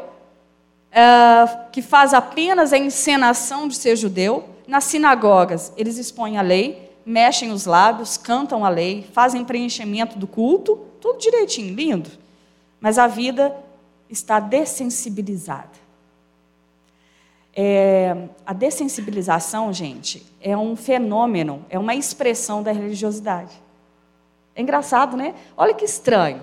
é, 0.91 1.67
que 1.71 1.81
faz 1.81 2.13
apenas 2.13 2.73
a 2.73 2.77
encenação 2.77 3.67
de 3.67 3.75
ser 3.75 3.95
judeu, 3.95 4.43
nas 4.67 4.85
sinagogas 4.85 5.71
eles 5.77 5.97
expõem 5.97 6.37
a 6.37 6.41
lei, 6.41 6.82
mexem 7.05 7.51
os 7.51 7.65
lábios, 7.65 8.17
cantam 8.17 8.65
a 8.65 8.69
lei, 8.69 9.07
fazem 9.13 9.43
preenchimento 9.43 10.17
do 10.17 10.27
culto, 10.27 10.77
tudo 10.99 11.19
direitinho, 11.19 11.73
lindo. 11.73 12.09
Mas 12.79 12.97
a 12.97 13.07
vida 13.07 13.55
está 14.09 14.39
dessensibilizada. 14.39 15.83
É, 17.55 18.15
a 18.45 18.51
dessensibilização, 18.51 19.71
gente, 19.71 20.25
é 20.41 20.57
um 20.57 20.75
fenômeno, 20.75 21.63
é 21.69 21.77
uma 21.77 21.93
expressão 21.93 22.63
da 22.63 22.71
religiosidade. 22.71 23.51
É 24.55 24.61
engraçado, 24.61 25.15
né? 25.15 25.35
Olha 25.55 25.73
que 25.73 25.85
estranho. 25.85 26.41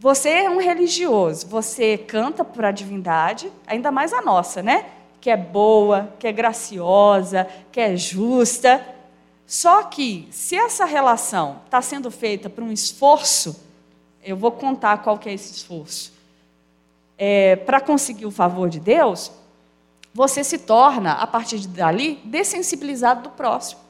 Você 0.00 0.28
é 0.30 0.50
um 0.50 0.58
religioso, 0.58 1.46
você 1.48 1.98
canta 1.98 2.44
para 2.44 2.68
a 2.68 2.72
divindade, 2.72 3.50
ainda 3.66 3.90
mais 3.90 4.12
a 4.12 4.22
nossa, 4.22 4.62
né? 4.62 4.86
Que 5.20 5.30
é 5.30 5.36
boa, 5.36 6.12
que 6.18 6.26
é 6.26 6.32
graciosa, 6.32 7.48
que 7.72 7.80
é 7.80 7.96
justa. 7.96 8.80
Só 9.48 9.84
que, 9.84 10.28
se 10.30 10.54
essa 10.56 10.84
relação 10.84 11.62
está 11.64 11.80
sendo 11.80 12.10
feita 12.10 12.50
por 12.50 12.62
um 12.62 12.70
esforço, 12.70 13.58
eu 14.22 14.36
vou 14.36 14.52
contar 14.52 14.98
qual 14.98 15.16
que 15.16 15.26
é 15.26 15.32
esse 15.32 15.54
esforço. 15.54 16.12
É, 17.16 17.56
para 17.56 17.80
conseguir 17.80 18.26
o 18.26 18.30
favor 18.30 18.68
de 18.68 18.78
Deus, 18.78 19.32
você 20.12 20.44
se 20.44 20.58
torna, 20.58 21.12
a 21.12 21.26
partir 21.26 21.66
dali, 21.66 22.20
dessensibilizado 22.24 23.22
do 23.22 23.30
próximo. 23.30 23.80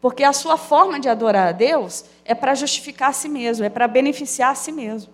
Porque 0.00 0.24
a 0.24 0.32
sua 0.32 0.56
forma 0.56 0.98
de 0.98 1.06
adorar 1.06 1.48
a 1.48 1.52
Deus 1.52 2.06
é 2.24 2.34
para 2.34 2.54
justificar 2.54 3.10
a 3.10 3.12
si 3.12 3.28
mesmo, 3.28 3.62
é 3.62 3.68
para 3.68 3.86
beneficiar 3.86 4.52
a 4.52 4.54
si 4.54 4.72
mesmo. 4.72 5.12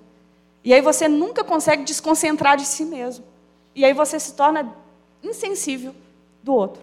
E 0.63 0.73
aí 0.73 0.81
você 0.81 1.09
nunca 1.09 1.43
consegue 1.43 1.83
desconcentrar 1.83 2.57
de 2.57 2.65
si 2.65 2.85
mesmo. 2.85 3.25
E 3.75 3.85
aí 3.85 3.93
você 3.93 4.21
se 4.21 4.35
torna 4.35 4.73
insensível 5.21 5.93
do 6.45 6.55
outro. 6.55 6.81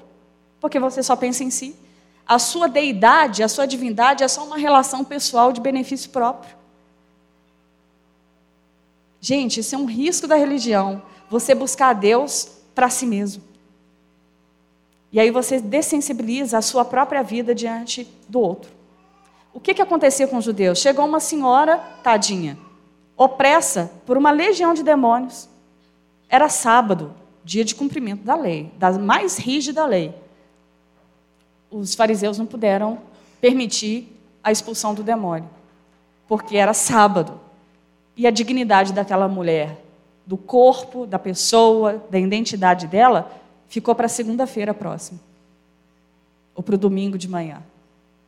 Porque 0.60 0.78
você 0.78 1.02
só 1.02 1.16
pensa 1.16 1.42
em 1.42 1.50
si. 1.50 1.74
A 2.28 2.38
sua 2.38 2.68
deidade, 2.68 3.42
a 3.42 3.48
sua 3.48 3.66
divindade 3.66 4.24
é 4.24 4.28
só 4.28 4.44
uma 4.44 4.58
relação 4.58 5.04
pessoal 5.04 5.54
de 5.54 5.62
benefício 5.62 6.10
próprio. 6.10 6.58
Gente, 9.22 9.62
isso 9.62 9.76
é 9.76 9.78
um 9.78 9.86
risco 9.86 10.28
da 10.28 10.36
religião. 10.36 11.02
Você 11.30 11.56
buscar 11.56 11.90
a 11.90 11.94
Deus 11.94 12.50
para 12.76 12.90
si 12.90 13.06
mesmo. 13.06 13.44
E 15.12 15.20
aí 15.20 15.32
você 15.32 15.60
dessensibiliza 15.60 16.58
a 16.58 16.62
sua 16.62 16.84
própria 16.84 17.24
vida 17.24 17.56
diante 17.56 18.08
do 18.28 18.40
outro. 18.40 18.72
O 19.54 19.60
que, 19.60 19.74
que 19.74 19.82
acontecia 19.82 20.28
com 20.28 20.38
os 20.38 20.46
judeus? 20.46 20.80
Chegou 20.80 21.06
uma 21.06 21.20
senhora, 21.20 21.78
tadinha, 22.04 22.58
opressa 23.16 23.92
por 24.06 24.18
uma 24.18 24.32
legião 24.32 24.74
de 24.74 24.84
demônios. 24.84 25.50
Era 26.30 26.50
sábado, 26.50 27.14
dia 27.44 27.64
de 27.64 27.74
cumprimento 27.74 28.24
da 28.24 28.36
lei, 28.36 28.72
da 28.78 28.92
mais 29.00 29.38
rígida 29.38 29.86
lei. 29.86 30.14
Os 31.70 31.96
fariseus 31.96 32.38
não 32.38 32.46
puderam 32.46 33.00
permitir 33.42 34.14
a 34.44 34.52
expulsão 34.52 34.94
do 34.94 35.04
demônio, 35.04 35.50
porque 36.28 36.58
era 36.58 36.74
sábado. 36.74 37.40
E 38.16 38.26
a 38.26 38.32
dignidade 38.32 38.94
daquela 38.94 39.28
mulher, 39.28 39.84
do 40.26 40.38
corpo, 40.38 41.06
da 41.06 41.20
pessoa, 41.20 42.04
da 42.10 42.18
identidade 42.18 42.88
dela, 42.88 43.32
ficou 43.68 43.94
para 43.94 44.08
segunda-feira 44.08 44.74
próxima. 44.74 45.20
Ou 46.56 46.64
para 46.64 46.76
o 46.76 46.78
domingo 46.78 47.18
de 47.18 47.28
manhã. 47.28 47.62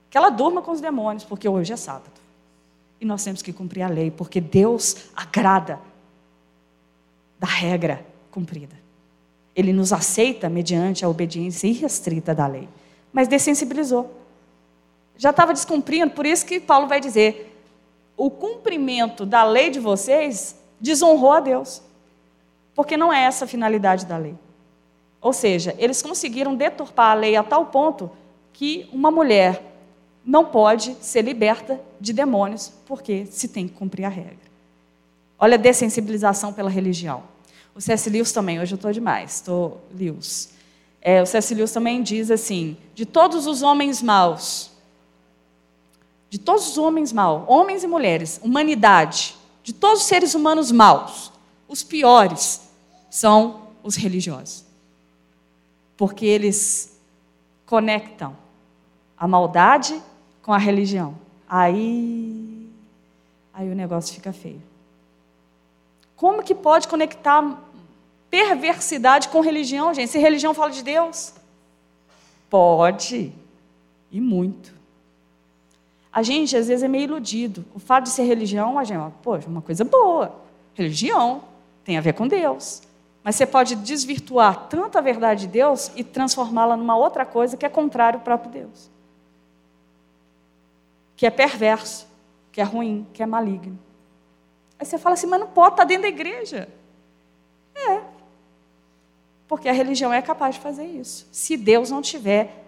Que 0.10 0.18
ela 0.18 0.30
durma 0.30 0.62
com 0.62 0.72
os 0.72 0.82
demônios, 0.82 1.24
porque 1.24 1.48
hoje 1.48 1.74
é 1.74 1.78
sábado. 1.78 2.20
E 3.02 3.06
nós 3.06 3.24
temos 3.24 3.42
que 3.42 3.54
cumprir 3.54 3.82
a 3.82 3.88
lei, 3.88 4.12
porque 4.12 4.42
Deus 4.42 5.08
agrada 5.16 5.80
da 7.40 7.48
regra 7.48 8.06
cumprida. 8.30 8.76
Ele 9.56 9.74
nos 9.74 9.92
aceita 9.94 10.50
mediante 10.50 11.04
a 11.04 11.10
obediência 11.10 11.68
irrestrita 11.68 12.36
da 12.36 12.46
lei. 12.46 12.68
Mas 13.12 13.28
dessensibilizou. 13.28 14.14
Já 15.18 15.32
estava 15.32 15.54
descumprindo, 15.54 16.12
por 16.12 16.26
isso 16.26 16.46
que 16.46 16.60
Paulo 16.60 16.88
vai 16.88 17.00
dizer: 17.00 17.56
o 18.16 18.30
cumprimento 18.30 19.26
da 19.26 19.44
lei 19.44 19.70
de 19.70 19.80
vocês 19.80 20.56
desonrou 20.80 21.32
a 21.32 21.40
Deus. 21.40 21.82
Porque 22.76 22.96
não 22.96 23.12
é 23.12 23.24
essa 23.24 23.46
a 23.46 23.48
finalidade 23.48 24.06
da 24.06 24.18
lei. 24.18 24.36
Ou 25.22 25.34
seja, 25.34 25.76
eles 25.78 26.02
conseguiram 26.02 26.56
deturpar 26.56 27.12
a 27.12 27.14
lei 27.14 27.36
a 27.36 27.44
tal 27.44 27.66
ponto 27.66 28.10
que 28.54 28.88
uma 28.92 29.12
mulher 29.12 29.62
não 30.26 30.46
pode 30.46 30.96
ser 31.02 31.24
liberta 31.24 31.80
de 32.00 32.14
demônios 32.14 32.72
porque 32.86 33.26
se 33.26 33.48
tem 33.48 33.68
que 33.68 33.74
cumprir 33.74 34.06
a 34.06 34.10
regra. 34.10 34.38
Olha 35.38 35.56
a 35.56 35.58
dessensibilização 35.58 36.54
pela 36.54 36.70
religião. 36.70 37.24
O 37.74 37.82
C.S. 37.82 38.10
Lewis 38.10 38.32
também, 38.32 38.60
hoje 38.60 38.74
eu 38.74 38.76
estou 38.76 38.92
demais, 38.92 39.36
estou 39.36 39.82
Lewis. 39.94 40.54
É, 41.02 41.22
o 41.22 41.26
C.S. 41.26 41.74
Também 41.74 42.04
diz 42.04 42.30
assim: 42.30 42.78
de 42.94 43.06
todos 43.06 43.48
os 43.48 43.62
homens 43.62 44.02
maus, 44.02 44.72
de 46.30 46.38
todos 46.38 46.68
os 46.68 46.78
homens 46.78 47.12
maus, 47.14 47.44
homens 47.48 47.84
e 47.84 47.88
mulheres, 47.88 48.40
humanidade, 48.44 49.36
de 49.64 49.74
todos 49.74 50.02
os 50.02 50.08
seres 50.08 50.34
humanos 50.36 50.72
maus, 50.72 51.32
os 51.68 51.84
piores 51.84 52.62
são 53.10 53.68
os 53.84 53.96
religiosos. 53.96 54.66
Porque 55.98 56.26
eles 56.26 56.98
conectam 57.66 58.36
a 59.18 59.28
maldade 59.28 60.02
com 60.42 60.54
a 60.54 60.58
religião. 60.58 61.16
Aí, 61.48 62.70
aí 63.54 63.70
o 63.70 63.76
negócio 63.76 64.14
fica 64.14 64.32
feio. 64.32 64.62
Como 66.16 66.44
que 66.44 66.56
pode 66.56 66.88
conectar 66.88 67.58
perversidade 68.30 69.28
com 69.30 69.42
religião, 69.42 69.94
gente? 69.94 70.12
Se 70.12 70.20
religião 70.20 70.54
fala 70.54 70.72
de 70.72 70.84
Deus? 70.84 71.34
Pode, 72.50 73.34
e 74.12 74.20
muito. 74.20 74.74
A 76.12 76.24
gente, 76.24 76.58
às 76.58 76.68
vezes, 76.68 76.84
é 76.84 76.88
meio 76.88 77.04
iludido. 77.04 77.64
O 77.74 77.80
fato 77.80 78.06
de 78.06 78.10
ser 78.10 78.24
religião, 78.24 78.80
a 78.80 78.84
gente, 78.84 79.00
poxa, 79.22 79.48
uma 79.48 79.62
coisa 79.62 79.84
boa. 79.84 80.36
Religião 80.74 81.44
tem 81.84 81.98
a 81.98 82.02
ver 82.02 82.14
com 82.14 82.28
Deus. 82.28 82.82
Mas 83.24 83.36
você 83.36 83.46
pode 83.46 83.76
desvirtuar 83.76 84.68
tanta 84.68 85.02
verdade 85.02 85.42
de 85.42 85.48
Deus 85.48 85.92
e 85.96 86.04
transformá-la 86.04 86.76
numa 86.76 86.98
outra 86.98 87.26
coisa 87.26 87.56
que 87.56 87.66
é 87.66 87.70
contrário 87.70 88.20
ao 88.20 88.24
próprio 88.24 88.52
Deus. 88.52 88.90
Que 91.16 91.26
é 91.26 91.30
perverso, 91.30 92.08
que 92.52 92.62
é 92.62 92.64
ruim, 92.64 93.06
que 93.14 93.22
é 93.22 93.26
maligno. 93.26 93.78
Aí 94.80 94.86
você 94.86 94.98
fala 94.98 95.14
assim, 95.14 95.28
mas 95.28 95.40
não 95.40 95.48
pode 95.48 95.74
estar 95.74 95.84
dentro 95.84 96.04
da 96.04 96.08
igreja. 96.08 96.70
É. 97.76 98.02
Porque 99.50 99.68
a 99.68 99.74
religião 99.74 100.14
é 100.14 100.22
capaz 100.22 100.56
de 100.56 100.62
fazer 100.62 100.86
isso. 100.86 101.28
Se 101.32 101.58
Deus 101.58 101.90
não 101.90 102.04
tiver 102.04 102.68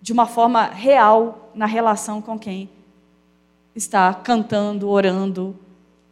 de 0.00 0.14
uma 0.14 0.26
forma 0.26 0.64
real 0.64 1.50
na 1.54 1.66
relação 1.66 2.22
com 2.22 2.38
quem 2.38 2.70
está 3.76 4.14
cantando, 4.14 4.88
orando, 4.88 5.54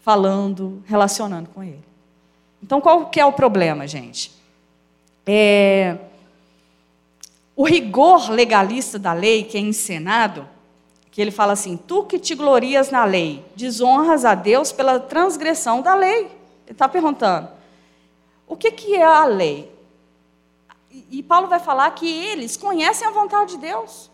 falando, 0.01 0.83
relacionando 0.87 1.49
com 1.49 1.63
Ele. 1.63 1.83
Então, 2.63 2.83
qual 2.83 3.07
que 3.07 3.19
é 3.19 3.25
o 3.25 3.33
problema, 3.33 3.87
gente? 3.87 4.31
É... 5.27 5.97
O 7.57 7.65
rigor 7.65 8.31
legalista 8.31 8.99
da 8.99 9.15
lei 9.15 9.43
que 9.43 9.57
é 9.57 9.61
encenado, 9.61 10.47
que 11.11 11.21
ele 11.21 11.31
fala 11.31 11.55
assim: 11.55 11.79
tu 11.79 12.05
que 12.05 12.19
te 12.19 12.35
glorias 12.35 12.91
na 12.91 13.05
lei, 13.05 13.43
desonras 13.57 14.25
a 14.27 14.35
Deus 14.35 14.71
pela 14.71 15.01
transgressão 15.01 15.81
da 15.81 15.95
lei. 15.95 16.25
Ele 16.67 16.73
está 16.73 16.89
perguntando: 16.89 17.49
o 18.53 18.57
que, 18.57 18.71
que 18.71 18.95
é 18.95 19.03
a 19.03 19.25
lei? 19.25 19.73
E 21.11 21.23
Paulo 21.23 21.49
vai 21.49 21.59
falar 21.59 21.91
que 21.93 22.07
eles 22.07 22.55
conhecem 22.55 23.09
a 23.09 23.11
vontade 23.11 23.53
de 23.53 23.59
Deus. 23.59 24.11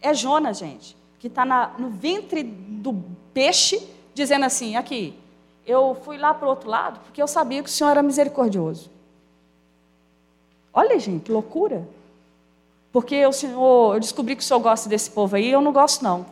É 0.00 0.14
Jonas, 0.14 0.56
gente, 0.58 0.96
que 1.18 1.26
está 1.26 1.74
no 1.78 1.90
ventre 1.90 2.42
do 2.42 3.04
peixe, 3.34 3.86
dizendo 4.14 4.46
assim: 4.46 4.76
aqui, 4.76 5.14
eu 5.66 5.94
fui 6.04 6.16
lá 6.16 6.32
para 6.32 6.46
o 6.46 6.48
outro 6.48 6.70
lado 6.70 7.00
porque 7.00 7.20
eu 7.20 7.28
sabia 7.28 7.62
que 7.62 7.68
o 7.68 7.72
Senhor 7.72 7.90
era 7.90 8.02
misericordioso. 8.02 8.90
Olha, 10.72 10.98
gente, 10.98 11.24
que 11.24 11.32
loucura. 11.32 11.86
Porque 12.90 13.26
o 13.26 13.32
Senhor, 13.32 13.94
eu 13.94 14.00
descobri 14.00 14.36
que 14.36 14.42
o 14.42 14.44
Senhor 14.44 14.60
gosta 14.60 14.88
desse 14.88 15.10
povo 15.10 15.36
aí, 15.36 15.50
eu 15.50 15.60
não 15.60 15.72
gosto 15.72 16.02
não. 16.02 16.24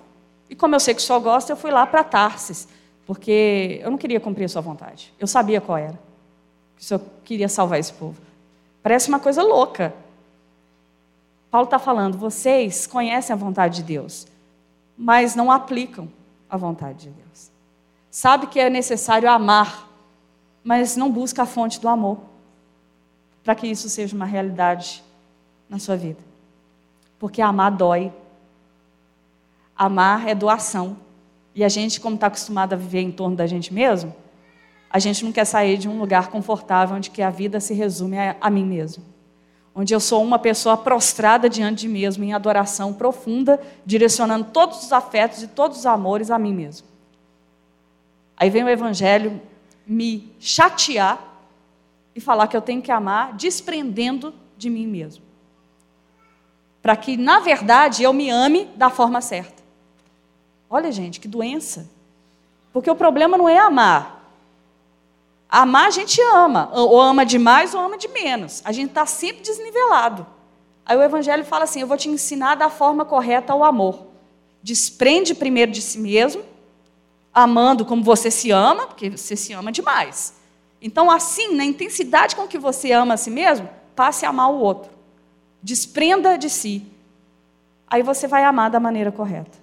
E 0.49 0.55
como 0.55 0.75
eu 0.75 0.81
sei 0.81 0.95
que 0.95 1.01
o 1.01 1.05
Senhor 1.05 1.21
gosta, 1.21 1.53
eu 1.53 1.57
fui 1.57 1.71
lá 1.71 1.87
para 1.87 2.03
Tarsis, 2.03 2.67
porque 3.07 3.81
eu 3.83 3.91
não 3.91 3.99
queria 3.99 4.19
cumprir 4.19 4.47
a 4.47 4.49
sua 4.49 4.63
vontade. 4.63 5.13
Eu 5.19 5.27
sabia 5.27 5.61
qual 5.61 5.77
era. 5.77 6.12
Que 6.83 6.85
o 6.85 6.89
Senhor 6.89 7.03
queria 7.25 7.49
salvar 7.49 7.79
esse 7.79 7.93
povo. 7.93 8.21
Parece 8.83 9.09
uma 9.09 9.21
coisa 9.21 9.41
louca. 9.41 9.95
Paulo 11.49 11.67
está 11.67 11.79
falando, 11.79 12.19
vocês 12.19 12.89
conhecem 12.89 13.33
a 13.33 13.37
vontade 13.37 13.77
de 13.77 13.83
Deus, 13.85 14.27
mas 14.99 15.37
não 15.37 15.53
aplicam 15.53 16.09
a 16.51 16.57
vontade 16.57 17.05
de 17.05 17.11
Deus. 17.11 17.53
Sabe 18.11 18.49
que 18.49 18.59
é 18.59 18.69
necessário 18.69 19.31
amar, 19.31 19.89
mas 20.65 20.97
não 20.97 21.09
busca 21.09 21.45
a 21.45 21.47
fonte 21.47 21.81
do 21.81 21.89
amor 21.89 22.19
para 23.45 23.55
que 23.55 23.69
isso 23.69 23.89
seja 23.89 24.17
uma 24.17 24.27
realidade 24.27 25.05
na 25.69 25.79
sua 25.79 25.97
vida. 25.97 26.19
Porque 27.17 27.41
amar 27.41 27.71
dói. 27.71 28.13
Amar 29.77 30.27
é 30.27 30.35
doação. 30.35 30.97
E 31.55 31.63
a 31.63 31.69
gente, 31.69 32.01
como 32.01 32.17
está 32.17 32.27
acostumado 32.27 32.73
a 32.73 32.77
viver 32.77 33.03
em 33.03 33.13
torno 33.13 33.37
da 33.37 33.47
gente 33.47 33.73
mesmo, 33.73 34.13
a 34.93 34.99
gente 34.99 35.25
não 35.25 35.33
quer 35.33 35.47
sair 35.47 35.79
de 35.79 35.89
um 35.89 35.99
lugar 35.99 36.29
confortável 36.29 36.97
onde 36.97 37.11
que 37.11 37.23
a 37.23 37.31
vida 37.31 37.59
se 37.61 37.73
resume 37.73 38.19
a, 38.19 38.37
a 38.39 38.51
mim 38.51 38.67
mesmo. 38.67 39.03
Onde 39.75 39.95
eu 39.95 40.01
sou 40.01 40.23
uma 40.23 40.39
pessoa 40.39 40.77
prostrada 40.77 41.49
diante 41.49 41.81
de 41.81 41.89
mim 41.89 42.01
mesmo, 42.01 42.23
em 42.23 42.35
adoração 42.35 42.93
profunda, 42.93 43.59
direcionando 43.87 44.49
todos 44.53 44.85
os 44.85 44.93
afetos 44.93 45.43
e 45.43 45.49
todos 45.49 45.79
os 45.79 45.87
amores 45.87 46.31
a 46.31 46.39
mim 46.39 46.53
mesmo. 46.53 46.87
Aí 48.37 48.51
vem 48.51 48.65
o 48.65 48.69
Evangelho 48.69 49.41
me 49.87 50.31
chatear 50.39 51.19
e 52.15 52.21
falar 52.21 52.47
que 52.47 52.57
eu 52.57 52.61
tenho 52.61 52.83
que 52.83 52.93
amar 52.93 53.33
desprendendo 53.33 54.35
de 54.59 54.69
mim 54.69 54.87
mesmo. 54.87 55.25
Para 56.83 56.97
que, 56.97 57.17
na 57.17 57.41
verdade, 57.41 58.03
eu 58.03 58.13
me 58.13 58.29
ame 58.29 58.67
da 58.77 58.91
forma 58.91 59.23
certa. 59.23 59.63
Olha, 60.69 60.93
gente, 60.93 61.19
que 61.19 61.29
doença. 61.29 61.89
Porque 62.75 62.91
o 62.91 62.97
problema 62.97 63.39
não 63.39 63.49
é 63.49 63.59
amar, 63.59 64.22
Amar 65.55 65.89
a 65.89 65.91
gente 65.91 66.19
ama, 66.33 66.71
ou 66.73 66.99
ama 66.99 67.27
demais 67.27 67.75
ou 67.75 67.81
ama 67.83 67.99
de 67.99 68.09
menos. 68.09 68.63
A 68.65 68.73
gente 68.73 68.89
está 68.89 69.05
sempre 69.05 69.43
desnivelado. 69.43 70.27
Aí 70.83 70.97
o 70.97 71.03
Evangelho 71.03 71.45
fala 71.45 71.65
assim: 71.65 71.83
eu 71.83 71.87
vou 71.87 71.99
te 71.99 72.09
ensinar 72.09 72.55
da 72.55 72.71
forma 72.71 73.05
correta 73.05 73.55
o 73.55 73.63
amor. 73.63 74.07
Desprende 74.63 75.35
primeiro 75.35 75.71
de 75.71 75.83
si 75.83 75.99
mesmo, 75.99 76.43
amando 77.35 77.85
como 77.85 78.03
você 78.03 78.31
se 78.31 78.51
ama, 78.51 78.87
porque 78.87 79.11
você 79.11 79.37
se 79.37 79.53
ama 79.53 79.71
demais. 79.71 80.33
Então, 80.81 81.11
assim, 81.11 81.55
na 81.55 81.67
intensidade 81.67 82.35
com 82.35 82.49
que 82.49 82.59
você 82.59 82.91
ama 82.93 83.13
a 83.13 83.19
si 83.19 83.31
mesmo, 83.31 83.69
passe 83.95 84.25
a 84.25 84.31
amar 84.31 84.51
o 84.51 84.59
outro. 84.59 84.91
Desprenda 85.63 86.39
de 86.39 86.49
si. 86.49 86.83
Aí 87.87 88.03
você 88.03 88.27
vai 88.27 88.43
amar 88.43 88.71
da 88.71 88.81
maneira 88.81 89.13
correta, 89.13 89.59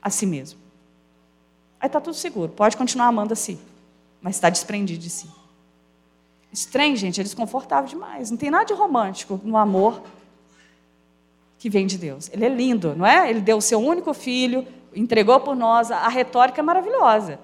a 0.00 0.08
si 0.08 0.24
mesmo. 0.24 0.58
Aí 1.78 1.86
está 1.86 2.00
tudo 2.00 2.16
seguro, 2.16 2.50
pode 2.50 2.78
continuar 2.78 3.08
amando 3.08 3.34
a 3.34 3.36
si 3.36 3.58
mas 4.20 4.36
está 4.36 4.50
desprendido 4.50 5.00
de 5.00 5.10
si. 5.10 5.28
Estranho, 6.52 6.96
gente, 6.96 7.20
é 7.20 7.24
desconfortável 7.24 7.88
demais. 7.88 8.30
Não 8.30 8.38
tem 8.38 8.50
nada 8.50 8.64
de 8.64 8.72
romântico 8.72 9.40
no 9.44 9.56
amor 9.56 10.02
que 11.58 11.68
vem 11.68 11.86
de 11.86 11.98
Deus. 11.98 12.30
Ele 12.32 12.44
é 12.44 12.48
lindo, 12.48 12.94
não 12.96 13.06
é? 13.06 13.28
Ele 13.28 13.40
deu 13.40 13.58
o 13.58 13.62
seu 13.62 13.78
único 13.78 14.14
filho, 14.14 14.66
entregou 14.94 15.38
por 15.40 15.54
nós. 15.54 15.90
A 15.90 16.08
retórica 16.08 16.60
é 16.60 16.62
maravilhosa. 16.62 17.38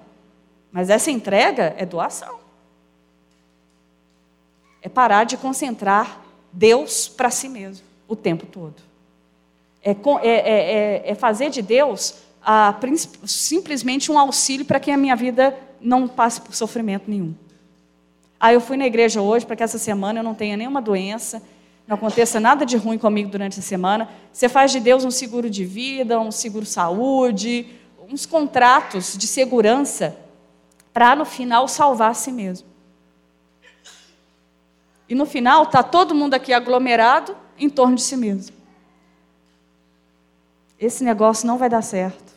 Mas 0.71 0.89
essa 0.89 1.11
entrega 1.11 1.75
é 1.77 1.85
doação. 1.85 2.39
É 4.81 4.89
parar 4.89 5.23
de 5.23 5.37
concentrar 5.37 6.21
Deus 6.51 7.07
para 7.07 7.29
si 7.29 7.47
mesmo 7.47 7.85
o 8.07 8.15
tempo 8.15 8.45
todo. 8.45 8.75
É, 9.83 9.91
é, 9.91 10.29
é, 10.29 11.11
é 11.11 11.15
fazer 11.15 11.49
de 11.49 11.61
Deus 11.61 12.15
a, 12.41 12.75
simplesmente 13.25 14.11
um 14.11 14.17
auxílio 14.17 14.65
para 14.65 14.79
que 14.79 14.91
a 14.91 14.97
minha 14.97 15.15
vida 15.15 15.57
não 15.85 16.07
passe 16.07 16.41
por 16.41 16.55
sofrimento 16.55 17.09
nenhum. 17.09 17.35
Ah, 18.39 18.51
eu 18.51 18.59
fui 18.59 18.75
na 18.75 18.85
igreja 18.85 19.21
hoje 19.21 19.45
para 19.45 19.55
que 19.55 19.63
essa 19.63 19.77
semana 19.77 20.19
eu 20.19 20.23
não 20.23 20.33
tenha 20.33 20.57
nenhuma 20.57 20.81
doença, 20.81 21.41
não 21.87 21.95
aconteça 21.95 22.39
nada 22.39 22.65
de 22.65 22.75
ruim 22.75 22.97
comigo 22.97 23.29
durante 23.29 23.59
a 23.59 23.63
semana. 23.63 24.09
Você 24.33 24.49
faz 24.49 24.71
de 24.71 24.79
Deus 24.79 25.05
um 25.05 25.11
seguro 25.11 25.49
de 25.49 25.63
vida, 25.63 26.19
um 26.19 26.31
seguro 26.31 26.65
saúde, 26.65 27.67
uns 28.11 28.25
contratos 28.25 29.15
de 29.17 29.27
segurança 29.27 30.17
para 30.91 31.15
no 31.15 31.25
final 31.25 31.67
salvar 31.67 32.11
a 32.11 32.13
si 32.13 32.31
mesmo. 32.31 32.67
E 35.07 35.13
no 35.13 35.25
final 35.25 35.63
está 35.63 35.83
todo 35.83 36.15
mundo 36.15 36.33
aqui 36.33 36.51
aglomerado 36.51 37.37
em 37.57 37.69
torno 37.69 37.95
de 37.95 38.01
si 38.01 38.17
mesmo. 38.17 38.55
Esse 40.79 41.03
negócio 41.03 41.45
não 41.45 41.57
vai 41.57 41.69
dar 41.69 41.83
certo. 41.83 42.33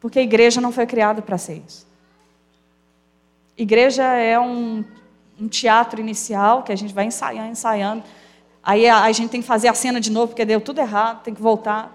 Porque 0.00 0.18
a 0.18 0.22
igreja 0.22 0.60
não 0.60 0.72
foi 0.72 0.86
criada 0.86 1.20
para 1.20 1.38
ser 1.38 1.62
isso. 1.66 1.86
Igreja 3.56 4.04
é 4.04 4.38
um, 4.38 4.84
um 5.40 5.48
teatro 5.48 5.98
inicial 5.98 6.62
que 6.62 6.72
a 6.72 6.76
gente 6.76 6.92
vai 6.92 7.06
ensaiando, 7.06 7.50
ensaiando. 7.50 8.04
Aí 8.62 8.86
a, 8.86 9.04
a, 9.04 9.12
gente 9.12 9.30
tem 9.30 9.40
que 9.40 9.46
fazer 9.46 9.68
a 9.68 9.74
cena 9.74 9.98
de 9.98 10.10
novo 10.10 10.28
porque 10.28 10.44
deu 10.44 10.60
tudo 10.60 10.80
errado, 10.80 11.22
tem 11.22 11.32
que 11.32 11.40
voltar. 11.40 11.90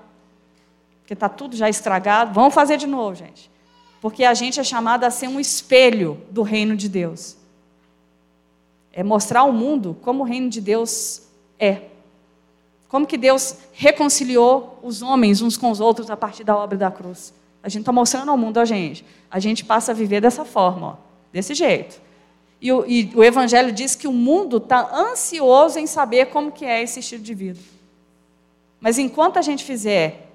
Porque 1.02 1.14
está 1.14 1.30
tudo 1.30 1.56
já 1.56 1.70
estragado. 1.70 2.34
Vamos 2.34 2.54
fazer 2.54 2.78
de 2.78 2.88
novo, 2.88 3.16
gente. 3.16 3.52
Porque 4.00 4.24
a 4.24 4.34
gente 4.34 4.60
é 4.60 4.64
chamado 4.64 5.04
a 5.04 5.12
ser 5.12 5.28
um 5.28 5.40
espelho 5.40 6.20
do 6.32 6.42
reino 6.42 6.76
de 6.76 6.90
Deus. 6.90 7.38
É 8.92 9.04
mostrar 9.04 9.42
ao 9.42 9.52
mundo 9.52 9.96
como 10.02 10.24
o 10.24 10.26
reino 10.26 10.50
de 10.50 10.60
Deus 10.60 11.28
é. 11.60 11.84
Como 12.90 13.06
que 13.06 13.18
Deus 13.18 13.56
reconciliou 13.72 14.80
os 14.82 15.04
homens 15.04 15.42
uns 15.42 15.58
com 15.58 15.70
os 15.70 15.80
outros 15.80 16.10
a 16.10 16.18
partir 16.18 16.44
da 16.44 16.58
obra 16.58 16.78
da 16.78 16.90
cruz. 16.90 17.34
A 17.62 17.70
gente 17.70 17.82
está 17.82 17.92
mostrando 17.92 18.32
ao 18.32 18.38
mundo, 18.38 18.60
a 18.60 18.66
gente. 18.66 19.06
A 19.30 19.40
gente 19.40 19.64
passa 19.64 19.92
a 19.92 19.96
viver 19.96 20.22
dessa 20.22 20.44
forma. 20.44 20.98
Ó 21.08 21.11
desse 21.32 21.54
jeito. 21.54 22.02
E 22.62 22.72
o, 22.72 22.86
e 22.86 23.12
o 23.16 23.24
Evangelho 23.24 23.72
diz 23.72 23.96
que 23.96 24.08
o 24.08 24.14
mundo 24.14 24.58
está 24.58 24.90
ansioso 24.94 25.80
em 25.80 25.88
saber 25.88 26.28
como 26.28 26.52
que 26.52 26.64
é 26.64 26.82
esse 26.82 27.00
estilo 27.00 27.24
de 27.24 27.34
vida. 27.34 27.60
Mas 28.80 29.00
enquanto 29.00 29.38
a 29.38 29.42
gente 29.42 29.64
fizer 29.64 30.28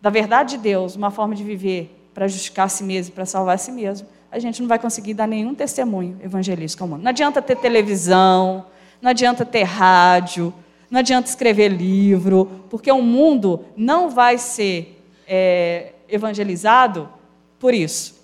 da 0.00 0.10
verdade 0.10 0.56
de 0.56 0.62
Deus 0.62 0.96
uma 0.96 1.10
forma 1.10 1.34
de 1.34 1.44
viver 1.44 2.10
para 2.12 2.26
justificar 2.26 2.66
a 2.66 2.68
si 2.68 2.82
mesmo, 2.82 3.14
para 3.14 3.26
salvar 3.26 3.54
a 3.54 3.58
si 3.58 3.70
mesmo, 3.70 4.08
a 4.30 4.38
gente 4.38 4.60
não 4.60 4.68
vai 4.68 4.78
conseguir 4.78 5.14
dar 5.14 5.26
nenhum 5.26 5.54
testemunho 5.54 6.18
evangelístico 6.22 6.82
ao 6.82 6.88
mundo. 6.88 7.02
Não 7.02 7.10
adianta 7.10 7.40
ter 7.40 7.56
televisão, 7.56 8.66
não 9.00 9.10
adianta 9.10 9.44
ter 9.44 9.62
rádio, 9.62 10.52
não 10.90 11.00
adianta 11.00 11.28
escrever 11.28 11.68
livro, 11.68 12.64
porque 12.70 12.90
o 12.90 13.02
mundo 13.02 13.64
não 13.76 14.10
vai 14.10 14.38
ser 14.38 15.02
é, 15.26 15.92
evangelizado 16.08 17.08
por 17.58 17.74
isso. 17.74 18.15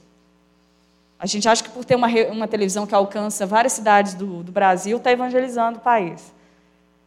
A 1.22 1.26
gente 1.26 1.48
acha 1.48 1.62
que 1.62 1.70
por 1.70 1.84
ter 1.84 1.94
uma, 1.94 2.08
uma 2.32 2.48
televisão 2.48 2.84
que 2.84 2.92
alcança 2.92 3.46
várias 3.46 3.74
cidades 3.74 4.14
do, 4.14 4.42
do 4.42 4.50
Brasil, 4.50 4.96
está 4.96 5.12
evangelizando 5.12 5.78
o 5.78 5.80
país. 5.80 6.32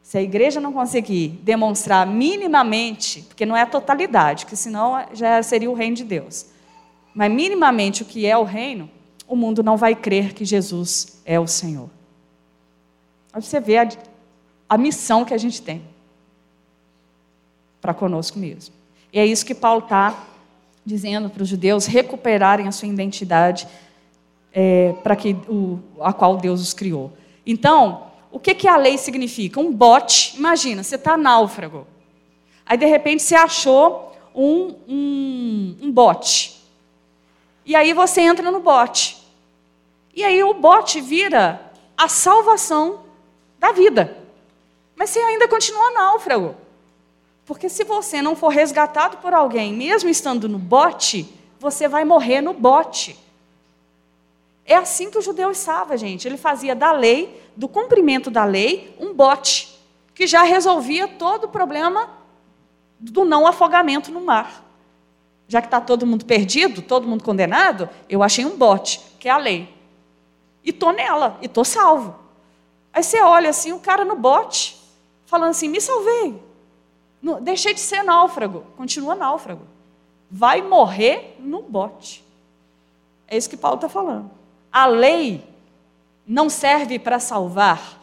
Se 0.01 0.17
a 0.17 0.21
igreja 0.21 0.61
não 0.61 0.71
conseguir 0.71 1.37
demonstrar 1.43 2.07
minimamente, 2.07 3.23
porque 3.23 3.45
não 3.45 3.57
é 3.57 3.63
a 3.63 3.65
totalidade, 3.65 4.45
porque 4.45 4.55
senão 4.55 5.05
já 5.11 5.43
seria 5.43 5.69
o 5.69 5.73
reino 5.73 5.97
de 5.97 6.05
Deus, 6.05 6.45
mas 7.13 7.29
minimamente 7.29 8.03
o 8.03 8.05
que 8.05 8.25
é 8.25 8.37
o 8.37 8.43
reino, 8.43 8.89
o 9.27 9.35
mundo 9.35 9.61
não 9.61 9.75
vai 9.75 9.93
crer 9.93 10.33
que 10.33 10.45
Jesus 10.45 11.21
é 11.25 11.37
o 11.37 11.45
Senhor. 11.45 11.89
Aí 13.33 13.41
você 13.41 13.59
vê 13.59 13.79
a, 13.79 13.89
a 14.69 14.77
missão 14.77 15.25
que 15.25 15.33
a 15.33 15.37
gente 15.37 15.61
tem 15.61 15.83
para 17.81 17.93
conosco 17.93 18.39
mesmo. 18.39 18.73
E 19.11 19.19
é 19.19 19.25
isso 19.25 19.45
que 19.45 19.53
Paulo 19.53 19.83
está 19.83 20.25
dizendo 20.85 21.29
para 21.29 21.43
os 21.43 21.49
judeus 21.49 21.85
recuperarem 21.85 22.65
a 22.65 22.71
sua 22.71 22.87
identidade 22.87 23.67
é, 24.55 24.95
para 25.03 25.17
que 25.17 25.33
o, 25.49 25.79
a 25.99 26.13
qual 26.13 26.37
Deus 26.37 26.61
os 26.61 26.73
criou. 26.73 27.11
Então, 27.45 28.03
o 28.31 28.39
que, 28.39 28.55
que 28.55 28.67
a 28.67 28.77
lei 28.77 28.97
significa? 28.97 29.59
Um 29.59 29.71
bote, 29.71 30.37
imagina, 30.37 30.81
você 30.81 30.95
está 30.95 31.17
náufrago. 31.17 31.85
Aí, 32.65 32.77
de 32.77 32.85
repente, 32.85 33.21
você 33.21 33.35
achou 33.35 34.15
um, 34.33 34.75
um, 34.87 35.77
um 35.81 35.91
bote. 35.91 36.55
E 37.65 37.75
aí 37.75 37.93
você 37.93 38.21
entra 38.21 38.49
no 38.49 38.59
bote. 38.59 39.17
E 40.15 40.23
aí 40.23 40.41
o 40.43 40.53
bote 40.53 41.01
vira 41.01 41.71
a 41.97 42.07
salvação 42.07 43.01
da 43.59 43.71
vida. 43.71 44.17
Mas 44.95 45.09
você 45.09 45.19
ainda 45.19 45.47
continua 45.47 45.91
náufrago. 45.91 46.55
Porque 47.45 47.67
se 47.69 47.83
você 47.83 48.21
não 48.21 48.35
for 48.35 48.49
resgatado 48.49 49.17
por 49.17 49.33
alguém, 49.33 49.73
mesmo 49.73 50.09
estando 50.09 50.47
no 50.47 50.57
bote, 50.57 51.27
você 51.59 51.87
vai 51.87 52.05
morrer 52.05 52.41
no 52.41 52.53
bote. 52.53 53.17
É 54.65 54.75
assim 54.75 55.11
que 55.11 55.17
o 55.17 55.21
judeu 55.21 55.51
estava, 55.51 55.95
gente. 55.95 56.27
Ele 56.27 56.37
fazia 56.37 56.75
da 56.75 56.91
lei, 56.91 57.41
do 57.55 57.67
cumprimento 57.67 58.31
da 58.31 58.43
lei, 58.43 58.95
um 58.99 59.13
bote, 59.13 59.79
que 60.13 60.25
já 60.25 60.41
resolvia 60.41 61.07
todo 61.07 61.43
o 61.43 61.49
problema 61.49 62.09
do 62.99 63.23
não 63.23 63.45
afogamento 63.45 64.11
no 64.11 64.21
mar. 64.21 64.63
Já 65.47 65.61
que 65.61 65.67
está 65.67 65.79
todo 65.79 66.07
mundo 66.07 66.25
perdido, 66.25 66.81
todo 66.81 67.07
mundo 67.07 67.23
condenado, 67.23 67.87
eu 68.09 68.23
achei 68.23 68.43
um 68.43 68.57
bote, 68.57 68.99
que 69.19 69.29
é 69.29 69.31
a 69.31 69.37
lei. 69.37 69.71
E 70.63 70.71
estou 70.71 70.91
nela, 70.91 71.37
e 71.41 71.45
estou 71.45 71.63
salvo. 71.63 72.15
Aí 72.91 73.03
você 73.03 73.21
olha 73.21 73.51
assim, 73.51 73.71
o 73.71 73.79
cara 73.79 74.03
no 74.03 74.15
bote, 74.15 74.81
falando 75.25 75.51
assim: 75.51 75.67
me 75.67 75.79
salvei. 75.79 76.41
deixei 77.41 77.75
de 77.75 77.79
ser 77.79 78.01
náufrago. 78.03 78.63
Continua 78.75 79.13
náufrago. 79.13 79.67
Vai 80.31 80.63
morrer 80.63 81.35
no 81.39 81.61
bote. 81.61 82.23
É 83.27 83.37
isso 83.37 83.49
que 83.49 83.57
Paulo 83.57 83.75
está 83.75 83.89
falando. 83.89 84.31
A 84.75 84.87
lei 84.87 85.41
não 86.27 86.49
serve 86.49 86.99
para 86.99 87.17
salvar. 87.17 87.97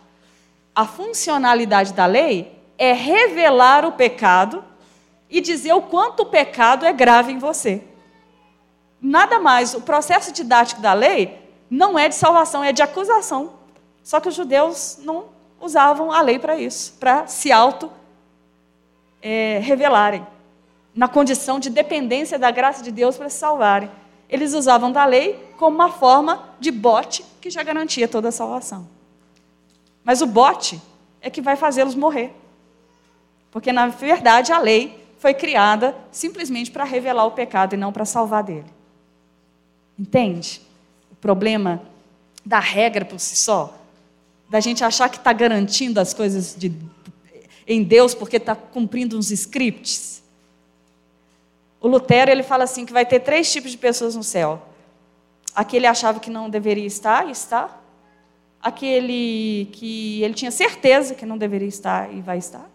A 0.74 0.86
funcionalidade 0.86 1.92
da 1.92 2.06
lei 2.06 2.58
é 2.78 2.94
revelar 2.94 3.84
o 3.84 3.92
pecado 3.92 4.64
e 5.28 5.42
dizer 5.42 5.74
o 5.74 5.82
quanto 5.82 6.20
o 6.20 6.26
pecado 6.30 6.86
é 6.86 6.92
grave 6.94 7.30
em 7.30 7.36
você. 7.36 7.84
Nada 8.98 9.38
mais. 9.38 9.74
O 9.74 9.82
processo 9.82 10.32
didático 10.32 10.80
da 10.80 10.94
lei 10.94 11.46
não 11.68 11.98
é 11.98 12.08
de 12.08 12.14
salvação, 12.14 12.64
é 12.64 12.72
de 12.72 12.80
acusação. 12.80 13.52
Só 14.02 14.18
que 14.18 14.30
os 14.30 14.34
judeus 14.34 14.98
não 15.02 15.26
usavam 15.60 16.10
a 16.10 16.22
lei 16.22 16.38
para 16.38 16.56
isso, 16.56 16.94
para 16.98 17.26
se 17.26 17.52
auto 17.52 17.92
é, 19.20 19.60
revelarem, 19.62 20.26
na 20.94 21.06
condição 21.06 21.60
de 21.60 21.68
dependência 21.68 22.38
da 22.38 22.50
graça 22.50 22.82
de 22.82 22.90
Deus 22.90 23.18
para 23.18 23.28
se 23.28 23.36
salvarem 23.36 23.90
eles 24.32 24.54
usavam 24.54 24.90
da 24.90 25.04
lei 25.04 25.34
como 25.58 25.76
uma 25.76 25.92
forma 25.92 26.48
de 26.58 26.70
bote 26.70 27.22
que 27.38 27.50
já 27.50 27.62
garantia 27.62 28.08
toda 28.08 28.30
a 28.30 28.32
salvação. 28.32 28.88
Mas 30.02 30.22
o 30.22 30.26
bote 30.26 30.80
é 31.20 31.28
que 31.28 31.42
vai 31.42 31.54
fazê-los 31.54 31.94
morrer. 31.94 32.32
Porque, 33.50 33.70
na 33.70 33.88
verdade, 33.88 34.50
a 34.50 34.58
lei 34.58 35.06
foi 35.18 35.34
criada 35.34 35.94
simplesmente 36.10 36.70
para 36.70 36.82
revelar 36.82 37.26
o 37.26 37.32
pecado 37.32 37.74
e 37.74 37.76
não 37.76 37.92
para 37.92 38.06
salvar 38.06 38.42
dele. 38.42 38.64
Entende? 39.98 40.62
O 41.10 41.14
problema 41.14 41.82
da 42.44 42.58
regra 42.58 43.04
por 43.04 43.20
si 43.20 43.36
só, 43.36 43.78
da 44.48 44.60
gente 44.60 44.82
achar 44.82 45.10
que 45.10 45.18
está 45.18 45.32
garantindo 45.32 46.00
as 46.00 46.14
coisas 46.14 46.56
de, 46.56 46.72
em 47.66 47.82
Deus 47.82 48.14
porque 48.14 48.38
está 48.38 48.56
cumprindo 48.56 49.18
uns 49.18 49.30
scripts. 49.30 50.21
O 51.82 51.88
Lutero 51.88 52.30
ele 52.30 52.44
fala 52.44 52.62
assim 52.62 52.86
que 52.86 52.92
vai 52.92 53.04
ter 53.04 53.18
três 53.18 53.50
tipos 53.50 53.72
de 53.72 53.76
pessoas 53.76 54.14
no 54.14 54.22
céu. 54.22 54.62
Aquele 55.52 55.84
achava 55.84 56.20
que 56.20 56.30
não 56.30 56.48
deveria 56.48 56.86
estar 56.86 57.26
e 57.26 57.32
está. 57.32 57.68
Aquele 58.62 59.68
que 59.72 60.22
ele 60.22 60.32
tinha 60.32 60.52
certeza 60.52 61.16
que 61.16 61.26
não 61.26 61.36
deveria 61.36 61.66
estar 61.66 62.14
e 62.14 62.20
vai 62.20 62.38
estar. 62.38 62.70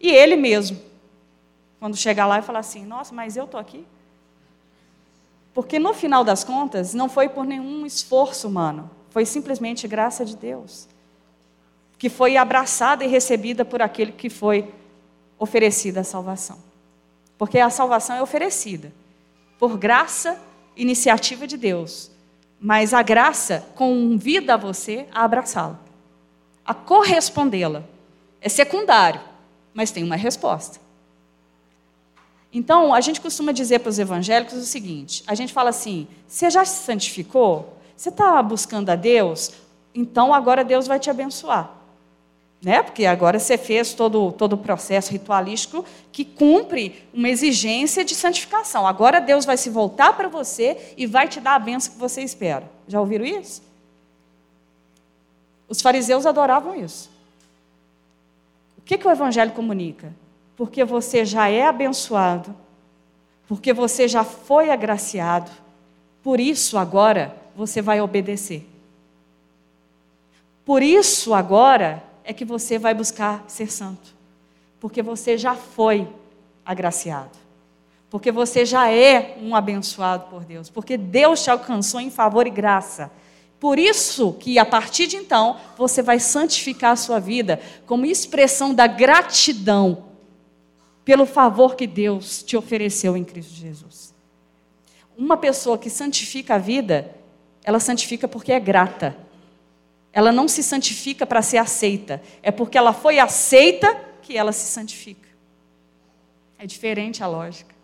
E 0.00 0.10
ele 0.10 0.34
mesmo, 0.34 0.80
quando 1.78 1.94
chegar 1.94 2.24
lá 2.24 2.38
e 2.38 2.42
falar 2.42 2.60
assim: 2.60 2.86
Nossa, 2.86 3.14
mas 3.14 3.36
eu 3.36 3.44
estou 3.44 3.60
aqui. 3.60 3.84
Porque 5.52 5.78
no 5.78 5.92
final 5.92 6.24
das 6.24 6.42
contas, 6.42 6.94
não 6.94 7.08
foi 7.08 7.28
por 7.28 7.44
nenhum 7.44 7.84
esforço 7.84 8.48
humano, 8.48 8.90
foi 9.10 9.26
simplesmente 9.26 9.86
graça 9.86 10.24
de 10.24 10.34
Deus, 10.34 10.88
que 11.98 12.08
foi 12.08 12.38
abraçada 12.38 13.04
e 13.04 13.08
recebida 13.08 13.62
por 13.62 13.82
aquele 13.82 14.12
que 14.12 14.30
foi 14.30 14.72
oferecida 15.38 16.00
a 16.00 16.04
salvação. 16.04 16.67
Porque 17.38 17.58
a 17.58 17.70
salvação 17.70 18.16
é 18.16 18.22
oferecida 18.22 18.92
por 19.58 19.78
graça, 19.78 20.38
iniciativa 20.76 21.46
de 21.46 21.56
Deus. 21.56 22.10
Mas 22.60 22.92
a 22.92 23.02
graça 23.02 23.64
convida 23.76 24.56
você 24.56 25.06
a 25.12 25.24
abraçá-la, 25.24 25.78
a 26.66 26.74
correspondê-la. 26.74 27.84
É 28.40 28.48
secundário, 28.48 29.20
mas 29.72 29.92
tem 29.92 30.02
uma 30.02 30.16
resposta. 30.16 30.80
Então, 32.52 32.92
a 32.92 33.00
gente 33.00 33.20
costuma 33.20 33.52
dizer 33.52 33.80
para 33.80 33.90
os 33.90 33.98
evangélicos 33.98 34.54
o 34.54 34.64
seguinte: 34.64 35.22
a 35.26 35.34
gente 35.34 35.52
fala 35.52 35.70
assim, 35.70 36.08
você 36.26 36.50
já 36.50 36.64
se 36.64 36.84
santificou? 36.84 37.78
Você 37.96 38.08
está 38.08 38.42
buscando 38.42 38.90
a 38.90 38.96
Deus? 38.96 39.52
Então 39.94 40.32
agora 40.32 40.64
Deus 40.64 40.86
vai 40.86 40.98
te 41.00 41.10
abençoar 41.10 41.77
né? 42.60 42.82
porque 42.82 43.06
agora 43.06 43.38
você 43.38 43.56
fez 43.56 43.94
todo, 43.94 44.32
todo 44.32 44.54
o 44.54 44.58
processo 44.58 45.12
ritualístico 45.12 45.84
que 46.10 46.24
cumpre 46.24 47.04
uma 47.14 47.28
exigência 47.28 48.04
de 48.04 48.14
santificação. 48.14 48.86
Agora 48.86 49.20
Deus 49.20 49.44
vai 49.44 49.56
se 49.56 49.70
voltar 49.70 50.16
para 50.16 50.28
você 50.28 50.94
e 50.96 51.06
vai 51.06 51.28
te 51.28 51.40
dar 51.40 51.54
a 51.54 51.58
benção 51.58 51.92
que 51.92 51.98
você 51.98 52.20
espera. 52.20 52.68
Já 52.88 53.00
ouviram 53.00 53.24
isso? 53.24 53.62
Os 55.68 55.80
fariseus 55.80 56.26
adoravam 56.26 56.74
isso. 56.74 57.10
O 58.76 58.82
que, 58.82 58.98
que 58.98 59.06
o 59.06 59.10
Evangelho 59.10 59.52
comunica? 59.52 60.12
Porque 60.56 60.84
você 60.84 61.24
já 61.24 61.48
é 61.48 61.66
abençoado, 61.66 62.54
porque 63.46 63.72
você 63.72 64.08
já 64.08 64.24
foi 64.24 64.70
agraciado, 64.70 65.50
por 66.22 66.40
isso 66.40 66.76
agora 66.76 67.36
você 67.54 67.80
vai 67.80 68.00
obedecer. 68.00 68.66
Por 70.64 70.82
isso 70.82 71.32
agora 71.32 72.02
é 72.28 72.34
que 72.34 72.44
você 72.44 72.78
vai 72.78 72.92
buscar 72.92 73.42
ser 73.48 73.72
santo. 73.72 74.14
Porque 74.78 75.02
você 75.02 75.38
já 75.38 75.54
foi 75.54 76.06
agraciado. 76.62 77.30
Porque 78.10 78.30
você 78.30 78.66
já 78.66 78.90
é 78.90 79.38
um 79.40 79.56
abençoado 79.56 80.28
por 80.28 80.44
Deus. 80.44 80.68
Porque 80.68 80.98
Deus 80.98 81.42
te 81.42 81.50
alcançou 81.50 81.98
em 81.98 82.10
favor 82.10 82.46
e 82.46 82.50
graça. 82.50 83.10
Por 83.58 83.78
isso 83.78 84.34
que 84.34 84.58
a 84.58 84.66
partir 84.66 85.06
de 85.06 85.16
então 85.16 85.58
você 85.76 86.02
vai 86.02 86.20
santificar 86.20 86.92
a 86.92 86.96
sua 86.96 87.18
vida 87.18 87.62
como 87.86 88.04
expressão 88.04 88.74
da 88.74 88.86
gratidão 88.86 90.04
pelo 91.06 91.24
favor 91.24 91.76
que 91.76 91.86
Deus 91.86 92.42
te 92.42 92.58
ofereceu 92.58 93.16
em 93.16 93.24
Cristo 93.24 93.54
Jesus. 93.54 94.14
Uma 95.16 95.38
pessoa 95.38 95.78
que 95.78 95.88
santifica 95.88 96.56
a 96.56 96.58
vida, 96.58 97.10
ela 97.64 97.80
santifica 97.80 98.28
porque 98.28 98.52
é 98.52 98.60
grata. 98.60 99.16
Ela 100.12 100.32
não 100.32 100.48
se 100.48 100.62
santifica 100.62 101.26
para 101.26 101.42
ser 101.42 101.58
aceita. 101.58 102.22
É 102.42 102.50
porque 102.50 102.78
ela 102.78 102.92
foi 102.92 103.18
aceita 103.18 103.94
que 104.22 104.36
ela 104.36 104.52
se 104.52 104.66
santifica. 104.66 105.28
É 106.58 106.66
diferente 106.66 107.22
a 107.22 107.26
lógica. 107.26 107.74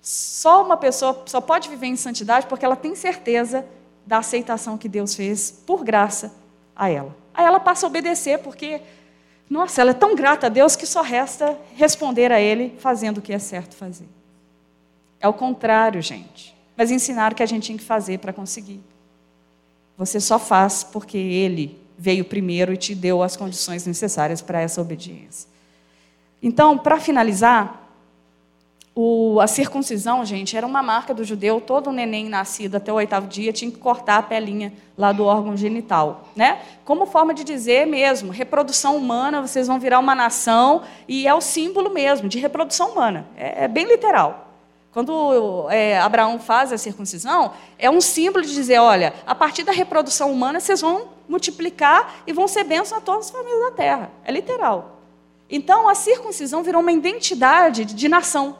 Só 0.00 0.64
uma 0.64 0.76
pessoa 0.76 1.24
só 1.26 1.40
pode 1.40 1.68
viver 1.68 1.86
em 1.86 1.96
santidade 1.96 2.46
porque 2.46 2.64
ela 2.64 2.76
tem 2.76 2.94
certeza 2.94 3.66
da 4.06 4.18
aceitação 4.18 4.78
que 4.78 4.88
Deus 4.88 5.14
fez 5.14 5.50
por 5.50 5.82
graça 5.82 6.32
a 6.74 6.88
ela. 6.88 7.14
Aí 7.34 7.44
ela 7.44 7.58
passa 7.58 7.84
a 7.84 7.88
obedecer, 7.88 8.38
porque, 8.38 8.80
nossa, 9.50 9.80
ela 9.80 9.90
é 9.90 9.94
tão 9.94 10.14
grata 10.14 10.46
a 10.46 10.48
Deus 10.48 10.76
que 10.76 10.86
só 10.86 11.02
resta 11.02 11.58
responder 11.74 12.32
a 12.32 12.40
Ele 12.40 12.74
fazendo 12.78 13.18
o 13.18 13.22
que 13.22 13.32
é 13.32 13.38
certo 13.38 13.74
fazer. 13.74 14.08
É 15.20 15.28
o 15.28 15.34
contrário, 15.34 16.00
gente. 16.00 16.56
Mas 16.76 16.90
ensinaram 16.90 17.34
que 17.34 17.42
a 17.42 17.46
gente 17.46 17.64
tinha 17.64 17.76
que 17.78 17.84
fazer 17.84 18.18
para 18.18 18.32
conseguir. 18.32 18.80
Você 19.96 20.20
só 20.20 20.38
faz 20.38 20.84
porque 20.84 21.16
Ele 21.16 21.78
veio 21.98 22.24
primeiro 22.24 22.72
e 22.72 22.76
te 22.76 22.94
deu 22.94 23.22
as 23.22 23.36
condições 23.36 23.86
necessárias 23.86 24.42
para 24.42 24.60
essa 24.60 24.80
obediência. 24.80 25.48
Então, 26.42 26.76
para 26.76 27.00
finalizar, 27.00 27.86
o, 28.98 29.40
a 29.40 29.46
circuncisão, 29.46 30.24
gente, 30.24 30.56
era 30.56 30.66
uma 30.66 30.82
marca 30.82 31.12
do 31.12 31.22
judeu. 31.22 31.60
Todo 31.60 31.92
neném 31.92 32.30
nascido 32.30 32.76
até 32.76 32.90
o 32.90 32.96
oitavo 32.96 33.26
dia 33.26 33.52
tinha 33.52 33.70
que 33.70 33.76
cortar 33.76 34.16
a 34.16 34.22
pelinha 34.22 34.72
lá 34.96 35.12
do 35.12 35.24
órgão 35.24 35.54
genital, 35.54 36.28
né? 36.34 36.62
Como 36.82 37.04
forma 37.04 37.34
de 37.34 37.44
dizer 37.44 37.86
mesmo, 37.86 38.32
reprodução 38.32 38.96
humana, 38.96 39.42
vocês 39.42 39.66
vão 39.66 39.78
virar 39.78 39.98
uma 39.98 40.14
nação 40.14 40.82
e 41.06 41.26
é 41.28 41.34
o 41.34 41.42
símbolo 41.42 41.90
mesmo 41.90 42.26
de 42.26 42.38
reprodução 42.38 42.92
humana. 42.92 43.26
É, 43.36 43.64
é 43.64 43.68
bem 43.68 43.86
literal. 43.86 44.45
Quando 44.96 45.68
é, 45.68 45.98
Abraão 45.98 46.38
faz 46.38 46.72
a 46.72 46.78
circuncisão, 46.78 47.52
é 47.78 47.90
um 47.90 48.00
símbolo 48.00 48.42
de 48.42 48.54
dizer, 48.54 48.78
olha, 48.78 49.12
a 49.26 49.34
partir 49.34 49.62
da 49.62 49.70
reprodução 49.70 50.32
humana 50.32 50.58
vocês 50.58 50.80
vão 50.80 51.10
multiplicar 51.28 52.22
e 52.26 52.32
vão 52.32 52.48
ser 52.48 52.64
bênçãos 52.64 52.94
a 52.94 53.00
todas 53.02 53.26
as 53.26 53.30
famílias 53.30 53.60
da 53.60 53.70
terra. 53.72 54.10
É 54.24 54.32
literal. 54.32 55.02
Então, 55.50 55.86
a 55.86 55.94
circuncisão 55.94 56.62
virou 56.62 56.80
uma 56.80 56.92
identidade 56.92 57.84
de 57.84 58.08
nação. 58.08 58.56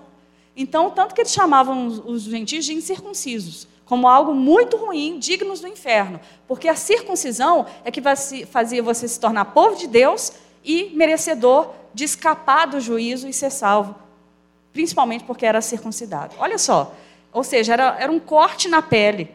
Então, 0.54 0.90
tanto 0.90 1.14
que 1.14 1.22
eles 1.22 1.32
chamavam 1.32 1.86
os 1.86 2.24
gentios 2.24 2.66
de 2.66 2.74
incircuncisos, 2.74 3.66
como 3.86 4.06
algo 4.06 4.34
muito 4.34 4.76
ruim, 4.76 5.18
dignos 5.18 5.60
do 5.60 5.68
inferno. 5.68 6.20
Porque 6.46 6.68
a 6.68 6.76
circuncisão 6.76 7.64
é 7.82 7.90
que 7.90 8.02
fazia 8.44 8.82
você 8.82 9.08
se 9.08 9.18
tornar 9.18 9.46
povo 9.46 9.74
de 9.74 9.86
Deus 9.86 10.34
e 10.62 10.90
merecedor 10.94 11.70
de 11.94 12.04
escapar 12.04 12.66
do 12.66 12.78
juízo 12.78 13.26
e 13.26 13.32
ser 13.32 13.50
salvo. 13.50 14.04
Principalmente 14.76 15.24
porque 15.24 15.46
era 15.46 15.62
circuncidado. 15.62 16.36
Olha 16.38 16.58
só, 16.58 16.94
ou 17.32 17.42
seja, 17.42 17.72
era, 17.72 17.96
era 17.98 18.12
um 18.12 18.20
corte 18.20 18.68
na 18.68 18.82
pele. 18.82 19.30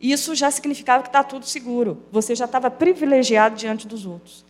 Isso 0.00 0.34
já 0.34 0.50
significava 0.50 1.02
que 1.02 1.10
está 1.10 1.22
tudo 1.22 1.44
seguro. 1.44 2.02
Você 2.10 2.34
já 2.34 2.46
estava 2.46 2.70
privilegiado 2.70 3.54
diante 3.54 3.86
dos 3.86 4.06
outros. 4.06 4.46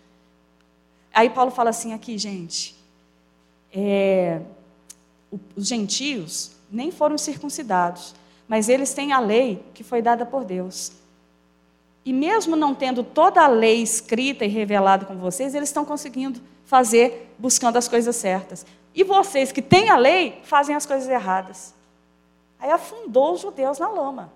Aí 1.12 1.28
Paulo 1.28 1.50
fala 1.50 1.70
assim 1.70 1.92
aqui, 1.92 2.16
gente. 2.16 2.76
É, 3.74 4.40
os 5.56 5.66
gentios 5.66 6.52
nem 6.70 6.92
foram 6.92 7.18
circuncidados, 7.18 8.14
mas 8.46 8.68
eles 8.68 8.94
têm 8.94 9.12
a 9.12 9.18
lei 9.18 9.60
que 9.74 9.82
foi 9.82 10.00
dada 10.00 10.24
por 10.24 10.44
Deus. 10.44 10.92
E 12.04 12.12
mesmo 12.12 12.54
não 12.54 12.76
tendo 12.76 13.02
toda 13.02 13.42
a 13.42 13.48
lei 13.48 13.82
escrita 13.82 14.44
e 14.44 14.48
revelada 14.48 15.04
com 15.04 15.16
vocês, 15.16 15.52
eles 15.52 15.68
estão 15.68 15.84
conseguindo 15.84 16.40
fazer, 16.64 17.34
buscando 17.36 17.76
as 17.76 17.88
coisas 17.88 18.14
certas. 18.14 18.64
E 18.94 19.04
vocês 19.04 19.52
que 19.52 19.62
têm 19.62 19.90
a 19.90 19.96
lei, 19.96 20.40
fazem 20.44 20.74
as 20.74 20.84
coisas 20.84 21.08
erradas. 21.08 21.74
Aí 22.58 22.70
afundou 22.70 23.34
os 23.34 23.40
judeus 23.40 23.78
na 23.78 23.88
lama. 23.88 24.32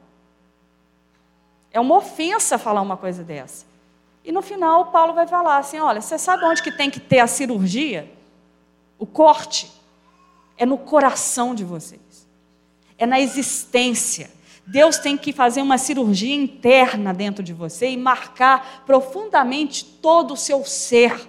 É 1.71 1.81
uma 1.81 1.97
ofensa 1.97 2.59
falar 2.59 2.81
uma 2.81 2.97
coisa 2.97 3.25
dessa. 3.25 3.67
E 4.25 4.31
no 4.31 4.43
final, 4.43 4.87
Paulo 4.87 5.15
vai 5.15 5.27
falar 5.27 5.59
assim: 5.59 5.81
olha, 5.81 6.01
você 6.01 6.19
sabe 6.19 6.45
onde 6.45 6.63
que 6.63 6.71
tem 6.71 6.91
que 6.91 7.01
ter 7.01 7.19
a 7.19 7.27
cirurgia? 7.27 8.13
O 8.99 9.07
corte? 9.07 9.83
é 10.63 10.67
no 10.67 10.79
coração 10.79 11.57
de 11.57 11.65
vocês, 11.65 12.01
é 12.97 13.05
na 13.05 13.21
existência. 13.21 14.31
Deus 14.65 14.97
tem 14.97 15.17
que 15.17 15.33
fazer 15.33 15.61
uma 15.61 15.77
cirurgia 15.77 16.37
interna 16.37 17.13
dentro 17.13 17.43
de 17.43 17.53
você 17.53 17.91
e 17.91 17.97
marcar 17.97 18.85
profundamente 18.87 19.85
todo 19.85 20.35
o 20.35 20.37
seu 20.37 20.65
ser, 20.65 21.29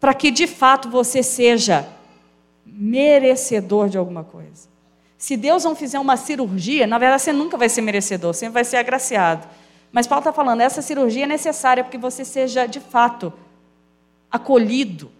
para 0.00 0.14
que 0.14 0.30
de 0.30 0.46
fato 0.46 0.88
você 0.88 1.22
seja 1.22 1.86
merecedor 2.66 3.88
de 3.88 3.98
alguma 3.98 4.24
coisa. 4.24 4.68
Se 5.16 5.36
Deus 5.36 5.64
não 5.64 5.74
fizer 5.74 5.98
uma 5.98 6.16
cirurgia, 6.16 6.86
na 6.86 6.98
verdade 6.98 7.22
você 7.22 7.32
nunca 7.32 7.56
vai 7.56 7.68
ser 7.68 7.80
merecedor, 7.80 8.34
sempre 8.34 8.54
vai 8.54 8.64
ser 8.64 8.76
agraciado. 8.76 9.46
Mas 9.90 10.06
Paulo 10.06 10.20
está 10.20 10.32
falando, 10.32 10.60
essa 10.60 10.82
cirurgia 10.82 11.24
é 11.24 11.26
necessária 11.26 11.84
porque 11.84 11.96
você 11.98 12.24
seja 12.24 12.66
de 12.66 12.80
fato 12.80 13.32
acolhido 14.30 15.10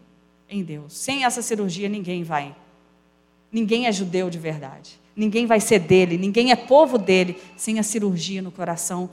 em 0.49 0.63
Deus. 0.63 0.93
Sem 0.93 1.25
essa 1.25 1.41
cirurgia 1.41 1.89
ninguém 1.89 2.23
vai 2.23 2.55
Ninguém 3.55 3.87
é 3.87 3.93
judeu 3.93 4.29
de 4.29 4.37
verdade. 4.37 4.99
Ninguém 5.15 5.47
vai 5.47 5.61
ser 5.61 5.79
dele, 5.79 6.19
ninguém 6.19 6.51
é 6.51 6.57
povo 6.57 6.99
dele 6.99 7.41
sem 7.57 7.79
a 7.79 7.85
cirurgia 7.85 8.43
no 8.43 8.51
coração 8.51 9.09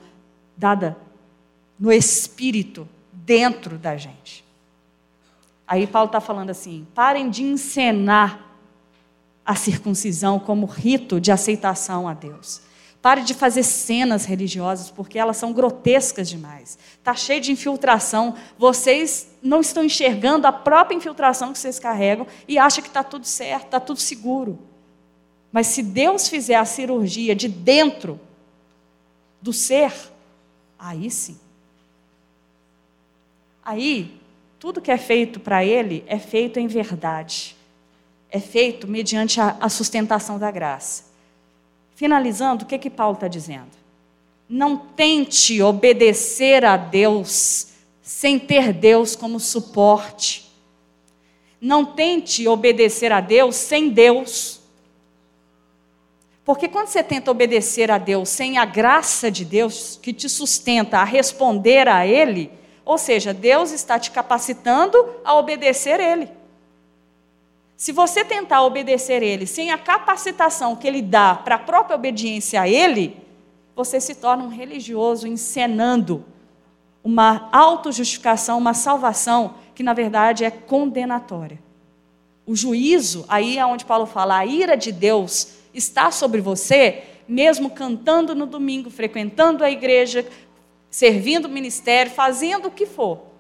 dada 0.58 0.98
no 1.80 1.92
espírito 1.92 2.90
dentro 3.14 3.78
da 3.78 3.96
gente. 3.96 4.44
Aí 5.72 5.88
Paulo 5.88 6.08
está 6.08 6.20
falando 6.20 6.50
assim: 6.50 6.86
parem 6.94 7.30
de 7.30 7.44
encenar 7.44 8.46
a 9.46 9.56
circuncisão 9.56 10.38
como 10.38 10.66
rito 10.66 11.18
de 11.18 11.32
aceitação 11.32 12.10
a 12.10 12.14
Deus. 12.14 12.60
Pare 13.02 13.22
de 13.22 13.34
fazer 13.34 13.64
cenas 13.64 14.26
religiosas, 14.26 14.92
porque 14.92 15.18
elas 15.18 15.38
são 15.38 15.54
grotescas 15.54 16.28
demais. 16.28 16.78
Está 16.98 17.16
cheio 17.16 17.40
de 17.40 17.54
infiltração. 17.54 18.36
Vocês 18.58 19.30
não 19.42 19.62
estão 19.62 19.86
enxergando 19.86 20.46
a 20.46 20.52
própria 20.52 20.98
infiltração 20.98 21.54
que 21.54 21.58
vocês 21.58 21.80
carregam 21.80 22.28
e 22.50 22.60
acham 22.60 22.84
que 22.84 22.90
está 22.90 23.02
tudo 23.02 23.26
certo, 23.26 23.68
está 23.68 23.80
tudo 23.80 24.02
seguro. 24.02 24.60
Mas 25.54 25.68
se 25.68 25.82
Deus 25.82 26.28
fizer 26.28 26.56
a 26.56 26.66
cirurgia 26.66 27.34
de 27.34 27.48
dentro 27.48 28.20
do 29.42 29.54
ser, 29.54 29.94
aí 30.78 31.10
sim. 31.10 31.40
Aí, 33.64 34.21
tudo 34.62 34.80
que 34.80 34.92
é 34.92 34.98
feito 34.98 35.40
para 35.40 35.66
Ele 35.66 36.04
é 36.06 36.20
feito 36.20 36.60
em 36.60 36.68
verdade. 36.68 37.56
É 38.30 38.40
feito 38.40 38.88
mediante 38.88 39.42
a, 39.42 39.68
sustentação 39.68 40.38
da 40.38 40.52
graça. 40.52 41.06
Finalizando, 41.96 42.64
o 42.64 42.68
que, 42.68 42.78
que 42.78 42.90
Paulo 42.90 43.16
está 43.16 43.28
dizendo? 43.28 43.72
Não 44.48 44.78
tente 44.78 45.60
obedecer 45.64 46.64
a 46.64 46.78
Deus 46.78 47.70
sem 48.04 48.38
ter 48.38 48.72
Deus 48.72 49.16
como 49.16 49.40
suporte. 49.40 50.48
Não 51.60 51.84
tente 51.84 52.48
obedecer 52.48 53.12
a 53.12 53.20
Deus 53.20 53.56
sem 53.56 53.90
Deus. 53.90 54.62
Porque 56.46 56.68
quando 56.68 56.86
você 56.86 57.02
tenta 57.02 57.32
obedecer 57.32 57.90
a 57.90 57.98
Deus 57.98 58.30
sem 58.30 58.60
a 58.60 58.66
graça 58.66 59.32
de 59.32 59.44
Deus 59.44 59.98
que 60.00 60.14
te 60.14 60.30
sustenta 60.30 61.00
a 61.00 61.04
responder 61.04 61.88
a 61.88 62.06
Ele, 62.06 62.61
ou 62.84 62.98
seja, 62.98 63.34
Deus 63.34 63.72
está 63.72 64.00
te 64.00 64.12
capacitando 64.12 64.98
a 65.24 65.36
obedecer 65.36 66.00
Ele. 66.00 66.30
Se 67.78 67.92
você 67.92 68.24
tentar 68.24 68.64
obedecer 68.64 69.24
Ele 69.24 69.48
sem 69.48 69.72
a 69.72 69.78
capacitação 69.78 70.76
que 70.76 70.88
Ele 70.88 71.02
dá 71.02 71.36
para 71.36 71.56
a 71.56 71.60
própria 71.60 71.96
obediência 71.96 72.62
a 72.62 72.70
Ele, 72.70 73.18
você 73.76 74.00
se 74.00 74.16
torna 74.16 74.44
um 74.44 74.50
religioso 74.50 75.28
encenando 75.28 76.24
uma 77.04 77.50
autojustificação, 77.52 78.58
uma 78.58 78.74
salvação 78.74 79.56
que 79.74 79.82
na 79.82 79.94
verdade 79.94 80.46
é 80.46 80.52
condenatória. 80.52 81.60
O 82.46 82.56
juízo, 82.56 83.26
aí 83.28 83.58
é 83.58 83.66
onde 83.66 83.86
Paulo 83.86 84.06
fala, 84.06 84.38
a 84.38 84.46
ira 84.46 84.76
de 84.76 84.92
Deus 84.92 85.54
está 85.74 86.12
sobre 86.12 86.42
você, 86.42 87.04
mesmo 87.28 87.70
cantando 87.70 88.36
no 88.36 88.46
domingo, 88.46 88.90
frequentando 88.90 89.64
a 89.64 89.72
igreja, 89.72 90.28
servindo 90.92 91.46
o 91.46 91.50
ministério, 91.50 92.12
fazendo 92.12 92.68
o 92.68 92.72
que 92.72 92.86
for 92.86 93.32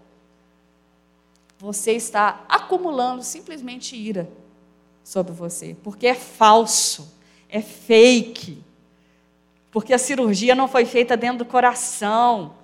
você 1.61 1.91
está 1.91 2.43
acumulando 2.49 3.21
simplesmente 3.21 3.95
ira 3.95 4.27
sobre 5.03 5.31
você, 5.31 5.75
porque 5.83 6.07
é 6.07 6.15
falso, 6.15 7.15
é 7.47 7.61
fake. 7.61 8.63
Porque 9.69 9.93
a 9.93 9.99
cirurgia 9.99 10.55
não 10.55 10.67
foi 10.67 10.85
feita 10.85 11.15
dentro 11.15 11.39
do 11.39 11.45
coração, 11.45 12.55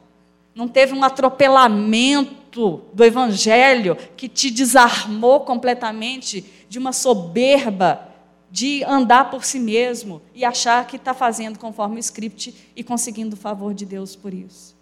não 0.55 0.67
teve 0.67 0.93
um 0.93 1.03
atropelamento 1.03 2.81
do 2.91 3.03
evangelho 3.03 3.95
que 4.17 4.27
te 4.27 4.49
desarmou 4.49 5.41
completamente 5.41 6.43
de 6.67 6.79
uma 6.79 6.91
soberba 6.91 8.03
de 8.49 8.83
andar 8.83 9.29
por 9.29 9.45
si 9.45 9.59
mesmo 9.59 10.21
e 10.33 10.43
achar 10.43 10.87
que 10.87 10.95
está 10.95 11.13
fazendo 11.13 11.59
conforme 11.59 11.97
o 11.97 11.99
script 11.99 12.71
e 12.75 12.83
conseguindo 12.83 13.35
o 13.35 13.39
favor 13.39 13.73
de 13.73 13.85
Deus 13.85 14.15
por 14.15 14.33
isso. 14.33 14.76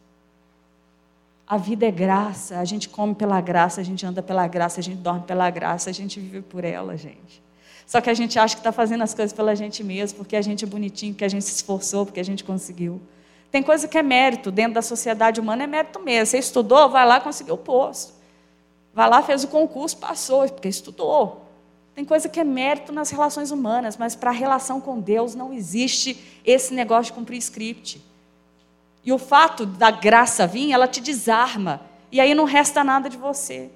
A 1.47 1.57
vida 1.57 1.85
é 1.85 1.91
graça, 1.91 2.59
a 2.59 2.65
gente 2.65 2.89
come 2.89 3.13
pela 3.13 3.39
graça, 3.39 3.79
a 3.79 3.83
gente 3.83 4.03
anda 4.05 4.23
pela 4.23 4.47
graça, 4.47 4.79
a 4.79 4.83
gente 4.83 4.97
dorme 4.97 5.21
pela 5.21 5.49
graça, 5.49 5.91
a 5.91 5.93
gente 5.93 6.19
vive 6.19 6.41
por 6.41 6.63
ela, 6.63 6.97
gente. 6.97 7.43
Só 7.85 8.01
que 8.01 8.09
a 8.09 8.13
gente 8.15 8.39
acha 8.39 8.55
que 8.55 8.61
está 8.61 8.71
fazendo 8.71 9.03
as 9.03 9.13
coisas 9.13 9.31
pela 9.31 9.55
gente 9.55 9.83
mesmo, 9.83 10.17
porque 10.17 10.35
a 10.35 10.41
gente 10.41 10.63
é 10.65 10.67
bonitinho, 10.67 11.13
porque 11.13 11.23
a 11.23 11.29
gente 11.29 11.45
se 11.45 11.53
esforçou, 11.53 12.03
porque 12.03 12.19
a 12.19 12.25
gente 12.25 12.43
conseguiu. 12.43 12.99
Tem 13.51 13.61
coisa 13.61 13.87
que 13.87 13.97
é 13.97 14.01
mérito, 14.01 14.49
dentro 14.51 14.73
da 14.73 14.81
sociedade 14.81 15.39
humana 15.39 15.63
é 15.63 15.67
mérito 15.67 15.99
mesmo. 15.99 16.25
Você 16.25 16.39
estudou, 16.39 16.89
vai 16.89 17.05
lá, 17.05 17.19
conseguiu 17.19 17.53
o 17.53 17.57
posto. 17.59 18.13
Vai 18.91 19.07
lá, 19.07 19.21
fez 19.21 19.43
o 19.43 19.47
concurso, 19.47 19.97
passou, 19.97 20.49
porque 20.49 20.67
estudou. 20.67 21.45
Tem 21.93 22.03
coisa 22.03 22.27
que 22.27 22.39
é 22.39 22.43
mérito 22.43 22.91
nas 22.91 23.11
relações 23.11 23.51
humanas, 23.51 23.97
mas 23.97 24.15
para 24.15 24.31
a 24.31 24.33
relação 24.33 24.81
com 24.81 24.99
Deus 24.99 25.35
não 25.35 25.53
existe 25.53 26.17
esse 26.43 26.73
negócio 26.73 27.05
de 27.05 27.13
cumprir 27.13 27.37
script. 27.37 28.03
E 29.05 29.13
o 29.13 29.19
fato 29.19 29.65
da 29.65 29.91
graça 29.91 30.47
vir, 30.47 30.71
ela 30.71 30.87
te 30.87 30.99
desarma. 30.99 31.81
E 32.11 32.19
aí 32.19 32.33
não 32.33 32.43
resta 32.43 32.83
nada 32.83 33.07
de 33.07 33.17
você. 33.17 33.69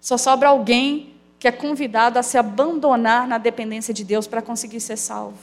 Só 0.00 0.16
sobra 0.16 0.50
alguém 0.50 1.14
que 1.38 1.48
é 1.48 1.52
convidado 1.52 2.18
a 2.18 2.22
se 2.22 2.38
abandonar 2.38 3.26
na 3.26 3.38
dependência 3.38 3.92
de 3.92 4.04
Deus 4.04 4.28
para 4.28 4.40
conseguir 4.40 4.80
ser 4.80 4.96
salvo. 4.96 5.38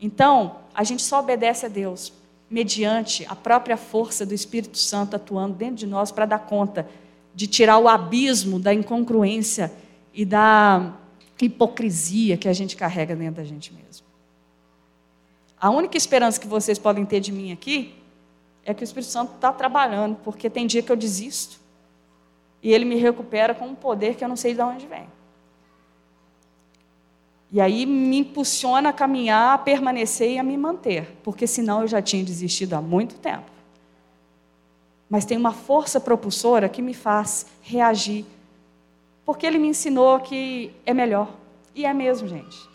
Então, 0.00 0.56
a 0.74 0.82
gente 0.82 1.02
só 1.02 1.20
obedece 1.20 1.66
a 1.66 1.68
Deus 1.68 2.12
mediante 2.50 3.24
a 3.26 3.36
própria 3.36 3.76
força 3.76 4.26
do 4.26 4.34
Espírito 4.34 4.76
Santo 4.76 5.14
atuando 5.14 5.54
dentro 5.54 5.76
de 5.76 5.86
nós 5.86 6.10
para 6.10 6.26
dar 6.26 6.40
conta 6.40 6.88
de 7.32 7.46
tirar 7.46 7.78
o 7.78 7.88
abismo 7.88 8.58
da 8.58 8.74
incongruência 8.74 9.72
e 10.12 10.24
da 10.24 10.92
hipocrisia 11.40 12.36
que 12.36 12.48
a 12.48 12.52
gente 12.52 12.76
carrega 12.76 13.14
dentro 13.14 13.36
da 13.36 13.44
gente 13.44 13.72
mesmo. 13.72 14.09
A 15.60 15.68
única 15.68 15.96
esperança 15.96 16.40
que 16.40 16.46
vocês 16.46 16.78
podem 16.78 17.04
ter 17.04 17.20
de 17.20 17.30
mim 17.30 17.52
aqui 17.52 17.94
é 18.64 18.72
que 18.72 18.82
o 18.82 18.84
Espírito 18.84 19.10
Santo 19.10 19.34
está 19.34 19.52
trabalhando, 19.52 20.16
porque 20.24 20.48
tem 20.48 20.66
dia 20.66 20.82
que 20.82 20.90
eu 20.90 20.96
desisto 20.96 21.60
e 22.62 22.72
ele 22.72 22.84
me 22.84 22.96
recupera 22.96 23.54
com 23.54 23.66
um 23.66 23.74
poder 23.74 24.16
que 24.16 24.24
eu 24.24 24.28
não 24.28 24.36
sei 24.36 24.54
de 24.54 24.62
onde 24.62 24.86
vem. 24.86 25.06
E 27.52 27.60
aí 27.60 27.84
me 27.84 28.18
impulsiona 28.18 28.90
a 28.90 28.92
caminhar, 28.92 29.54
a 29.54 29.58
permanecer 29.58 30.30
e 30.30 30.38
a 30.38 30.42
me 30.42 30.56
manter, 30.56 31.16
porque 31.22 31.46
senão 31.46 31.82
eu 31.82 31.88
já 31.88 32.00
tinha 32.00 32.24
desistido 32.24 32.74
há 32.74 32.80
muito 32.80 33.16
tempo. 33.16 33.50
Mas 35.08 35.24
tem 35.24 35.36
uma 35.36 35.52
força 35.52 36.00
propulsora 36.00 36.68
que 36.68 36.80
me 36.80 36.94
faz 36.94 37.46
reagir, 37.60 38.24
porque 39.26 39.44
ele 39.44 39.58
me 39.58 39.68
ensinou 39.68 40.20
que 40.20 40.72
é 40.86 40.94
melhor. 40.94 41.28
E 41.74 41.84
é 41.84 41.92
mesmo, 41.92 42.28
gente. 42.28 42.69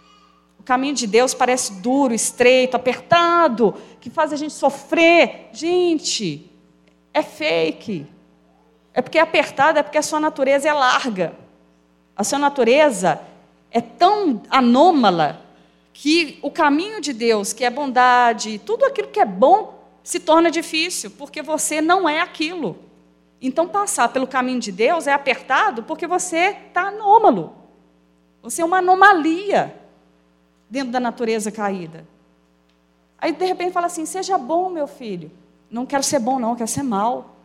Caminho 0.66 0.96
de 0.96 1.06
Deus 1.06 1.36
parece 1.36 1.74
duro, 1.74 2.12
estreito, 2.12 2.76
apertado, 2.76 3.76
que 4.02 4.10
faz 4.10 4.34
a 4.34 4.36
gente 4.36 4.54
sofrer. 4.54 5.50
Gente, 5.54 6.52
é 7.14 7.22
fake. 7.22 8.08
É 8.92 9.00
porque 9.00 9.20
é 9.20 9.22
apertado, 9.22 9.78
é 9.78 9.84
porque 9.84 10.00
a 10.00 10.02
sua 10.02 10.20
natureza 10.20 10.68
é 10.68 10.74
larga. 10.74 11.36
A 12.18 12.24
sua 12.24 12.40
natureza 12.40 13.22
é 13.70 13.80
tão 13.80 14.42
anômala 14.50 15.46
que 15.94 16.40
o 16.42 16.50
caminho 16.50 17.00
de 17.00 17.14
Deus, 17.14 17.54
que 17.54 17.64
é 17.64 17.70
bondade, 17.70 18.58
tudo 18.58 18.86
aquilo 18.86 19.10
que 19.10 19.20
é 19.20 19.26
bom, 19.26 19.88
se 20.04 20.20
torna 20.20 20.50
difícil, 20.50 21.12
porque 21.12 21.44
você 21.44 21.80
não 21.80 22.10
é 22.10 22.22
aquilo. 22.22 22.76
Então, 23.40 23.68
passar 23.68 24.10
pelo 24.10 24.26
caminho 24.26 24.60
de 24.60 24.72
Deus 24.72 25.06
é 25.06 25.14
apertado 25.14 25.84
porque 25.84 26.08
você 26.08 26.58
está 26.68 26.88
anômalo. 26.88 27.54
Você 28.42 28.64
é 28.64 28.66
uma 28.66 28.80
anomalia 28.80 29.85
dentro 30.70 30.92
da 30.92 31.00
natureza 31.00 31.52
caída. 31.52 32.06
Aí, 33.18 33.32
de 33.32 33.46
repente, 33.46 33.72
fala 33.72 33.88
assim: 33.88 34.06
seja 34.06 34.38
bom, 34.38 34.70
meu 34.70 34.88
filho. 34.88 35.32
Não 35.70 35.86
quero 35.86 36.04
ser 36.04 36.20
bom, 36.20 36.40
não, 36.40 36.56
quero 36.56 36.70
ser 36.70 36.84
mal. 36.84 37.36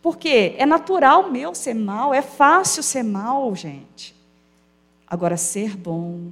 Por 0.00 0.16
quê? 0.16 0.54
É 0.56 0.64
natural 0.64 1.30
meu 1.30 1.54
ser 1.54 1.74
mal, 1.74 2.14
é 2.14 2.22
fácil 2.22 2.82
ser 2.82 3.02
mal, 3.02 3.54
gente. 3.54 4.14
Agora, 5.06 5.36
ser 5.36 5.76
bom 5.76 6.30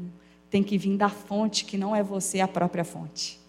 tem 0.50 0.62
que 0.62 0.78
vir 0.78 0.96
da 0.96 1.08
fonte 1.08 1.64
que 1.64 1.76
não 1.76 1.94
é 1.94 2.02
você 2.02 2.40
a 2.40 2.46
própria 2.46 2.84
fonte. 2.84 3.40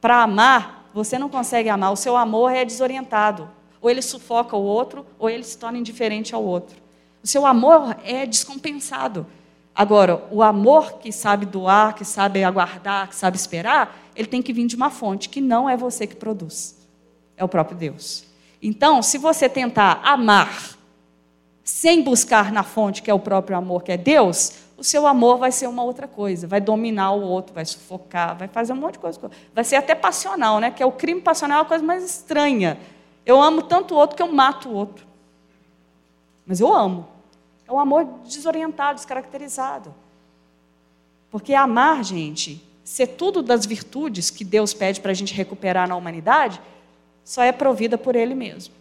Para 0.00 0.22
amar, 0.22 0.88
você 0.94 1.18
não 1.18 1.28
consegue 1.28 1.68
amar, 1.68 1.92
o 1.92 1.96
seu 1.96 2.16
amor 2.16 2.52
é 2.52 2.64
desorientado. 2.64 3.50
Ou 3.80 3.90
ele 3.90 4.00
sufoca 4.00 4.56
o 4.56 4.62
outro, 4.62 5.04
ou 5.18 5.28
ele 5.28 5.44
se 5.44 5.58
torna 5.58 5.76
indiferente 5.76 6.34
ao 6.34 6.42
outro. 6.42 6.76
O 7.22 7.26
seu 7.26 7.44
amor 7.44 7.96
é 8.02 8.24
descompensado. 8.24 9.26
Agora, 9.74 10.24
o 10.30 10.42
amor 10.42 10.98
que 10.98 11.10
sabe 11.10 11.44
doar, 11.44 11.94
que 11.94 12.04
sabe 12.04 12.44
aguardar, 12.44 13.08
que 13.08 13.16
sabe 13.16 13.36
esperar, 13.36 13.98
ele 14.14 14.28
tem 14.28 14.40
que 14.40 14.52
vir 14.52 14.66
de 14.66 14.76
uma 14.76 14.88
fonte 14.88 15.28
que 15.28 15.40
não 15.40 15.68
é 15.68 15.76
você 15.76 16.06
que 16.06 16.14
produz. 16.14 16.76
É 17.36 17.42
o 17.42 17.48
próprio 17.48 17.76
Deus. 17.76 18.24
Então, 18.62 19.02
se 19.02 19.18
você 19.18 19.48
tentar 19.48 20.00
amar 20.04 20.76
sem 21.64 22.02
buscar 22.02 22.52
na 22.52 22.62
fonte, 22.62 23.02
que 23.02 23.10
é 23.10 23.14
o 23.14 23.18
próprio 23.18 23.56
amor, 23.56 23.82
que 23.82 23.90
é 23.90 23.96
Deus, 23.96 24.52
o 24.76 24.84
seu 24.84 25.06
amor 25.06 25.38
vai 25.38 25.50
ser 25.50 25.66
uma 25.66 25.82
outra 25.82 26.06
coisa, 26.06 26.46
vai 26.46 26.60
dominar 26.60 27.12
o 27.12 27.22
outro, 27.22 27.54
vai 27.54 27.64
sufocar, 27.64 28.36
vai 28.36 28.48
fazer 28.48 28.72
um 28.72 28.76
monte 28.76 28.94
de 28.94 28.98
coisa. 29.00 29.18
Vai 29.54 29.64
ser 29.64 29.76
até 29.76 29.94
passional, 29.94 30.60
né? 30.60 30.70
Que 30.70 30.82
é 30.82 30.86
o 30.86 30.92
crime 30.92 31.20
passional 31.20 31.60
é 31.60 31.62
a 31.62 31.64
coisa 31.64 31.84
mais 31.84 32.04
estranha. 32.04 32.78
Eu 33.26 33.40
amo 33.40 33.62
tanto 33.62 33.94
o 33.94 33.98
outro 33.98 34.16
que 34.16 34.22
eu 34.22 34.30
mato 34.30 34.68
o 34.68 34.74
outro. 34.74 35.06
Mas 36.46 36.60
eu 36.60 36.72
amo. 36.72 37.08
Um 37.74 37.80
amor 37.80 38.04
desorientado, 38.24 38.94
descaracterizado. 38.94 39.92
Porque 41.28 41.54
amar, 41.54 42.04
gente, 42.04 42.64
ser 42.84 43.08
tudo 43.08 43.42
das 43.42 43.66
virtudes 43.66 44.30
que 44.30 44.44
Deus 44.44 44.72
pede 44.72 45.00
para 45.00 45.10
a 45.10 45.14
gente 45.14 45.34
recuperar 45.34 45.88
na 45.88 45.96
humanidade, 45.96 46.60
só 47.24 47.42
é 47.42 47.50
provida 47.50 47.98
por 47.98 48.14
Ele 48.14 48.32
mesmo. 48.32 48.72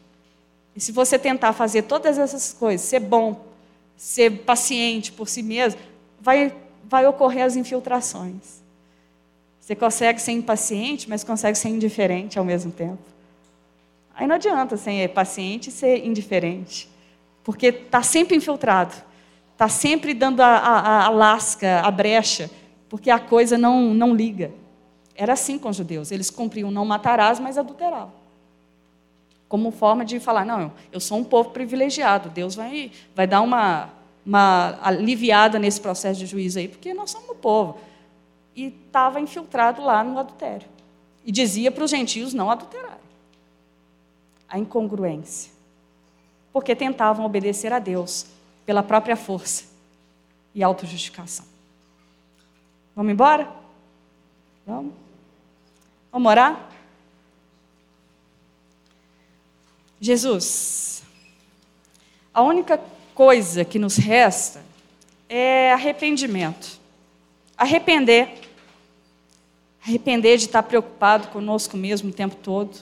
E 0.75 0.79
se 0.79 0.91
você 0.91 1.17
tentar 1.17 1.53
fazer 1.53 1.81
todas 1.83 2.19
essas 2.19 2.53
coisas, 2.53 2.85
ser 2.85 2.99
bom, 2.99 3.43
ser 3.97 4.43
paciente 4.43 5.11
por 5.11 5.27
si 5.27 5.41
mesmo, 5.41 5.81
vai, 6.21 6.55
vai 6.83 7.07
ocorrer 7.07 7.45
as 7.45 7.55
infiltrações. 7.55 8.61
Você 9.59 9.75
consegue 9.75 10.21
ser 10.21 10.33
impaciente, 10.33 11.09
mas 11.09 11.23
consegue 11.23 11.57
ser 11.57 11.69
indiferente 11.69 12.37
ao 12.37 12.45
mesmo 12.45 12.71
tempo. 12.71 13.01
Aí 14.13 14.27
não 14.27 14.35
adianta 14.35 14.77
ser 14.77 15.09
paciente 15.09 15.69
e 15.69 15.71
ser 15.71 16.05
indiferente, 16.05 16.87
porque 17.43 17.67
está 17.67 18.01
sempre 18.01 18.35
infiltrado, 18.35 18.93
está 19.51 19.67
sempre 19.67 20.13
dando 20.13 20.41
a, 20.41 20.47
a, 20.47 21.05
a, 21.05 21.09
lasca, 21.09 21.81
a 21.81 21.91
brecha, 21.91 22.49
porque 22.89 23.09
a 23.09 23.19
coisa 23.19 23.57
não, 23.57 23.93
não 23.93 24.15
liga. 24.15 24.51
Era 25.15 25.33
assim 25.33 25.59
com 25.59 25.69
os 25.69 25.75
judeus, 25.75 26.11
eles 26.11 26.29
cumpriam 26.29 26.71
não 26.71 26.85
matarás, 26.85 27.39
mas 27.39 27.57
adulteravam 27.57 28.23
como 29.53 29.69
forma 29.69 30.03
de 30.03 30.19
falar, 30.19 30.43
não, 30.47 30.71
eu 30.91 30.99
sou 30.99 31.19
um 31.19 31.23
povo 31.23 31.51
privilegiado, 31.51 32.27
Deus 32.27 32.55
vai, 32.55 32.91
vai 33.13 33.27
dar 33.27 33.39
uma, 33.41 33.87
uma 34.25 34.79
aliviada 34.81 35.59
nesse 35.59 35.79
processo 35.79 36.19
de 36.19 36.25
juízo 36.25 36.57
aí, 36.57 36.67
porque 36.67 36.91
nós 36.91 37.11
somos 37.11 37.29
o 37.29 37.35
povo. 37.35 37.77
E 38.55 38.73
estava 38.87 39.19
infiltrado 39.19 39.83
lá 39.83 40.03
no 40.03 40.17
adultério. 40.17 40.67
E 41.23 41.31
dizia 41.31 41.71
para 41.71 41.83
os 41.83 41.91
gentios 41.91 42.33
não 42.33 42.49
adulterarem. 42.49 42.97
A 44.49 44.57
incongruência. 44.57 45.52
Porque 46.53 46.75
tentavam 46.75 47.25
obedecer 47.25 47.73
a 47.73 47.79
Deus 47.79 48.27
pela 48.65 48.81
própria 48.81 49.17
força 49.17 49.65
e 50.55 50.63
autojustificação. 50.63 51.45
Vamos 52.95 53.11
embora? 53.11 53.51
Vamos? 54.65 54.93
Vamos 56.11 56.29
orar? 56.29 56.69
Jesus, 59.99 61.01
a 62.33 62.41
única 62.41 62.79
coisa 63.15 63.63
que 63.63 63.79
nos 63.79 63.95
resta 63.95 64.61
é 65.29 65.71
arrependimento. 65.71 66.77
Arrepender. 67.57 68.41
Arrepender 69.81 70.37
de 70.37 70.45
estar 70.45 70.61
preocupado 70.63 71.29
conosco 71.29 71.77
mesmo 71.77 72.09
o 72.09 72.13
tempo 72.13 72.35
todo. 72.35 72.77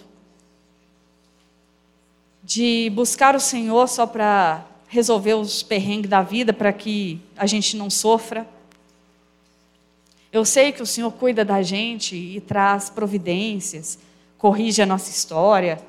De 2.54 2.92
buscar 2.94 3.36
o 3.36 3.40
Senhor 3.40 3.88
só 3.88 4.06
para 4.06 4.66
resolver 4.88 5.36
os 5.36 5.64
perrengues 5.64 6.10
da 6.10 6.22
vida, 6.22 6.52
para 6.52 6.74
que 6.74 7.22
a 7.38 7.46
gente 7.46 7.78
não 7.78 7.90
sofra. 7.90 8.48
Eu 10.32 10.44
sei 10.44 10.72
que 10.72 10.82
o 10.82 10.86
Senhor 10.86 11.12
cuida 11.12 11.46
da 11.46 11.62
gente 11.62 12.16
e 12.16 12.42
traz 12.42 12.90
providências, 12.90 14.00
corrige 14.38 14.82
a 14.82 14.86
nossa 14.86 15.10
história 15.10 15.82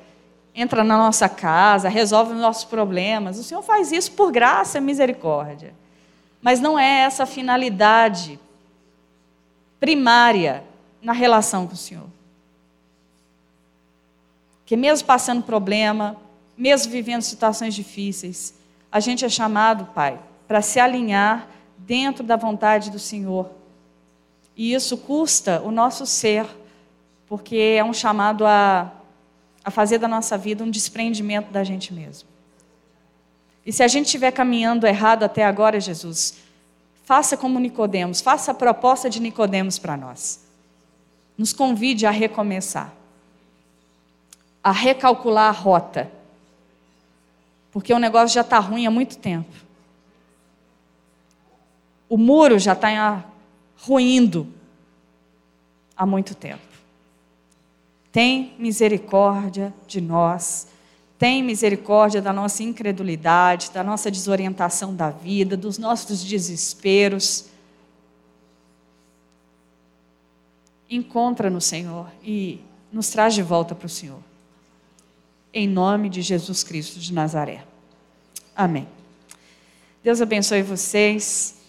entra 0.55 0.83
na 0.83 0.97
nossa 0.97 1.27
casa, 1.27 1.89
resolve 1.89 2.33
os 2.33 2.39
nossos 2.39 2.63
problemas. 2.63 3.39
O 3.39 3.43
Senhor 3.43 3.61
faz 3.61 3.91
isso 3.91 4.11
por 4.11 4.31
graça 4.31 4.77
e 4.77 4.81
misericórdia. 4.81 5.73
Mas 6.41 6.59
não 6.59 6.77
é 6.77 7.01
essa 7.01 7.23
a 7.23 7.25
finalidade 7.25 8.39
primária 9.79 10.63
na 11.01 11.13
relação 11.13 11.65
com 11.65 11.73
o 11.73 11.77
Senhor. 11.77 12.05
Que 14.65 14.77
mesmo 14.77 15.07
passando 15.07 15.43
problema, 15.43 16.15
mesmo 16.57 16.91
vivendo 16.91 17.21
situações 17.21 17.73
difíceis, 17.73 18.53
a 18.91 18.99
gente 18.99 19.25
é 19.25 19.29
chamado, 19.29 19.85
Pai, 19.93 20.19
para 20.47 20.61
se 20.61 20.79
alinhar 20.79 21.47
dentro 21.77 22.23
da 22.23 22.35
vontade 22.35 22.91
do 22.91 22.99
Senhor. 22.99 23.49
E 24.55 24.73
isso 24.73 24.97
custa 24.97 25.61
o 25.61 25.71
nosso 25.71 26.05
ser, 26.05 26.45
porque 27.27 27.55
é 27.55 27.83
um 27.83 27.93
chamado 27.93 28.45
a 28.45 28.91
a 29.63 29.71
fazer 29.71 29.97
da 29.97 30.07
nossa 30.07 30.37
vida 30.37 30.63
um 30.63 30.69
desprendimento 30.69 31.51
da 31.51 31.63
gente 31.63 31.93
mesmo. 31.93 32.27
E 33.65 33.71
se 33.71 33.81
a 33.81 33.87
gente 33.87 34.07
estiver 34.07 34.31
caminhando 34.31 34.85
errado 34.85 35.23
até 35.23 35.45
agora, 35.45 35.79
Jesus, 35.79 36.35
faça 37.05 37.37
como 37.37 37.59
Nicodemos, 37.59 38.19
faça 38.19 38.51
a 38.51 38.55
proposta 38.55 39.09
de 39.09 39.21
Nicodemos 39.21 39.79
para 39.79 39.95
nós. 39.95 40.45
Nos 41.37 41.53
convide 41.53 42.05
a 42.05 42.11
recomeçar. 42.11 42.93
A 44.61 44.71
recalcular 44.71 45.47
a 45.47 45.51
rota. 45.51 46.11
Porque 47.73 47.91
o 47.91 47.97
negócio 47.97 48.35
já 48.35 48.41
está 48.41 48.59
ruim 48.59 48.85
há 48.85 48.91
muito 48.91 49.17
tempo. 49.17 49.51
O 52.07 52.15
muro 52.15 52.59
já 52.59 52.73
está 52.73 53.25
ruindo 53.75 54.47
há 55.97 56.05
muito 56.05 56.35
tempo. 56.35 56.61
tem 58.11 58.53
misericórdia 58.59 59.73
de 59.87 59.99
nós. 59.99 60.67
Tem 61.17 61.41
misericórdia 61.41 62.21
da 62.21 62.31
nossa 62.31 62.61
incredulidade, 62.61 63.71
da 63.71 63.83
nossa 63.83 64.11
desorientação 64.11 64.95
da 64.95 65.09
vida, 65.09 65.57
dos 65.57 65.79
nossos 65.79 66.23
desesperos. 66.23 67.45
Encontra 70.87 71.49
no 71.49 71.59
Senhor 71.59 72.07
e 72.21 72.59
nos 72.91 73.09
traz 73.09 73.33
de 73.33 73.41
volta 73.41 73.73
para 73.73 73.87
o 73.87 73.89
Senhor. 73.89 74.19
Em 75.53 75.67
nome 75.67 76.09
de 76.09 76.21
Jesus 76.21 76.63
Cristo 76.63 76.99
de 76.99 77.13
Nazaré. 77.13 77.63
Amém. 78.55 78.87
Deus 80.03 80.21
abençoe 80.21 80.63
vocês. 80.63 81.62